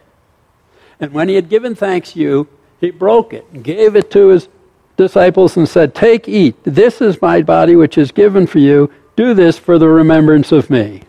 And 1.00 1.14
when 1.14 1.30
he 1.30 1.36
had 1.36 1.50
given 1.50 1.76
thanks 1.76 2.16
you, 2.16 2.48
he 2.82 2.90
broke 2.90 3.34
it 3.34 3.46
and 3.54 3.64
gave 3.64 3.96
it 3.96 4.10
to 4.12 4.30
his 4.30 4.48
disciples 4.96 5.56
and 5.56 5.70
said, 5.70 5.94
Take, 5.94 6.28
eat. 6.28 6.56
This 6.64 7.02
is 7.02 7.22
my 7.22 7.42
body 7.44 7.76
which 7.76 7.98
is 7.98 8.12
given 8.12 8.48
for 8.48 8.60
you. 8.60 8.92
Do 9.16 9.34
this 9.34 9.58
for 9.58 9.78
the 9.78 9.88
remembrance 9.88 10.52
of 10.52 10.70
me. 10.70 11.04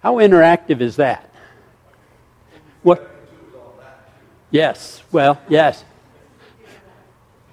How 0.00 0.16
interactive 0.16 0.80
is 0.80 0.96
that? 0.96 1.30
What? 2.82 3.10
Yes. 4.50 5.02
Well, 5.10 5.40
yes. 5.48 5.84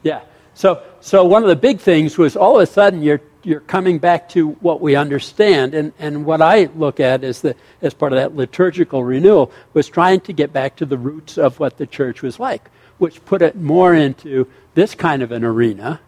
Yeah. 0.04 0.22
So, 0.54 0.84
so 1.02 1.26
one 1.26 1.44
of 1.44 1.50
the 1.50 1.56
big 1.56 1.80
things 1.80 2.18
was 2.18 2.36
all 2.36 2.58
of 2.58 2.62
a 2.62 2.72
sudden 2.72 3.02
you're 3.02 3.22
you're 3.46 3.60
coming 3.60 4.00
back 4.00 4.28
to 4.30 4.50
what 4.50 4.82
we 4.82 4.96
understand. 4.96 5.74
And, 5.74 5.94
and 6.00 6.26
what 6.26 6.42
I 6.42 6.66
look 6.76 7.00
at 7.00 7.24
as, 7.24 7.42
the, 7.42 7.56
as 7.82 7.94
part 7.94 8.12
of 8.12 8.18
that 8.18 8.36
liturgical 8.36 9.04
renewal 9.04 9.52
was 9.74 9.88
trying 9.88 10.22
to 10.22 10.34
get 10.34 10.52
back 10.52 10.76
to 10.78 10.86
the 10.86 10.98
roots 10.98 11.38
of 11.38 11.60
what 11.60 11.78
the 11.78 11.86
church 11.86 12.22
was 12.22 12.40
like, 12.40 12.70
which 12.98 13.24
put 13.26 13.42
it 13.42 13.56
more 13.56 13.94
into 13.94 14.48
this 14.74 14.96
kind 14.96 15.22
of 15.22 15.32
an 15.32 15.44
arena, 15.44 16.02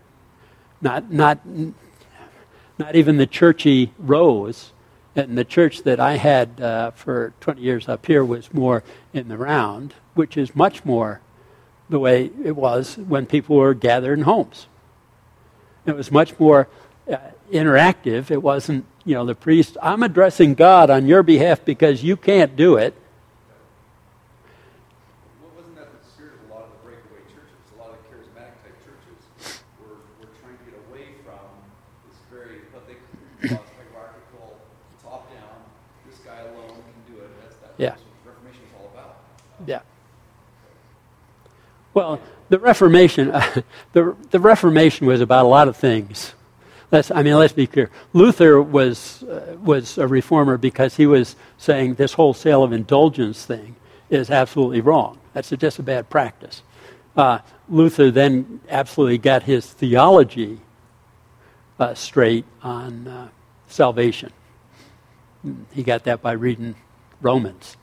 not, 0.81 1.11
not, 1.11 1.39
not 2.77 2.95
even 2.95 3.17
the 3.17 3.27
churchy 3.27 3.93
rows. 3.99 4.71
And 5.15 5.37
the 5.37 5.45
church 5.45 5.83
that 5.83 5.99
I 5.99 6.17
had 6.17 6.59
uh, 6.59 6.91
for 6.91 7.33
20 7.39 7.61
years 7.61 7.87
up 7.87 8.05
here 8.05 8.25
was 8.25 8.53
more 8.53 8.83
in 9.13 9.27
the 9.27 9.37
round, 9.37 9.93
which 10.15 10.37
is 10.37 10.55
much 10.55 10.83
more 10.85 11.21
the 11.89 11.99
way 11.99 12.31
it 12.43 12.55
was 12.55 12.97
when 12.97 13.25
people 13.25 13.55
were 13.55 13.73
gathered 13.73 14.19
in 14.19 14.25
homes. 14.25 14.67
It 15.85 15.95
was 15.95 16.11
much 16.11 16.37
more 16.39 16.67
Uh, 17.09 17.17
interactive. 17.53 18.29
It 18.29 18.43
wasn't, 18.43 18.83
you 19.05 19.15
know, 19.15 19.25
the 19.25 19.33
priest, 19.33 19.77
I'm 19.81 20.03
addressing 20.03 20.55
God 20.55 20.89
on 20.89 21.07
your 21.07 21.23
behalf 21.23 21.63
because 21.63 22.03
you 22.03 22.17
can't 22.17 22.57
do 22.57 22.75
it. 22.75 22.93
Well, 25.41 25.51
wasn't 25.55 25.77
that 25.77 25.87
the 25.87 26.09
spirit 26.09 26.33
of 26.43 26.51
a 26.51 26.53
lot 26.53 26.63
of 26.65 26.71
the 26.75 26.83
breakaway 26.83 27.23
churches? 27.31 27.55
A 27.77 27.79
lot 27.79 27.91
of 27.91 28.03
the 28.03 28.11
charismatic 28.11 28.59
type 28.59 28.75
churches 28.83 29.63
were, 29.79 30.03
were 30.19 30.27
trying 30.43 30.59
to 30.59 30.63
get 30.67 30.75
away 30.91 31.15
from 31.23 31.39
this 32.11 32.19
very, 32.27 32.67
what 32.75 32.83
they 32.83 32.99
call 33.47 33.63
hierarchical, 33.79 34.59
top 35.01 35.31
down, 35.31 35.63
this 36.09 36.19
guy 36.19 36.39
alone 36.41 36.75
can 36.75 37.15
do 37.15 37.21
it. 37.21 37.31
That's, 37.41 37.55
that's 37.55 37.73
Yeah. 37.77 37.95
what 37.95 38.35
Reformation 38.35 38.63
is 38.67 38.73
all 38.75 38.91
about. 38.91 39.23
Yeah. 39.65 39.87
Well, 41.93 42.19
the 42.49 42.59
Reformation, 42.59 43.27
the, 43.93 44.15
the 44.31 44.39
Reformation 44.41 45.07
was 45.07 45.21
about 45.21 45.45
a 45.45 45.47
lot 45.47 45.69
of 45.69 45.77
things. 45.77 46.33
Let's, 46.91 47.11
I 47.11 47.21
mean, 47.21 47.35
let's 47.35 47.53
be 47.53 47.67
clear. 47.67 47.89
Luther 48.13 48.61
was, 48.61 49.23
uh, 49.23 49.57
was 49.61 49.97
a 49.97 50.07
reformer 50.07 50.57
because 50.57 50.95
he 50.95 51.05
was 51.05 51.35
saying 51.57 51.95
this 51.95 52.13
whole 52.13 52.33
sale 52.33 52.63
of 52.63 52.71
indulgence 52.71 53.45
thing 53.45 53.75
is 54.09 54.29
absolutely 54.29 54.79
wrong. 54.79 55.19
That's 55.33 55.51
a, 55.51 55.57
just 55.57 55.79
a 55.79 55.83
bad 55.83 56.09
practice. 56.09 56.61
Uh, 57.15 57.39
Luther 57.67 58.09
then 58.09 58.61
absolutely 58.69 59.17
got 59.17 59.43
his 59.43 59.65
theology 59.67 60.61
uh, 61.79 61.93
straight 61.93 62.45
on 62.63 63.07
uh, 63.07 63.27
salvation. 63.67 64.31
He 65.73 65.83
got 65.83 66.05
that 66.05 66.21
by 66.21 66.33
reading 66.33 66.75
Romans. 67.21 67.75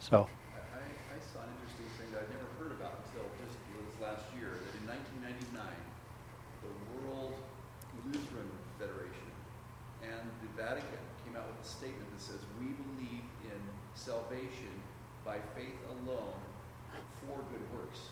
So, 0.00 0.28
I, 0.54 0.78
I, 0.78 0.80
I 1.16 1.18
saw 1.32 1.42
an 1.42 1.50
interesting 1.58 1.86
thing 1.98 2.08
that 2.14 2.24
I'd 2.24 2.32
never 2.32 2.48
heard 2.58 2.72
about 2.78 3.00
until 3.06 3.26
just 3.44 3.58
this 3.74 3.96
last 4.00 4.24
year, 4.38 4.60
that 4.60 4.74
in 4.80 4.86
1999, 4.88 5.62
the 6.64 6.72
World 7.04 7.34
Lutheran 8.08 8.50
Federation 8.80 9.28
and 10.02 10.22
the 10.42 10.50
Vatican 10.56 11.02
came 11.24 11.36
out 11.36 11.46
with 11.48 11.60
a 11.60 11.68
statement 11.68 12.08
that 12.12 12.22
says, 12.22 12.40
we 12.58 12.72
believe 12.72 13.24
in 13.44 13.60
salvation 13.94 14.72
by 15.24 15.38
faith 15.54 15.76
alone 16.02 16.34
for 17.22 17.38
good 17.52 17.64
works. 17.76 18.10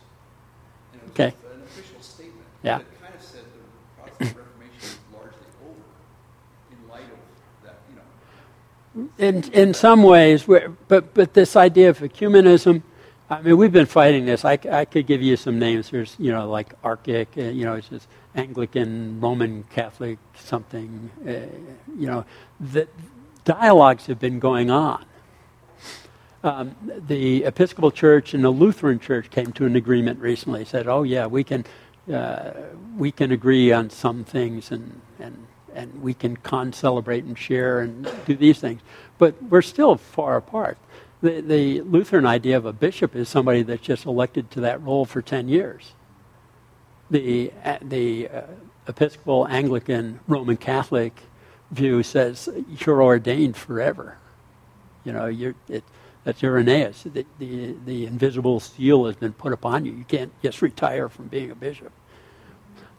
And 0.93 1.03
it 1.03 1.05
was 1.09 1.17
Okay. 1.17 1.33
an 1.57 1.63
official 1.65 2.01
statement. 2.05 2.50
Yeah. 2.63 2.79
That 2.79 3.03
kind 3.03 3.15
of 3.15 3.23
said 3.23 3.41
the 3.55 4.03
Protestant 4.03 4.37
Reformation 4.37 4.79
is 4.83 4.99
largely 5.13 5.47
over 5.63 5.75
in 6.71 6.89
light 6.89 7.05
of 7.05 7.65
that, 7.65 7.79
you 7.89 7.97
know, 7.97 9.11
in 9.19 9.45
in 9.53 9.75
some 9.75 10.03
ways, 10.03 10.45
but 10.89 11.15
but 11.15 11.35
this 11.35 11.57
idea 11.57 11.91
of 11.91 11.99
ecumenism, 12.01 12.83
I 13.31 13.41
mean, 13.43 13.57
we've 13.57 13.73
been 13.73 13.87
fighting 13.87 14.27
this. 14.27 14.45
I, 14.45 14.59
I 14.71 14.85
could 14.85 15.07
give 15.07 15.23
you 15.23 15.37
some 15.37 15.59
names. 15.59 15.91
There's 15.91 16.17
you 16.19 16.33
know 16.33 16.51
like 16.51 16.81
ARCIC, 16.83 17.29
uh, 17.39 17.43
you 17.51 17.65
know, 17.65 17.75
it's 17.75 17.89
just 17.89 18.09
Anglican, 18.35 19.21
Roman 19.21 19.65
Catholic, 19.65 20.19
something. 20.35 21.11
Uh, 21.27 21.33
you 21.97 22.07
know, 22.07 22.25
the 22.59 22.89
dialogues 23.45 24.07
have 24.07 24.19
been 24.19 24.39
going 24.39 24.71
on. 24.71 25.05
Um, 26.43 26.75
the 27.07 27.45
Episcopal 27.45 27.91
Church 27.91 28.33
and 28.33 28.43
the 28.43 28.51
Lutheran 28.51 28.99
Church 28.99 29.29
came 29.31 29.53
to 29.53 29.67
an 29.67 29.77
agreement 29.77 30.21
recently. 30.21 30.65
Said, 30.65 30.89
"Oh 30.89 31.03
yeah, 31.03 31.27
we 31.27 31.45
can 31.45 31.65
we 32.97 33.13
can 33.13 33.33
agree 33.33 33.73
on 33.73 33.91
some 33.91 34.25
things 34.25 34.71
and 34.71 35.01
and 35.19 35.47
and 35.75 36.03
we 36.03 36.15
can 36.15 36.37
con-celebrate 36.37 37.25
and 37.25 37.39
share 37.39 37.81
and 37.81 38.11
do 38.27 38.35
these 38.35 38.59
things, 38.59 38.81
but 39.19 39.41
we're 39.43 39.63
still 39.63 39.97
far 39.97 40.37
apart." 40.37 40.79
The, 41.23 41.43
the 41.43 41.83
Lutheran 41.83 42.25
idea 42.25 42.57
of 42.57 42.65
a 42.65 42.73
bishop 42.73 43.15
is 43.15 43.29
somebody 43.29 43.63
that's 43.63 43.83
just 43.83 44.07
elected 44.07 44.51
to 44.53 44.61
that 44.63 44.83
role 44.83 45.05
for 45.05 45.21
ten 45.21 45.49
years. 45.49 45.93
The 47.11 47.53
uh, 47.65 47.79
the 47.83 48.29
uh, 48.29 48.43
Episcopal, 48.89 49.47
Anglican, 49.49 50.21
Roman 50.27 50.57
Catholic 50.57 51.21
view 51.71 52.03
says 52.03 52.49
you're 52.85 53.03
ordained 53.03 53.57
forever. 53.57 54.17
You 55.05 55.13
know, 55.13 55.27
you're, 55.27 55.55
it, 55.69 55.85
that's 56.25 56.43
Irenaeus. 56.45 57.03
The, 57.05 57.27
the, 57.39 57.75
the 57.87 58.07
invisible 58.07 58.61
seal 58.61 59.07
has 59.07 59.17
been 59.17 59.33
put 59.33 59.53
upon 59.53 59.85
you. 59.87 59.93
You 59.93 60.05
can't 60.05 60.33
just 60.43 60.61
retire 60.63 61.09
from 61.09 61.29
being 61.29 61.51
a 61.51 61.55
bishop. 61.55 61.93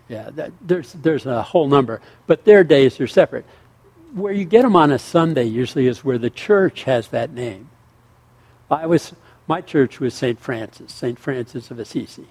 Yeah, 0.10 0.30
that, 0.32 0.52
there's, 0.62 0.94
there's 0.94 1.26
a 1.26 1.42
whole 1.44 1.68
number, 1.68 2.02
but 2.28 2.44
their 2.44 2.64
days 2.64 3.00
are 3.00 3.08
separate. 3.08 3.46
Where 4.14 4.34
you 4.34 4.46
get 4.46 4.64
them 4.64 4.76
on 4.76 4.92
a 4.92 5.00
Sunday 5.00 5.46
usually 5.46 5.88
is 5.88 6.04
where 6.04 6.18
the 6.18 6.30
church 6.30 6.84
has 6.84 7.08
that 7.10 7.32
name. 7.32 7.70
I 8.70 8.88
was, 8.88 9.14
my 9.48 9.62
church 9.62 10.00
was 10.00 10.14
St. 10.14 10.40
Francis, 10.40 10.92
St. 10.92 11.18
Francis 11.20 11.72
of 11.72 11.80
Assisi. 11.80 12.28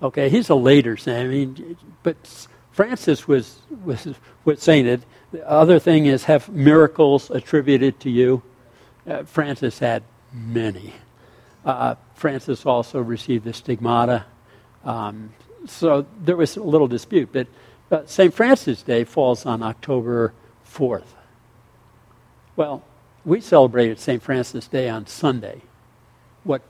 Okay, 0.00 0.28
he's 0.28 0.48
a 0.48 0.54
later 0.54 0.96
saint. 0.96 1.18
I 1.18 1.28
mean, 1.28 1.76
but 2.02 2.16
Francis 2.72 3.28
was, 3.28 3.58
was, 3.84 4.08
was 4.44 4.62
sainted. 4.62 5.04
The 5.30 5.48
other 5.48 5.78
thing 5.78 6.06
is 6.06 6.24
have 6.24 6.48
miracles 6.48 7.30
attributed 7.30 8.00
to 8.00 8.10
you. 8.10 8.42
Uh, 9.06 9.24
Francis 9.24 9.78
had 9.78 10.02
many. 10.32 10.94
Uh, 11.64 11.94
Francis 12.14 12.66
also 12.66 13.00
received 13.00 13.44
the 13.44 13.52
stigmata. 13.52 14.24
Um, 14.84 15.32
so 15.66 16.06
there 16.20 16.36
was 16.36 16.56
a 16.56 16.62
little 16.62 16.88
dispute. 16.88 17.30
But 17.32 17.46
uh, 17.90 18.06
St. 18.06 18.32
Francis 18.32 18.82
Day 18.82 19.04
falls 19.04 19.44
on 19.44 19.62
October 19.62 20.32
4th. 20.66 21.04
Well, 22.56 22.82
we 23.24 23.40
celebrated 23.40 24.00
St. 24.00 24.22
Francis 24.22 24.66
Day 24.66 24.88
on 24.88 25.06
Sunday. 25.06 25.62
What 26.44 26.62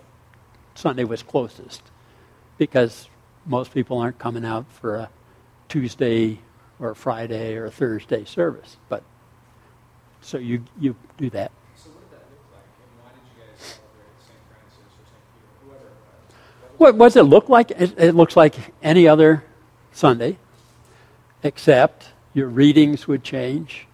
Sunday 0.74 1.04
was 1.04 1.22
closest? 1.22 1.82
Because 2.58 3.08
most 3.46 3.72
people 3.72 3.98
aren't 3.98 4.18
coming 4.18 4.44
out 4.44 4.66
for 4.70 4.96
a 4.96 5.10
Tuesday 5.72 6.38
or 6.78 6.94
Friday 6.94 7.54
or 7.56 7.70
Thursday 7.70 8.26
service. 8.26 8.76
But 8.90 9.02
so 10.20 10.36
you 10.36 10.64
you 10.78 10.94
do 11.16 11.30
that. 11.30 11.50
So 11.74 11.88
what 11.88 12.10
did 12.10 12.18
that 12.18 12.26
look 12.30 12.44
like? 12.52 12.68
And 12.84 12.92
why 13.00 13.10
did 13.14 13.24
you 13.24 13.42
guys 13.42 13.58
celebrate 13.58 14.20
St. 14.20 14.38
Francis 14.50 14.92
or 14.92 15.06
St. 15.08 15.24
Peter, 15.32 15.64
whoever 15.64 15.86
it 15.86 16.68
was? 16.68 16.78
What, 16.78 16.94
what 16.96 17.06
does 17.06 17.16
it 17.16 17.22
look 17.22 17.48
like? 17.48 17.70
It, 17.70 17.98
it 17.98 18.14
looks 18.14 18.36
like 18.36 18.54
any 18.82 19.08
other 19.08 19.44
Sunday, 19.92 20.36
except 21.42 22.08
your 22.34 22.48
readings 22.48 23.08
would 23.08 23.24
change 23.24 23.86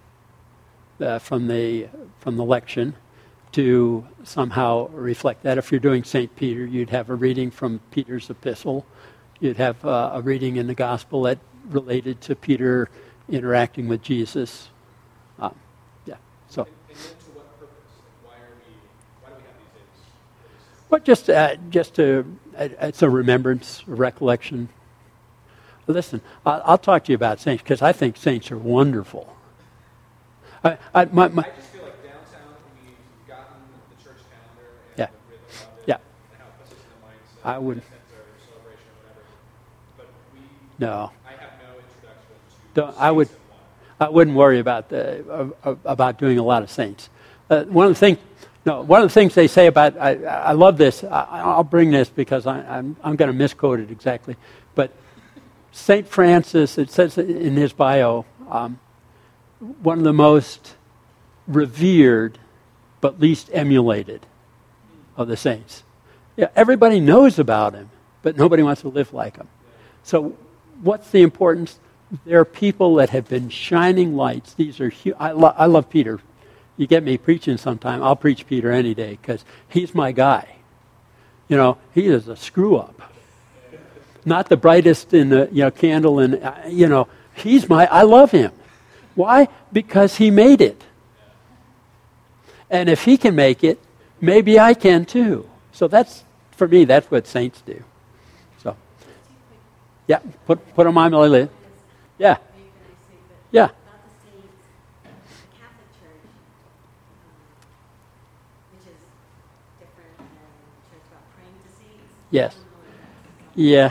uh, 1.01 1.21
from 1.21 1.47
the 1.47 1.87
from 2.19 2.37
the 2.37 2.45
lection 2.45 2.97
to 3.53 4.05
somehow 4.25 4.89
reflect 4.89 5.45
that. 5.45 5.59
If 5.59 5.71
you're 5.71 5.79
doing 5.79 6.03
St. 6.03 6.35
Peter, 6.35 6.67
you'd 6.67 6.91
have 6.91 7.09
a 7.09 7.15
reading 7.15 7.53
from 7.53 7.79
Peter's 7.93 8.29
epistle. 8.29 8.85
You'd 9.39 9.59
have 9.59 9.85
uh, 9.85 10.11
a 10.15 10.21
reading 10.21 10.57
in 10.57 10.67
the 10.67 10.75
gospel 10.75 11.23
that 11.23 11.39
related 11.69 12.21
to 12.23 12.35
Peter 12.37 12.89
interacting 13.29 13.89
with 13.89 14.03
Jesus. 14.03 14.69
Um, 15.39 15.55
yeah. 16.07 16.17
So, 16.49 16.63
And, 16.63 16.71
and 16.91 16.99
what 17.35 17.61
purpose? 17.61 17.75
Why 18.25 18.33
are 18.35 18.57
we, 18.67 18.75
why 19.23 19.31
do 19.31 19.37
we 19.37 19.43
have 19.43 19.55
these 19.59 19.73
days? 19.75 20.11
but 20.91 21.05
just 21.05 21.29
uh, 21.31 21.57
just 21.71 21.95
to 21.95 22.25
uh, 22.59 22.69
it's 22.83 23.03
a 23.03 23.11
remembrance, 23.11 23.83
a 23.87 23.95
recollection. 23.95 24.69
Listen, 25.87 26.21
I'll, 26.45 26.63
I'll 26.65 26.79
talk 26.79 27.05
to 27.05 27.13
you 27.13 27.17
about 27.17 27.41
saints 27.41 27.63
because 27.63 27.81
I 27.81 27.93
think 27.93 28.17
saints 28.17 28.51
are 28.51 28.59
wonderful. 28.59 29.35
I, 30.63 30.77
I, 30.93 31.05
my, 31.07 31.29
my, 31.29 31.43
I 31.45 31.51
just 31.57 31.69
feel 31.69 31.83
like 31.85 32.03
downtown, 32.03 32.53
we've 32.85 32.93
gotten 33.27 33.57
the 33.89 34.03
church 34.05 34.21
calendar 34.29 34.69
and 34.91 34.99
Yeah. 34.99 35.07
the 35.07 35.33
rhythm 35.33 35.49
of 35.73 35.79
it 35.79 35.85
Yeah. 35.87 35.95
and 35.97 36.43
how 36.43 36.49
it 36.49 36.59
puts 36.59 36.73
us 36.73 36.79
in 36.83 36.91
the 36.93 37.07
mindset. 37.07 37.49
I 37.49 37.59
would- 37.59 37.79
of 37.79 37.85
sense 37.85 38.11
or 38.13 38.27
celebration 38.53 38.91
or 38.91 38.97
whatever. 39.01 39.25
But 39.97 40.09
we, 40.35 40.41
no. 40.77 41.09
I 41.25 41.31
have 41.41 41.57
no 41.63 41.71
introduction 41.79 42.37
to 42.37 42.61
Don't- 42.79 42.95
I 42.97 43.11
would-. 43.11 43.29
I 44.01 44.09
wouldn't 44.09 44.37
worry 44.37 44.61
about 44.61 44.89
the, 44.89 45.53
about 45.85 46.19
doing 46.19 46.39
a 46.39 46.43
lot 46.45 46.63
of 46.63 46.71
saints. 46.71 47.11
Uh, 47.51 47.65
one 47.65 47.87
of 47.87 47.91
the 47.91 47.99
things, 47.99 48.19
no, 48.65 48.83
one 48.83 49.03
of 49.03 49.09
the 49.09 49.13
things 49.13 49.35
they 49.35 49.49
say 49.49 49.67
about 49.67 49.99
I, 49.99 50.23
I 50.23 50.53
love 50.53 50.79
this. 50.79 51.03
I, 51.03 51.27
I'll 51.31 51.65
bring 51.65 51.91
this 51.91 52.09
because 52.09 52.47
I, 52.47 52.61
I'm 52.61 52.97
I'm 53.03 53.17
going 53.17 53.29
to 53.31 53.37
misquote 53.37 53.81
it 53.81 53.91
exactly, 53.91 54.37
but 54.77 54.93
Saint 55.73 56.07
Francis. 56.07 56.79
It 56.79 56.91
says 56.93 57.19
in 57.19 57.57
his 57.57 57.73
bio, 57.73 58.25
um, 58.49 58.79
one 59.83 59.99
of 59.99 60.05
the 60.05 60.13
most 60.13 60.77
revered 61.49 62.39
but 63.01 63.19
least 63.19 63.51
emulated 63.53 64.27
of 65.17 65.27
the 65.27 65.37
saints. 65.37 65.83
Yeah, 66.37 66.51
everybody 66.55 67.01
knows 67.01 67.41
about 67.41 67.75
him, 67.75 67.91
but 68.23 68.37
nobody 68.37 68.63
wants 68.63 68.83
to 68.83 68.89
live 68.89 69.13
like 69.13 69.37
him. 69.37 69.49
So, 70.05 70.37
what's 70.83 71.11
the 71.11 71.23
importance? 71.23 71.81
There 72.25 72.41
are 72.41 72.45
people 72.45 72.95
that 72.97 73.11
have 73.11 73.29
been 73.29 73.51
shining 73.51 74.17
lights. 74.17 74.55
These 74.55 74.81
are 74.81 74.91
hu- 74.91 75.15
I, 75.19 75.33
lo- 75.33 75.55
I 75.57 75.67
love 75.67 75.91
Peter. 75.91 76.21
You 76.77 76.87
get 76.87 77.03
me 77.03 77.19
preaching 77.19 77.57
sometime, 77.57 78.03
I'll 78.03 78.17
preach 78.17 78.47
Peter 78.47 78.71
any 78.71 78.95
day 78.95 79.19
because 79.21 79.45
he's 79.69 79.95
my 79.95 80.13
guy. 80.13 80.57
You 81.49 81.57
know, 81.57 81.79
he 81.95 82.07
is 82.07 82.29
a 82.29 82.37
screw 82.37 82.77
up. 82.77 83.13
Not 84.25 84.49
the 84.49 84.57
brightest 84.57 85.13
in 85.13 85.31
the 85.31 85.49
you 85.51 85.63
know 85.63 85.71
candle, 85.71 86.19
and 86.19 86.43
uh, 86.43 86.55
you 86.69 86.87
know 86.87 87.09
he's 87.35 87.69
my. 87.69 87.87
I 87.87 88.03
love 88.03 88.31
him. 88.31 88.53
Why? 89.15 89.49
Because 89.73 90.17
he 90.17 90.31
made 90.31 90.61
it. 90.61 90.81
And 92.71 92.89
if 92.89 93.05
he 93.05 93.17
can 93.17 93.35
make 93.35 93.65
it, 93.65 93.81
maybe 94.21 94.61
I 94.61 94.75
can 94.75 95.05
too. 95.05 95.49
So 95.73 95.89
that's 95.89 96.25
for 96.53 96.69
me. 96.69 96.85
That's 96.85 97.11
what 97.11 97.27
saints 97.27 97.63
do. 97.63 97.83
So, 98.63 98.77
yeah, 100.07 100.21
put 100.47 100.75
put 100.75 100.87
on 100.87 100.95
my 100.95 101.09
list. 101.09 101.51
Yeah, 102.19 102.37
yeah. 103.53 103.71
about 103.71 104.03
the 104.03 104.11
saints, 104.27 104.67
the 105.07 105.49
Catholic 105.55 105.87
Church, 106.03 106.27
um, 106.27 107.39
which 108.75 108.91
is 108.91 108.99
different 109.79 110.19
than 110.19 110.27
the 110.35 110.83
church 110.91 111.07
about 111.15 111.23
praying 111.39 111.55
to 111.63 111.71
saints. 111.79 112.11
Yes. 112.35 112.59
I 112.59 112.59
don't 112.59 112.75
know 112.75 112.83
if 112.91 112.99
that's- 112.99 113.55
Yeah. 113.55 113.89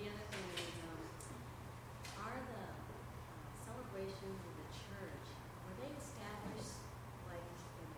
The 0.00 0.08
other 0.08 0.24
thing 0.32 0.46
is, 0.56 0.72
um, 0.88 1.04
are 2.24 2.40
the 2.48 2.64
uh, 2.64 3.44
celebrations 3.68 4.40
of 4.40 4.52
the 4.56 4.68
church, 4.88 5.26
were 5.68 5.76
they 5.84 5.92
established 6.00 6.80
like 7.28 7.44
in 7.44 7.88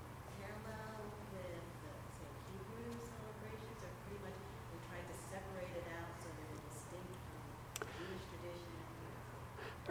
parallel 0.43 1.07
with 1.31 1.55
the, 1.87 1.95
say, 2.19 2.27
Hebrew 2.51 2.99
celebrations, 2.99 3.79
or 3.79 3.95
pretty 4.11 4.19
much 4.27 4.35
we 4.75 4.83
tried 4.91 5.07
to 5.07 5.15
separate 5.31 5.71
it 5.79 5.87
out 5.95 6.11
so 6.19 6.27
that 6.35 6.47
it's 6.51 6.67
distinct 6.67 7.15
from 7.31 7.39
Jewish 8.03 8.27
tradition? 8.27 8.75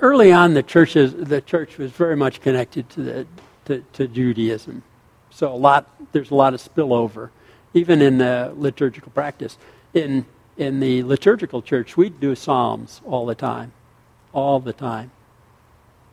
Early 0.01 0.31
on, 0.31 0.55
the 0.55 0.63
the 0.63 1.41
church 1.45 1.77
was 1.77 1.91
very 1.91 2.15
much 2.15 2.41
connected 2.41 2.89
to 2.89 3.01
the 3.03 3.27
to, 3.65 3.83
to 3.93 4.07
Judaism. 4.07 4.81
So 5.29 5.53
a 5.53 5.55
lot 5.55 5.89
there's 6.11 6.31
a 6.31 6.35
lot 6.35 6.55
of 6.55 6.61
spillover, 6.61 7.29
even 7.75 8.01
in 8.01 8.17
the 8.17 8.51
liturgical 8.57 9.11
practice. 9.11 9.59
In 9.93 10.25
in 10.57 10.79
the 10.79 11.03
liturgical 11.03 11.61
church, 11.61 11.95
we 11.97 12.09
do 12.09 12.35
psalms 12.35 13.01
all 13.05 13.27
the 13.27 13.35
time, 13.35 13.73
all 14.33 14.59
the 14.59 14.73
time. 14.73 15.11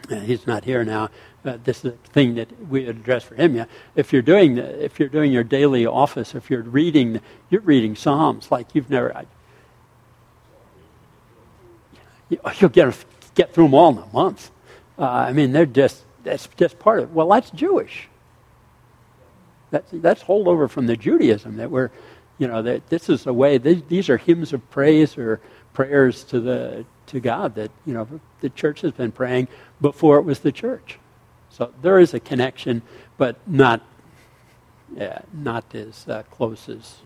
He's 0.09 0.47
not 0.47 0.65
here 0.65 0.85
now. 0.85 1.11
Uh, 1.45 1.57
this 1.65 1.85
is 1.85 1.93
a 1.95 1.97
thing 2.13 2.35
that 2.35 2.69
we 2.69 2.87
address 2.87 3.25
for 3.25 3.35
him. 3.37 3.57
Yeah, 3.57 3.65
if 3.97 4.13
you're 4.13 4.23
doing 4.23 4.57
the, 4.57 4.85
if 4.85 5.01
you're 5.01 5.09
doing 5.09 5.33
your 5.33 5.45
daily 5.45 5.87
office, 5.87 6.35
if 6.35 6.51
you're 6.51 6.63
reading, 6.63 7.21
you're 7.49 7.63
reading 7.63 7.97
psalms 7.97 8.51
like 8.51 8.75
you've 8.75 8.91
never. 8.91 9.17
I, 9.17 9.27
you- 12.29 12.41
you'll 12.59 12.71
get 12.71 12.95
get 13.39 13.55
through 13.55 13.65
them 13.65 13.75
all 13.75 13.91
in 13.93 13.99
a 13.99 14.13
month. 14.13 14.51
Uh, 14.99 15.29
I 15.29 15.33
mean, 15.33 15.53
they're 15.53 15.73
just 15.83 16.05
that's 16.25 16.49
just 16.59 16.79
part 16.79 16.99
of 16.99 17.05
it. 17.09 17.15
Well, 17.15 17.29
that's 17.29 17.51
Jewish. 17.51 18.09
That's, 19.71 19.91
that's 19.93 20.23
holdover 20.23 20.69
from 20.69 20.87
the 20.87 20.97
Judaism 20.97 21.57
that 21.57 21.71
we're, 21.71 21.91
you 22.39 22.49
know, 22.49 22.63
that 22.63 22.89
this 22.89 23.09
is 23.09 23.27
a 23.27 23.33
way, 23.33 23.59
these, 23.59 23.83
these 23.89 24.09
are 24.09 24.17
hymns 24.17 24.53
of 24.53 24.61
praise 24.71 25.19
or 25.19 25.41
prayers 25.75 26.25
to, 26.25 26.41
the, 26.41 26.85
to 27.07 27.21
God 27.21 27.55
that, 27.57 27.71
you 27.85 27.93
know, 27.93 28.09
the 28.41 28.49
church 28.49 28.81
has 28.81 28.93
been 28.93 29.13
praying 29.13 29.49
before 29.81 30.17
it 30.19 30.23
was 30.23 30.41
the 30.41 30.53
church. 30.53 30.99
So 31.51 31.71
there 31.83 31.99
is 31.99 32.15
a 32.15 32.21
connection, 32.21 32.81
but 33.19 33.37
not, 33.47 33.83
yeah, 34.97 35.21
not 35.35 35.75
as 35.75 36.09
uh, 36.09 36.23
close 36.31 36.69
as 36.69 36.97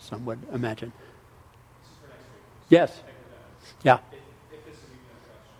some 0.00 0.24
would 0.26 0.40
imagine. 0.52 0.90
This 0.90 1.90
is 1.90 1.96
for 2.00 2.08
next 2.08 2.26
week. 2.34 2.66
Yes. 2.68 2.90
Check 2.96 3.04
it 3.06 3.14
out. 3.38 3.84
Yeah. 3.84 3.98
If, 4.10 4.58
if 4.58 4.64
this 4.66 4.74
is 4.74 4.90
even 4.90 5.06
a 5.06 5.22
question. 5.22 5.54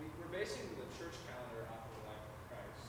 We, 0.00 0.06
we're 0.16 0.32
basing 0.32 0.64
the 0.80 0.88
church 0.96 1.16
calendar 1.28 1.68
off 1.68 1.84
of 1.84 1.92
the 1.92 2.08
life 2.08 2.24
of 2.24 2.40
Christ. 2.48 2.88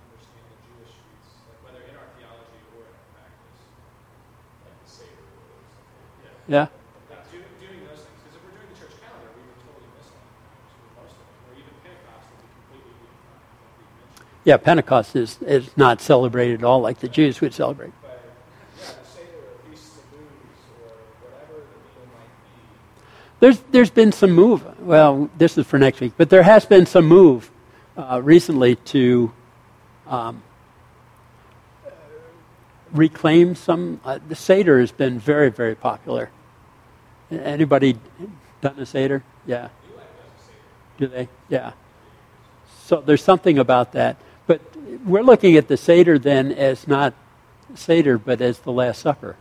It's 0.09 0.47
the 0.47 0.57
Jewish 0.57 1.01
feast. 1.03 1.43
Yes. 6.47 6.69
With 6.75 6.86
Yeah, 14.47 14.59
Pentecost 14.59 15.16
is, 15.16 15.42
is 15.42 15.76
not 15.76 16.01
celebrated 16.01 16.61
at 16.61 16.64
all 16.64 16.80
like 16.80 17.01
the 17.01 17.09
Jews 17.09 17.40
would 17.40 17.53
celebrate. 17.53 17.90
But 18.01 18.22
yeah, 18.78 18.92
the 18.92 19.05
Seder 19.05 19.26
or 19.26 19.68
Feasts 19.68 19.97
of 19.97 20.11
Booths 20.12 20.62
or 20.70 21.30
whatever 21.30 21.53
the 21.53 21.99
meal 21.99 22.07
might 22.14 22.28
be. 22.55 23.40
There's, 23.40 23.59
there's 23.72 23.90
been 23.90 24.12
some 24.12 24.30
move. 24.30 24.64
Well, 24.78 25.28
this 25.36 25.59
is 25.59 25.66
for 25.66 25.80
next 25.80 25.99
week, 25.99 26.12
but 26.16 26.30
there 26.30 26.44
has 26.44 26.64
been 26.64 26.86
some 26.86 27.07
move 27.07 27.51
uh, 27.97 28.20
recently 28.22 28.76
to 28.76 29.32
um, 30.07 30.44
reclaim 32.92 33.57
some. 33.57 34.01
Uh, 34.05 34.20
the 34.28 34.36
Seder 34.36 34.78
has 34.78 34.92
been 34.92 35.18
very, 35.18 35.51
very 35.51 35.74
popular. 35.74 36.30
Anybody 37.32 37.99
done 38.61 38.78
a 38.78 38.86
Seder? 38.86 39.24
Yeah. 39.44 39.70
Do 40.99 41.09
they? 41.09 41.28
Yeah. 41.49 41.72
So 42.84 43.01
there's 43.01 43.24
something 43.24 43.59
about 43.59 43.90
that. 43.90 44.18
But 44.47 44.61
we're 45.05 45.22
looking 45.22 45.57
at 45.57 45.68
the 45.68 45.76
Seder 45.76 46.18
then 46.18 46.53
as 46.53 46.86
not 46.86 47.14
Seder, 47.74 48.18
but 48.18 48.40
as 48.40 48.61
the 48.61 48.72
Last 48.72 49.01
Supper 49.03 49.36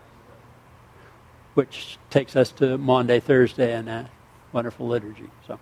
which 1.55 1.97
takes 2.09 2.35
us 2.35 2.51
to 2.51 2.77
Maundy, 2.77 3.19
Thursday, 3.19 3.73
and 3.73 3.89
a 3.89 4.11
wonderful 4.51 4.87
liturgy. 4.87 5.29
So, 5.47 5.57